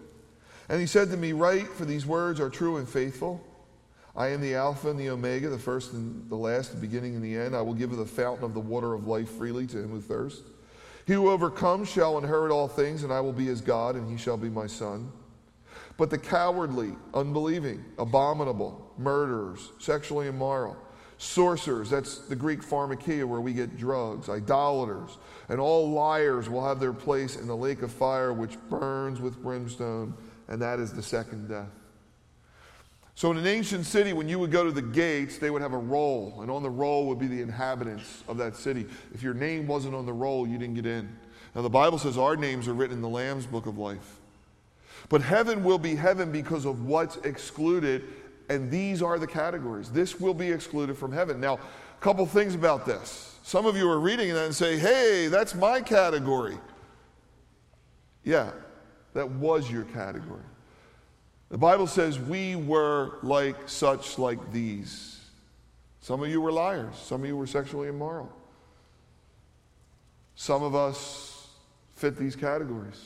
And 0.68 0.80
he 0.80 0.86
said 0.86 1.10
to 1.10 1.16
me, 1.16 1.32
Write, 1.32 1.68
for 1.68 1.84
these 1.84 2.04
words 2.04 2.40
are 2.40 2.50
true 2.50 2.76
and 2.76 2.88
faithful. 2.88 3.44
I 4.14 4.28
am 4.28 4.40
the 4.40 4.54
Alpha 4.54 4.90
and 4.90 4.98
the 4.98 5.10
Omega, 5.10 5.48
the 5.48 5.58
first 5.58 5.92
and 5.92 6.28
the 6.28 6.36
last, 6.36 6.72
the 6.72 6.80
beginning 6.80 7.14
and 7.14 7.24
the 7.24 7.36
end. 7.36 7.54
I 7.54 7.62
will 7.62 7.74
give 7.74 7.90
the 7.90 8.04
fountain 8.04 8.44
of 8.44 8.52
the 8.52 8.60
water 8.60 8.92
of 8.92 9.06
life 9.06 9.30
freely 9.30 9.66
to 9.68 9.78
him 9.78 9.90
who 9.90 10.00
thirsts. 10.00 10.42
He 11.06 11.14
who 11.14 11.30
overcomes 11.30 11.88
shall 11.88 12.18
inherit 12.18 12.50
all 12.50 12.68
things, 12.68 13.04
and 13.04 13.12
I 13.12 13.20
will 13.20 13.32
be 13.32 13.46
his 13.46 13.60
God, 13.60 13.94
and 13.94 14.10
he 14.10 14.16
shall 14.16 14.36
be 14.36 14.50
my 14.50 14.66
son. 14.66 15.10
But 15.96 16.10
the 16.10 16.18
cowardly, 16.18 16.92
unbelieving, 17.14 17.84
abominable, 17.98 18.92
murderers, 18.98 19.70
sexually 19.78 20.26
immoral, 20.26 20.76
sorcerers, 21.16 21.88
that's 21.88 22.18
the 22.18 22.36
Greek 22.36 22.60
pharmakia 22.60 23.24
where 23.24 23.40
we 23.40 23.52
get 23.52 23.78
drugs, 23.78 24.28
idolaters, 24.28 25.18
and 25.48 25.60
all 25.60 25.90
liars 25.90 26.48
will 26.48 26.64
have 26.64 26.78
their 26.78 26.92
place 26.92 27.36
in 27.36 27.46
the 27.46 27.56
lake 27.56 27.82
of 27.82 27.90
fire 27.90 28.32
which 28.32 28.56
burns 28.68 29.20
with 29.20 29.40
brimstone 29.42 30.12
and 30.48 30.60
that 30.62 30.78
is 30.78 30.92
the 30.92 31.02
second 31.02 31.48
death. 31.48 31.68
So, 33.14 33.32
in 33.32 33.36
an 33.36 33.48
ancient 33.48 33.84
city, 33.84 34.12
when 34.12 34.28
you 34.28 34.38
would 34.38 34.52
go 34.52 34.62
to 34.62 34.70
the 34.70 34.80
gates, 34.80 35.38
they 35.38 35.50
would 35.50 35.60
have 35.60 35.72
a 35.72 35.78
roll, 35.78 36.38
and 36.40 36.50
on 36.50 36.62
the 36.62 36.70
roll 36.70 37.06
would 37.08 37.18
be 37.18 37.26
the 37.26 37.42
inhabitants 37.42 38.22
of 38.28 38.36
that 38.38 38.54
city. 38.54 38.86
If 39.12 39.24
your 39.24 39.34
name 39.34 39.66
wasn't 39.66 39.96
on 39.96 40.06
the 40.06 40.12
roll, 40.12 40.46
you 40.46 40.56
didn't 40.56 40.76
get 40.76 40.86
in. 40.86 41.08
Now, 41.54 41.62
the 41.62 41.68
Bible 41.68 41.98
says 41.98 42.16
our 42.16 42.36
names 42.36 42.68
are 42.68 42.74
written 42.74 42.96
in 42.96 43.02
the 43.02 43.08
Lamb's 43.08 43.44
book 43.44 43.66
of 43.66 43.76
life. 43.76 44.20
But 45.08 45.20
heaven 45.20 45.64
will 45.64 45.78
be 45.78 45.96
heaven 45.96 46.30
because 46.30 46.64
of 46.64 46.84
what's 46.84 47.16
excluded, 47.18 48.04
and 48.48 48.70
these 48.70 49.02
are 49.02 49.18
the 49.18 49.26
categories. 49.26 49.90
This 49.90 50.20
will 50.20 50.34
be 50.34 50.52
excluded 50.52 50.96
from 50.96 51.10
heaven. 51.10 51.40
Now, 51.40 51.54
a 51.54 52.00
couple 52.00 52.24
things 52.24 52.54
about 52.54 52.86
this. 52.86 53.36
Some 53.42 53.66
of 53.66 53.76
you 53.76 53.90
are 53.90 53.98
reading 53.98 54.32
that 54.34 54.44
and 54.44 54.54
say, 54.54 54.78
hey, 54.78 55.26
that's 55.26 55.56
my 55.56 55.80
category. 55.80 56.56
Yeah, 58.22 58.52
that 59.18 59.28
was 59.32 59.68
your 59.68 59.82
category. 59.82 60.44
The 61.48 61.58
Bible 61.58 61.88
says 61.88 62.20
we 62.20 62.54
were 62.54 63.18
like 63.24 63.68
such 63.68 64.16
like 64.16 64.52
these. 64.52 65.20
Some 66.00 66.22
of 66.22 66.28
you 66.28 66.40
were 66.40 66.52
liars, 66.52 66.94
some 66.96 67.22
of 67.22 67.26
you 67.26 67.36
were 67.36 67.48
sexually 67.48 67.88
immoral. 67.88 68.32
Some 70.36 70.62
of 70.62 70.76
us 70.76 71.48
fit 71.96 72.16
these 72.16 72.36
categories, 72.36 73.04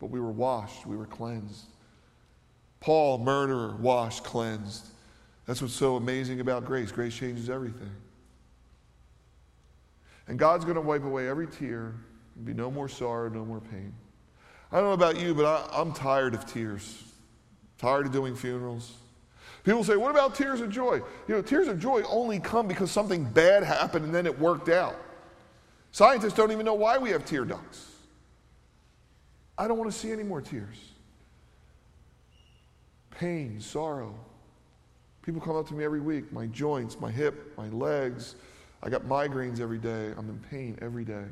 but 0.00 0.06
we 0.06 0.18
were 0.18 0.32
washed, 0.32 0.84
we 0.86 0.96
were 0.96 1.06
cleansed. 1.06 1.66
Paul, 2.80 3.18
murderer, 3.18 3.76
washed, 3.76 4.24
cleansed. 4.24 4.86
That's 5.46 5.62
what's 5.62 5.72
so 5.72 5.94
amazing 5.94 6.40
about 6.40 6.64
grace. 6.64 6.90
Grace 6.90 7.16
changes 7.16 7.48
everything. 7.48 7.92
And 10.26 10.36
God's 10.36 10.64
going 10.64 10.74
to 10.74 10.80
wipe 10.80 11.04
away 11.04 11.28
every 11.28 11.46
tear. 11.46 11.94
There'll 12.34 12.46
be 12.46 12.54
no 12.54 12.72
more 12.72 12.88
sorrow, 12.88 13.28
no 13.28 13.44
more 13.44 13.60
pain. 13.60 13.94
I 14.70 14.76
don't 14.76 14.84
know 14.84 14.92
about 14.92 15.18
you, 15.18 15.34
but 15.34 15.46
I, 15.46 15.80
am 15.80 15.92
tired 15.92 16.34
of 16.34 16.46
tears. 16.46 17.02
Tired 17.78 18.06
of 18.06 18.12
doing 18.12 18.36
funerals. 18.36 18.92
People 19.64 19.84
say, 19.84 19.96
what 19.96 20.10
about 20.10 20.34
tears 20.34 20.60
of 20.60 20.70
joy? 20.70 21.00
You 21.26 21.34
know, 21.34 21.42
tears 21.42 21.68
of 21.68 21.78
joy 21.78 22.02
only 22.08 22.38
come 22.38 22.68
because 22.68 22.90
something 22.90 23.24
bad 23.24 23.62
happened 23.62 24.04
and 24.04 24.14
then 24.14 24.26
it 24.26 24.38
worked 24.38 24.68
out. 24.68 24.96
Scientists 25.92 26.34
don't 26.34 26.52
even 26.52 26.64
know 26.64 26.74
why 26.74 26.98
we 26.98 27.10
have 27.10 27.24
tear 27.24 27.44
ducts. 27.44 27.86
I 29.56 29.66
don't 29.66 29.78
want 29.78 29.90
to 29.90 29.96
see 29.96 30.12
any 30.12 30.22
more 30.22 30.40
tears. 30.40 30.76
Pain, 33.10 33.60
sorrow. 33.60 34.14
People 35.22 35.40
come 35.40 35.56
up 35.56 35.66
to 35.68 35.74
me 35.74 35.84
every 35.84 36.00
week, 36.00 36.32
my 36.32 36.46
joints, 36.46 36.98
my 37.00 37.10
hip, 37.10 37.56
my 37.58 37.68
legs. 37.68 38.36
I 38.82 38.88
got 38.88 39.02
migraines 39.02 39.60
every 39.60 39.78
day. 39.78 40.12
I'm 40.16 40.28
in 40.28 40.38
pain 40.50 40.78
every 40.80 41.04
day. 41.04 41.24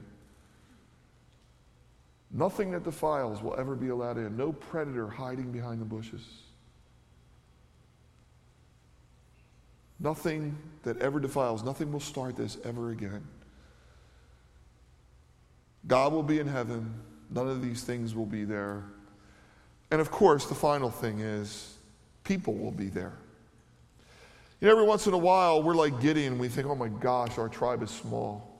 Nothing 2.33 2.73
that 2.73 2.85
defiles 2.85 3.43
will 3.43 3.55
ever 3.57 3.75
be 3.75 3.89
allowed 3.89 4.19
in. 4.19 4.37
No 4.37 4.53
predator 4.53 5.09
hiding 5.09 5.53
behind 5.53 5.81
the 5.81 5.85
bushes. 5.85 6.25
Nothing 9.99 10.57
that 10.83 10.99
ever 10.99 11.21
defiles, 11.21 11.63
nothing 11.63 11.91
will 11.91 12.01
start 12.01 12.37
this 12.37 12.59
ever 12.65 12.91
again. 12.91 13.27
God 15.87 16.13
will 16.13 16.23
be 16.23 16.39
in 16.39 16.47
heaven. 16.47 16.93
None 17.31 17.49
of 17.49 17.63
these 17.63 17.83
things 17.83 18.15
will 18.15 18.27
be 18.27 18.45
there. 18.45 18.85
And 19.91 20.01
of 20.01 20.11
course, 20.11 20.47
the 20.47 20.55
final 20.55 20.91
thing 20.91 21.21
is 21.21 21.75
people 22.25 22.55
will 22.55 22.73
be 22.73 22.89
there. 22.89 23.15
You 24.61 24.67
know, 24.67 24.73
every 24.73 24.85
once 24.85 25.07
in 25.07 25.13
a 25.13 25.19
while, 25.19 25.63
we're 25.63 25.75
like 25.75 26.01
Gideon. 26.01 26.39
We 26.39 26.49
think, 26.49 26.67
oh 26.67 26.75
my 26.75 26.89
gosh, 26.89 27.39
our 27.39 27.49
tribe 27.49 27.83
is 27.83 27.91
small. 27.91 28.56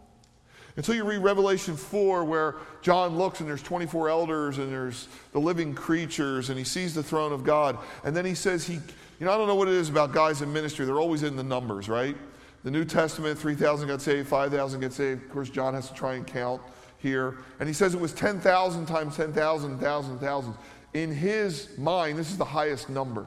Until 0.77 0.95
you 0.95 1.05
read 1.05 1.19
Revelation 1.19 1.75
4, 1.75 2.25
where 2.25 2.57
John 2.83 3.17
looks 3.17 3.41
and 3.41 3.49
there's 3.49 3.63
24 3.63 4.11
elders 4.11 4.59
and 4.59 4.71
there's 4.71 5.09
the 5.33 5.39
living 5.39 5.75
creatures 5.75 6.51
and 6.51 6.59
he 6.59 6.65
sees 6.65 6.95
the 6.95 7.03
throne 7.03 7.33
of 7.33 7.45
God. 7.45 7.79
And 8.05 8.15
then 8.15 8.27
he 8.27 8.35
says, 8.35 8.67
he, 8.67 8.75
you 8.75 9.27
know, 9.27 9.33
I 9.33 9.39
don't 9.39 9.47
know 9.47 9.55
what 9.55 9.69
it 9.69 9.75
is 9.75 9.89
about 9.89 10.13
guys 10.13 10.43
in 10.43 10.53
ministry. 10.53 10.85
They're 10.85 11.01
always 11.01 11.23
in 11.23 11.35
the 11.35 11.43
numbers, 11.43 11.89
right? 11.89 12.17
The 12.63 12.71
New 12.71 12.85
Testament, 12.85 13.39
3,000 13.39 13.89
got 13.89 14.03
saved, 14.03 14.29
5,000 14.29 14.81
get 14.81 14.93
saved. 14.93 15.25
Of 15.25 15.31
course, 15.31 15.49
John 15.49 15.73
has 15.73 15.89
to 15.89 15.95
try 15.95 16.15
and 16.15 16.27
count 16.27 16.61
here. 16.99 17.39
And 17.59 17.69
he 17.69 17.73
says 17.73 17.95
it 17.95 18.01
was 18.01 18.13
10,000 18.13 18.87
times 18.87 19.17
10,000, 19.17 19.71
1,000, 19.71 20.19
thousands. 20.19 20.57
In 20.93 21.11
his 21.11 21.71
mind, 21.79 22.19
this 22.19 22.31
is 22.31 22.37
the 22.37 22.45
highest 22.45 22.91
number. 22.91 23.27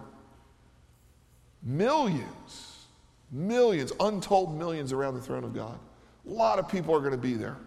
Millions, 1.63 2.85
millions, 3.31 3.91
untold 3.99 4.55
millions 4.55 4.93
around 4.93 5.15
the 5.15 5.21
throne 5.21 5.43
of 5.43 5.53
God. 5.53 5.79
A 6.27 6.29
lot 6.29 6.59
of 6.59 6.67
people 6.67 6.95
are 6.95 6.99
going 6.99 7.11
to 7.11 7.17
be 7.17 7.33
there. 7.33 7.57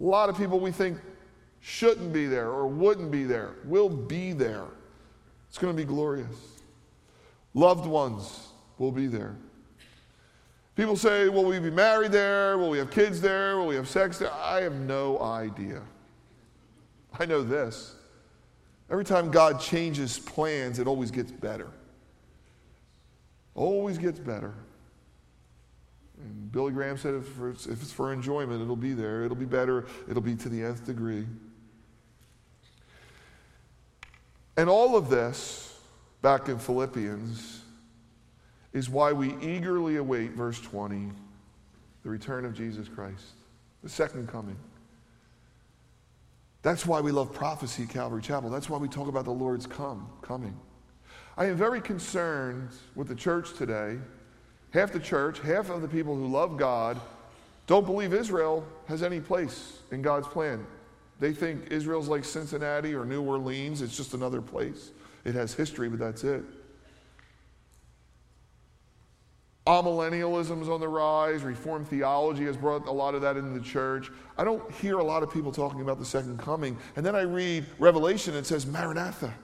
A 0.00 0.04
lot 0.04 0.28
of 0.28 0.36
people 0.36 0.60
we 0.60 0.70
think 0.70 0.98
shouldn't 1.60 2.12
be 2.12 2.26
there 2.26 2.48
or 2.48 2.66
wouldn't 2.66 3.10
be 3.10 3.24
there 3.24 3.54
will 3.64 3.88
be 3.88 4.32
there. 4.32 4.64
It's 5.48 5.58
going 5.58 5.74
to 5.74 5.76
be 5.76 5.86
glorious. 5.86 6.36
Loved 7.54 7.86
ones 7.86 8.48
will 8.78 8.92
be 8.92 9.06
there. 9.06 9.36
People 10.76 10.96
say, 10.96 11.28
Will 11.28 11.44
we 11.44 11.58
be 11.58 11.70
married 11.70 12.12
there? 12.12 12.56
Will 12.56 12.70
we 12.70 12.78
have 12.78 12.90
kids 12.90 13.20
there? 13.20 13.56
Will 13.56 13.66
we 13.66 13.74
have 13.74 13.88
sex 13.88 14.18
there? 14.18 14.32
I 14.32 14.60
have 14.60 14.74
no 14.74 15.18
idea. 15.20 15.82
I 17.18 17.26
know 17.26 17.42
this. 17.42 17.96
Every 18.90 19.04
time 19.04 19.30
God 19.30 19.60
changes 19.60 20.18
plans, 20.18 20.78
it 20.78 20.86
always 20.86 21.10
gets 21.10 21.32
better. 21.32 21.68
Always 23.54 23.98
gets 23.98 24.20
better. 24.20 24.54
And 26.20 26.50
Billy 26.50 26.72
Graham 26.72 26.98
said 26.98 27.14
if, 27.14 27.26
for, 27.28 27.50
if 27.50 27.68
it's 27.68 27.92
for 27.92 28.12
enjoyment, 28.12 28.60
it'll 28.60 28.76
be 28.76 28.92
there. 28.92 29.24
It'll 29.24 29.36
be 29.36 29.44
better. 29.44 29.86
It'll 30.08 30.22
be 30.22 30.34
to 30.36 30.48
the 30.48 30.62
nth 30.64 30.84
degree. 30.84 31.26
And 34.56 34.68
all 34.68 34.96
of 34.96 35.08
this, 35.08 35.78
back 36.20 36.48
in 36.48 36.58
Philippians, 36.58 37.60
is 38.72 38.90
why 38.90 39.12
we 39.12 39.36
eagerly 39.36 39.96
await, 39.96 40.32
verse 40.32 40.60
20, 40.60 41.10
the 42.02 42.10
return 42.10 42.44
of 42.44 42.54
Jesus 42.54 42.88
Christ, 42.88 43.24
the 43.82 43.88
second 43.88 44.28
coming. 44.28 44.56
That's 46.62 46.84
why 46.84 47.00
we 47.00 47.12
love 47.12 47.32
prophecy 47.32 47.84
at 47.84 47.90
Calvary 47.90 48.20
Chapel. 48.20 48.50
That's 48.50 48.68
why 48.68 48.78
we 48.78 48.88
talk 48.88 49.06
about 49.06 49.24
the 49.24 49.30
Lord's 49.30 49.66
come, 49.66 50.08
coming. 50.22 50.58
I 51.36 51.46
am 51.46 51.56
very 51.56 51.80
concerned 51.80 52.70
with 52.96 53.06
the 53.06 53.14
church 53.14 53.54
today 53.54 53.98
Half 54.70 54.92
the 54.92 55.00
church, 55.00 55.40
half 55.40 55.70
of 55.70 55.82
the 55.82 55.88
people 55.88 56.14
who 56.14 56.26
love 56.26 56.56
God, 56.56 57.00
don't 57.66 57.86
believe 57.86 58.12
Israel 58.12 58.66
has 58.86 59.02
any 59.02 59.20
place 59.20 59.78
in 59.90 60.02
God's 60.02 60.28
plan. 60.28 60.66
They 61.20 61.32
think 61.32 61.70
Israel's 61.70 62.08
like 62.08 62.24
Cincinnati 62.24 62.94
or 62.94 63.04
New 63.04 63.22
Orleans, 63.22 63.82
it's 63.82 63.96
just 63.96 64.14
another 64.14 64.40
place. 64.40 64.90
It 65.24 65.34
has 65.34 65.52
history, 65.52 65.88
but 65.88 65.98
that's 65.98 66.24
it. 66.24 66.44
Amillennialism 69.66 70.62
is 70.62 70.68
on 70.70 70.80
the 70.80 70.88
rise. 70.88 71.42
Reformed 71.42 71.86
theology 71.88 72.46
has 72.46 72.56
brought 72.56 72.86
a 72.86 72.90
lot 72.90 73.14
of 73.14 73.20
that 73.20 73.36
into 73.36 73.58
the 73.58 73.64
church. 73.64 74.10
I 74.38 74.44
don't 74.44 74.72
hear 74.72 74.98
a 74.98 75.04
lot 75.04 75.22
of 75.22 75.30
people 75.30 75.52
talking 75.52 75.82
about 75.82 75.98
the 75.98 76.06
second 76.06 76.38
coming. 76.38 76.78
And 76.96 77.04
then 77.04 77.14
I 77.14 77.20
read 77.20 77.66
Revelation 77.78 78.32
and 78.32 78.46
it 78.46 78.48
says, 78.48 78.64
Maranatha, 78.64 79.34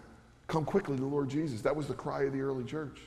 come 0.46 0.64
quickly, 0.64 0.96
the 0.96 1.04
Lord 1.04 1.28
Jesus. 1.28 1.60
That 1.60 1.76
was 1.76 1.88
the 1.88 1.94
cry 1.94 2.22
of 2.22 2.32
the 2.32 2.40
early 2.40 2.64
church. 2.64 3.02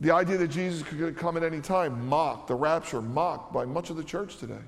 The 0.00 0.12
idea 0.12 0.36
that 0.36 0.48
Jesus 0.48 0.82
could 0.86 1.16
come 1.16 1.36
at 1.36 1.42
any 1.42 1.60
time, 1.60 2.06
mocked, 2.06 2.48
the 2.48 2.54
rapture, 2.54 3.02
mocked 3.02 3.52
by 3.52 3.64
much 3.64 3.90
of 3.90 3.96
the 3.96 4.04
church 4.04 4.36
today. 4.36 4.62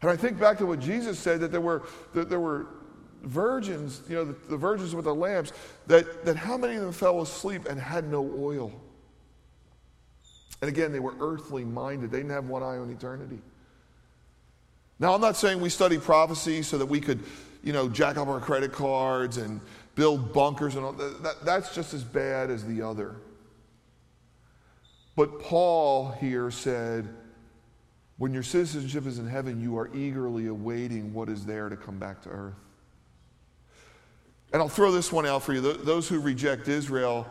And 0.00 0.10
I 0.10 0.16
think 0.16 0.38
back 0.38 0.58
to 0.58 0.66
what 0.66 0.80
Jesus 0.80 1.18
said 1.18 1.40
that 1.40 1.52
there 1.52 1.60
were, 1.60 1.82
that 2.14 2.30
there 2.30 2.40
were 2.40 2.66
virgins, 3.22 4.00
you 4.08 4.14
know, 4.14 4.24
the, 4.24 4.36
the 4.48 4.56
virgins 4.56 4.94
with 4.94 5.04
the 5.04 5.14
lamps, 5.14 5.52
that, 5.88 6.24
that 6.24 6.36
how 6.36 6.56
many 6.56 6.76
of 6.76 6.82
them 6.82 6.92
fell 6.92 7.20
asleep 7.20 7.66
and 7.68 7.78
had 7.78 8.10
no 8.10 8.22
oil? 8.38 8.72
And 10.62 10.68
again, 10.68 10.92
they 10.92 11.00
were 11.00 11.14
earthly 11.20 11.64
minded, 11.64 12.10
they 12.10 12.18
didn't 12.18 12.32
have 12.32 12.48
one 12.48 12.62
eye 12.62 12.78
on 12.78 12.90
eternity. 12.90 13.40
Now, 14.98 15.14
I'm 15.14 15.20
not 15.20 15.36
saying 15.36 15.60
we 15.60 15.70
study 15.70 15.98
prophecy 15.98 16.62
so 16.62 16.76
that 16.76 16.86
we 16.86 17.00
could, 17.00 17.20
you 17.62 17.72
know, 17.72 17.88
jack 17.88 18.18
up 18.18 18.28
our 18.28 18.40
credit 18.40 18.72
cards 18.72 19.38
and 19.38 19.60
build 19.94 20.32
bunkers 20.32 20.76
and 20.76 20.84
all 20.84 20.92
that. 20.92 21.22
that 21.22 21.44
that's 21.44 21.74
just 21.74 21.94
as 21.94 22.04
bad 22.04 22.50
as 22.50 22.64
the 22.66 22.82
other. 22.82 23.16
But 25.16 25.40
Paul 25.40 26.12
here 26.12 26.50
said, 26.50 27.08
when 28.18 28.34
your 28.34 28.42
citizenship 28.42 29.06
is 29.06 29.18
in 29.18 29.26
heaven, 29.26 29.60
you 29.60 29.78
are 29.78 29.88
eagerly 29.94 30.46
awaiting 30.46 31.14
what 31.14 31.28
is 31.28 31.46
there 31.46 31.68
to 31.68 31.76
come 31.76 31.98
back 31.98 32.20
to 32.22 32.28
earth. 32.28 32.54
And 34.52 34.60
I'll 34.60 34.68
throw 34.68 34.92
this 34.92 35.10
one 35.10 35.26
out 35.26 35.42
for 35.42 35.54
you. 35.54 35.60
Those 35.60 36.08
who 36.08 36.20
reject 36.20 36.68
Israel 36.68 37.26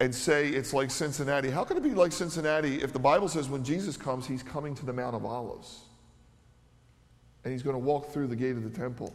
and 0.00 0.14
say 0.14 0.48
it's 0.48 0.72
like 0.72 0.90
Cincinnati, 0.90 1.50
how 1.50 1.64
can 1.64 1.76
it 1.76 1.82
be 1.82 1.90
like 1.90 2.12
Cincinnati 2.12 2.82
if 2.82 2.92
the 2.92 2.98
Bible 2.98 3.28
says 3.28 3.48
when 3.48 3.62
Jesus 3.62 3.96
comes, 3.96 4.26
he's 4.26 4.42
coming 4.42 4.74
to 4.74 4.84
the 4.84 4.92
Mount 4.92 5.14
of 5.14 5.24
Olives 5.24 5.80
and 7.44 7.52
he's 7.52 7.62
going 7.62 7.74
to 7.74 7.80
walk 7.80 8.12
through 8.12 8.26
the 8.26 8.36
gate 8.36 8.56
of 8.56 8.64
the 8.64 8.78
temple? 8.78 9.14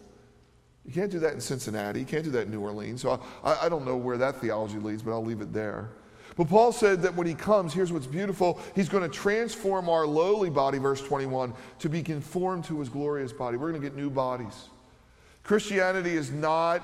You 0.85 0.93
can't 0.93 1.11
do 1.11 1.19
that 1.19 1.33
in 1.33 1.41
Cincinnati. 1.41 1.99
You 1.99 2.05
can't 2.05 2.23
do 2.23 2.31
that 2.31 2.43
in 2.43 2.51
New 2.51 2.61
Orleans. 2.61 3.01
So 3.01 3.19
I, 3.43 3.65
I 3.65 3.69
don't 3.69 3.85
know 3.85 3.97
where 3.97 4.17
that 4.17 4.37
theology 4.37 4.77
leads, 4.77 5.01
but 5.01 5.11
I'll 5.11 5.25
leave 5.25 5.41
it 5.41 5.51
there. 5.53 5.89
But 6.35 6.49
Paul 6.49 6.71
said 6.73 7.01
that 7.03 7.15
when 7.15 7.27
he 7.27 7.33
comes, 7.33 7.73
here's 7.73 7.93
what's 7.93 8.07
beautiful. 8.07 8.59
He's 8.75 8.89
going 8.89 9.09
to 9.09 9.09
transform 9.09 9.87
our 9.87 10.05
lowly 10.05 10.49
body, 10.49 10.77
verse 10.77 11.01
21, 11.01 11.53
to 11.79 11.89
be 11.89 12.03
conformed 12.03 12.65
to 12.65 12.79
his 12.79 12.89
glorious 12.89 13.31
body. 13.31 13.57
We're 13.57 13.69
going 13.69 13.81
to 13.81 13.87
get 13.87 13.95
new 13.95 14.09
bodies. 14.09 14.69
Christianity 15.43 16.15
is 16.15 16.31
not 16.31 16.83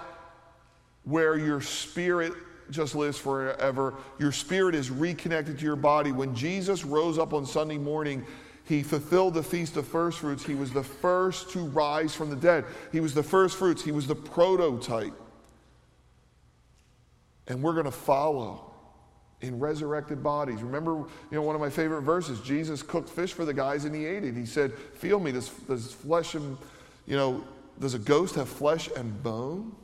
where 1.03 1.37
your 1.37 1.59
spirit 1.59 2.33
just 2.69 2.95
lives 2.95 3.17
forever. 3.17 3.95
Your 4.19 4.31
spirit 4.31 4.73
is 4.73 4.89
reconnected 4.89 5.59
to 5.59 5.65
your 5.65 5.75
body. 5.75 6.13
When 6.13 6.33
Jesus 6.33 6.85
rose 6.85 7.17
up 7.17 7.33
on 7.33 7.45
Sunday 7.45 7.77
morning, 7.77 8.25
he 8.63 8.83
fulfilled 8.83 9.33
the 9.33 9.43
feast 9.43 9.75
of 9.75 9.85
first 9.85 10.19
fruits. 10.19 10.45
He 10.45 10.55
was 10.55 10.71
the 10.71 10.83
first 10.83 11.49
to 11.51 11.59
rise 11.59 12.15
from 12.15 12.29
the 12.29 12.37
dead. 12.37 12.63
He 12.93 13.01
was 13.01 13.13
the 13.13 13.23
first 13.23 13.57
fruits. 13.57 13.83
He 13.83 13.91
was 13.91 14.07
the 14.07 14.15
prototype. 14.15 15.13
And 17.47 17.61
we're 17.61 17.73
going 17.73 17.85
to 17.85 17.91
follow 17.91 18.70
in 19.41 19.60
resurrected 19.60 20.21
bodies. 20.21 20.62
Remember, 20.62 20.91
you 20.91 21.08
know, 21.32 21.41
one 21.41 21.56
of 21.56 21.62
my 21.62 21.69
favorite 21.69 22.01
verses, 22.01 22.39
Jesus 22.41 22.84
cooked 22.84 23.10
fish 23.10 23.34
for 23.34 23.45
the 23.45 23.54
guys 23.54 23.86
and 23.86 23.95
he 23.95 24.06
ate 24.06 24.23
it. 24.23 24.36
He 24.36 24.45
said, 24.45 24.73
Feel 24.73 25.19
me, 25.19 25.32
does, 25.32 25.49
does 25.49 25.91
flesh 25.91 26.36
and, 26.36 26.58
you 27.08 27.15
know, 27.15 27.43
does 27.80 27.93
a 27.93 27.99
ghost 27.99 28.36
have 28.36 28.49
flesh 28.49 28.89
and 28.95 29.21
bone? 29.23 29.75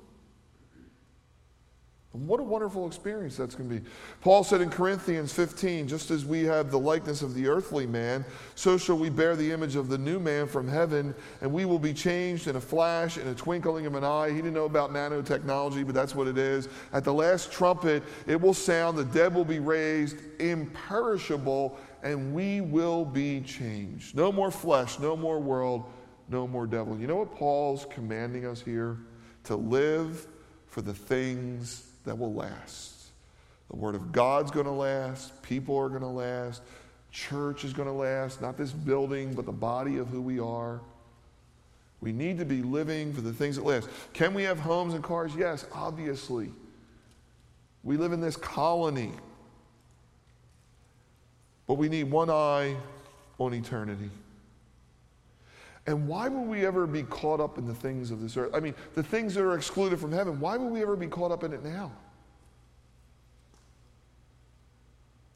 What 2.14 2.40
a 2.40 2.44
wonderful 2.44 2.88
experience 2.88 3.36
that's 3.36 3.54
going 3.54 3.70
to 3.70 3.76
be. 3.80 3.90
Paul 4.22 4.44
said 4.44 4.62
in 4.62 4.70
Corinthians 4.70 5.34
15, 5.34 5.88
just 5.88 6.10
as 6.10 6.26
we 6.26 6.46
have 6.46 6.72
the 6.72 6.80
likeness 6.80 7.22
of 7.22 7.34
the 7.34 7.48
earthly 7.48 7.86
man, 7.86 8.26
so 8.56 8.78
shall 8.78 8.98
we 8.98 9.10
bear 9.10 9.36
the 9.36 9.52
image 9.52 9.76
of 9.76 9.90
the 9.90 9.98
new 9.98 10.18
man 10.18 10.48
from 10.48 10.68
heaven, 10.68 11.14
and 11.42 11.52
we 11.52 11.66
will 11.66 11.80
be 11.80 11.94
changed 11.94 12.48
in 12.48 12.56
a 12.56 12.62
flash, 12.62 13.18
in 13.18 13.28
a 13.28 13.36
twinkling 13.36 13.86
of 13.86 13.94
an 13.94 14.04
eye. 14.04 14.30
He 14.30 14.38
didn't 14.38 14.54
know 14.54 14.66
about 14.66 14.92
nanotechnology, 14.92 15.86
but 15.86 15.94
that's 15.94 16.16
what 16.16 16.28
it 16.28 16.38
is. 16.38 16.70
At 16.94 17.04
the 17.04 17.14
last 17.14 17.52
trumpet, 17.52 18.02
it 18.26 18.40
will 18.40 18.54
sound, 18.54 18.98
the 18.98 19.06
dead 19.06 19.36
will 19.36 19.46
be 19.46 19.60
raised, 19.60 20.18
imperishable, 20.40 21.78
and 22.04 22.34
we 22.34 22.62
will 22.62 23.04
be 23.04 23.42
changed. 23.42 24.16
No 24.16 24.32
more 24.32 24.50
flesh, 24.50 24.98
no 24.98 25.18
more 25.18 25.40
world, 25.40 25.84
no 26.30 26.48
more 26.48 26.68
devil. 26.68 26.98
You 26.98 27.08
know 27.08 27.18
what 27.18 27.36
Paul's 27.36 27.86
commanding 27.90 28.46
us 28.46 28.62
here? 28.62 28.98
To 29.44 29.56
live 29.56 30.28
for 30.68 30.82
the 30.82 30.94
things 30.94 31.87
that 32.08 32.18
will 32.18 32.34
last. 32.34 32.94
The 33.70 33.76
Word 33.76 33.96
of 33.96 34.12
God's 34.12 34.50
going 34.50 34.66
to 34.66 34.72
last. 34.72 35.42
People 35.44 35.78
are 35.78 35.90
going 35.90 36.02
to 36.02 36.08
last. 36.08 36.62
Church 37.12 37.64
is 37.64 37.74
going 37.74 37.88
to 37.88 37.94
last. 37.94 38.42
Not 38.42 38.58
this 38.58 38.72
building, 38.72 39.34
but 39.34 39.46
the 39.46 39.52
body 39.52 39.98
of 39.98 40.08
who 40.08 40.22
we 40.22 40.40
are. 40.40 40.82
We 42.02 42.12
need 42.12 42.38
to 42.40 42.46
be 42.46 42.62
living 42.62 43.14
for 43.14 43.22
the 43.22 43.34
things 43.34 43.56
that 43.56 43.66
last. 43.66 43.90
Can 44.14 44.34
we 44.34 44.44
have 44.44 44.60
homes 44.60 44.94
and 44.94 45.04
cars? 45.04 45.34
Yes, 45.36 45.66
obviously. 45.74 46.52
We 47.84 47.98
live 47.98 48.14
in 48.14 48.22
this 48.22 48.36
colony. 48.36 49.12
But 51.68 51.76
we 51.76 51.90
need 51.90 52.10
one 52.10 52.30
eye 52.30 52.76
on 53.40 53.54
eternity. 53.54 54.10
And 55.88 56.06
why 56.06 56.28
would 56.28 56.48
we 56.48 56.66
ever 56.66 56.86
be 56.86 57.04
caught 57.04 57.40
up 57.40 57.58
in 57.58 57.66
the 57.66 57.74
things 57.74 58.12
of 58.12 58.22
this 58.22 58.36
earth? 58.36 58.54
I 58.54 58.60
mean, 58.60 58.76
the 58.94 59.02
things 59.02 59.34
that 59.36 59.44
are 59.44 59.56
excluded 59.56 60.00
from 60.00 60.12
heaven, 60.12 60.38
why 60.40 60.58
would 60.58 60.72
we 60.72 60.82
ever 60.82 60.98
be 60.98 61.08
caught 61.08 61.32
up 61.32 61.46
in 61.46 61.54
it 61.54 61.64
now? 61.64 61.94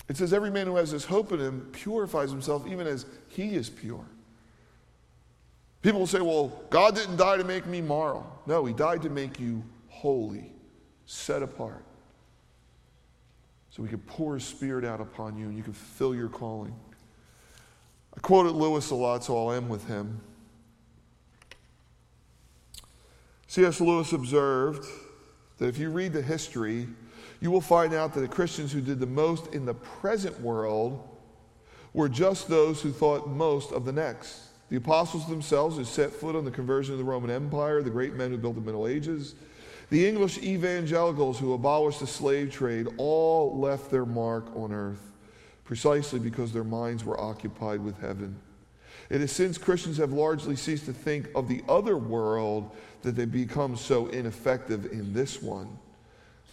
It 0.09 0.17
says, 0.17 0.33
Every 0.33 0.51
man 0.51 0.67
who 0.67 0.75
has 0.75 0.91
this 0.91 1.05
hope 1.05 1.31
in 1.31 1.39
him 1.39 1.69
purifies 1.71 2.31
himself 2.31 2.67
even 2.67 2.85
as 2.85 3.05
he 3.29 3.55
is 3.55 3.69
pure. 3.69 4.05
People 5.81 6.01
will 6.01 6.07
say, 6.07 6.19
Well, 6.19 6.61
God 6.69 6.95
didn't 6.95 7.15
die 7.15 7.37
to 7.37 7.45
make 7.45 7.65
me 7.65 7.79
moral. 7.79 8.29
No, 8.45 8.65
he 8.65 8.73
died 8.73 9.01
to 9.03 9.09
make 9.09 9.39
you 9.39 9.63
holy, 9.87 10.51
set 11.05 11.41
apart. 11.41 11.85
So 13.69 13.83
he 13.83 13.89
could 13.89 14.05
pour 14.05 14.33
his 14.33 14.43
spirit 14.43 14.83
out 14.83 14.99
upon 14.99 15.37
you 15.37 15.45
and 15.45 15.55
you 15.55 15.63
could 15.63 15.77
fulfill 15.77 16.13
your 16.13 16.27
calling. 16.27 16.75
I 18.17 18.19
quoted 18.19 18.51
Lewis 18.51 18.91
a 18.91 18.95
lot, 18.95 19.23
so 19.23 19.37
I'll 19.37 19.53
end 19.53 19.69
with 19.69 19.87
him. 19.87 20.19
C.S. 23.51 23.81
Lewis 23.81 24.13
observed 24.13 24.87
that 25.57 25.67
if 25.67 25.77
you 25.77 25.89
read 25.89 26.13
the 26.13 26.21
history 26.21 26.87
you 27.41 27.51
will 27.51 27.59
find 27.59 27.93
out 27.93 28.13
that 28.13 28.21
the 28.21 28.27
Christians 28.29 28.71
who 28.71 28.79
did 28.79 28.97
the 29.01 29.05
most 29.05 29.47
in 29.47 29.65
the 29.65 29.73
present 29.73 30.39
world 30.39 31.05
were 31.91 32.07
just 32.07 32.47
those 32.47 32.81
who 32.81 32.93
thought 32.93 33.27
most 33.27 33.73
of 33.73 33.83
the 33.83 33.91
next. 33.91 34.39
The 34.69 34.77
apostles 34.77 35.27
themselves 35.27 35.75
who 35.75 35.83
set 35.83 36.13
foot 36.13 36.33
on 36.33 36.45
the 36.45 36.51
conversion 36.51 36.93
of 36.93 36.99
the 36.99 37.03
Roman 37.03 37.29
Empire, 37.29 37.83
the 37.83 37.89
great 37.89 38.13
men 38.13 38.31
who 38.31 38.37
built 38.37 38.55
the 38.55 38.61
Middle 38.61 38.87
Ages, 38.87 39.35
the 39.89 40.07
English 40.07 40.37
evangelicals 40.37 41.37
who 41.37 41.51
abolished 41.51 41.99
the 41.99 42.07
slave 42.07 42.53
trade, 42.53 42.87
all 42.95 43.59
left 43.59 43.91
their 43.91 44.05
mark 44.05 44.45
on 44.55 44.71
earth 44.71 45.11
precisely 45.65 46.19
because 46.19 46.53
their 46.53 46.63
minds 46.63 47.03
were 47.03 47.19
occupied 47.19 47.83
with 47.83 47.99
heaven. 47.99 48.39
It 49.11 49.19
is 49.19 49.29
since 49.29 49.57
Christians 49.57 49.97
have 49.97 50.13
largely 50.13 50.55
ceased 50.55 50.85
to 50.85 50.93
think 50.93 51.27
of 51.35 51.49
the 51.49 51.61
other 51.67 51.97
world 51.97 52.71
that 53.01 53.11
they 53.11 53.25
become 53.25 53.75
so 53.75 54.07
ineffective 54.07 54.85
in 54.93 55.11
this 55.11 55.41
one. 55.41 55.77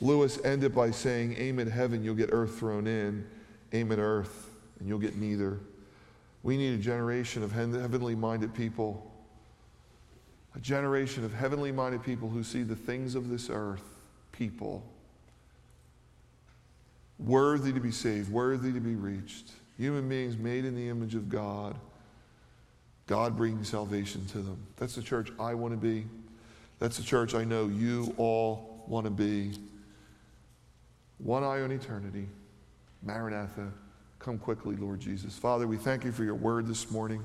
Lewis 0.00 0.40
ended 0.44 0.74
by 0.74 0.90
saying, 0.90 1.36
Aim 1.38 1.60
at 1.60 1.68
heaven, 1.68 2.02
you'll 2.02 2.16
get 2.16 2.30
earth 2.32 2.58
thrown 2.58 2.88
in. 2.88 3.24
Aim 3.72 3.92
at 3.92 4.00
earth, 4.00 4.50
and 4.80 4.88
you'll 4.88 4.98
get 4.98 5.14
neither. 5.14 5.60
We 6.42 6.56
need 6.56 6.74
a 6.74 6.82
generation 6.82 7.44
of 7.44 7.52
heavenly 7.52 8.16
minded 8.16 8.52
people, 8.52 9.08
a 10.56 10.58
generation 10.58 11.24
of 11.24 11.32
heavenly 11.32 11.70
minded 11.70 12.02
people 12.02 12.28
who 12.28 12.42
see 12.42 12.64
the 12.64 12.74
things 12.74 13.14
of 13.14 13.28
this 13.28 13.50
earth, 13.52 13.84
people, 14.32 14.84
worthy 17.20 17.72
to 17.72 17.78
be 17.78 17.92
saved, 17.92 18.32
worthy 18.32 18.72
to 18.72 18.80
be 18.80 18.96
reached. 18.96 19.52
Human 19.76 20.08
beings 20.08 20.36
made 20.36 20.64
in 20.64 20.74
the 20.74 20.88
image 20.88 21.14
of 21.14 21.28
God. 21.28 21.78
God 23.08 23.36
bringing 23.36 23.64
salvation 23.64 24.24
to 24.26 24.38
them. 24.38 24.58
That's 24.76 24.94
the 24.94 25.02
church 25.02 25.32
I 25.40 25.54
want 25.54 25.72
to 25.72 25.78
be. 25.78 26.04
That's 26.78 26.98
the 26.98 27.02
church 27.02 27.34
I 27.34 27.42
know 27.42 27.66
you 27.66 28.14
all 28.18 28.84
want 28.86 29.06
to 29.06 29.10
be. 29.10 29.52
One 31.16 31.42
eye 31.42 31.62
on 31.62 31.72
eternity. 31.72 32.28
Maranatha, 33.02 33.72
come 34.18 34.38
quickly, 34.38 34.76
Lord 34.76 35.00
Jesus. 35.00 35.36
Father, 35.36 35.66
we 35.66 35.78
thank 35.78 36.04
you 36.04 36.12
for 36.12 36.22
your 36.22 36.34
word 36.34 36.66
this 36.66 36.90
morning. 36.90 37.22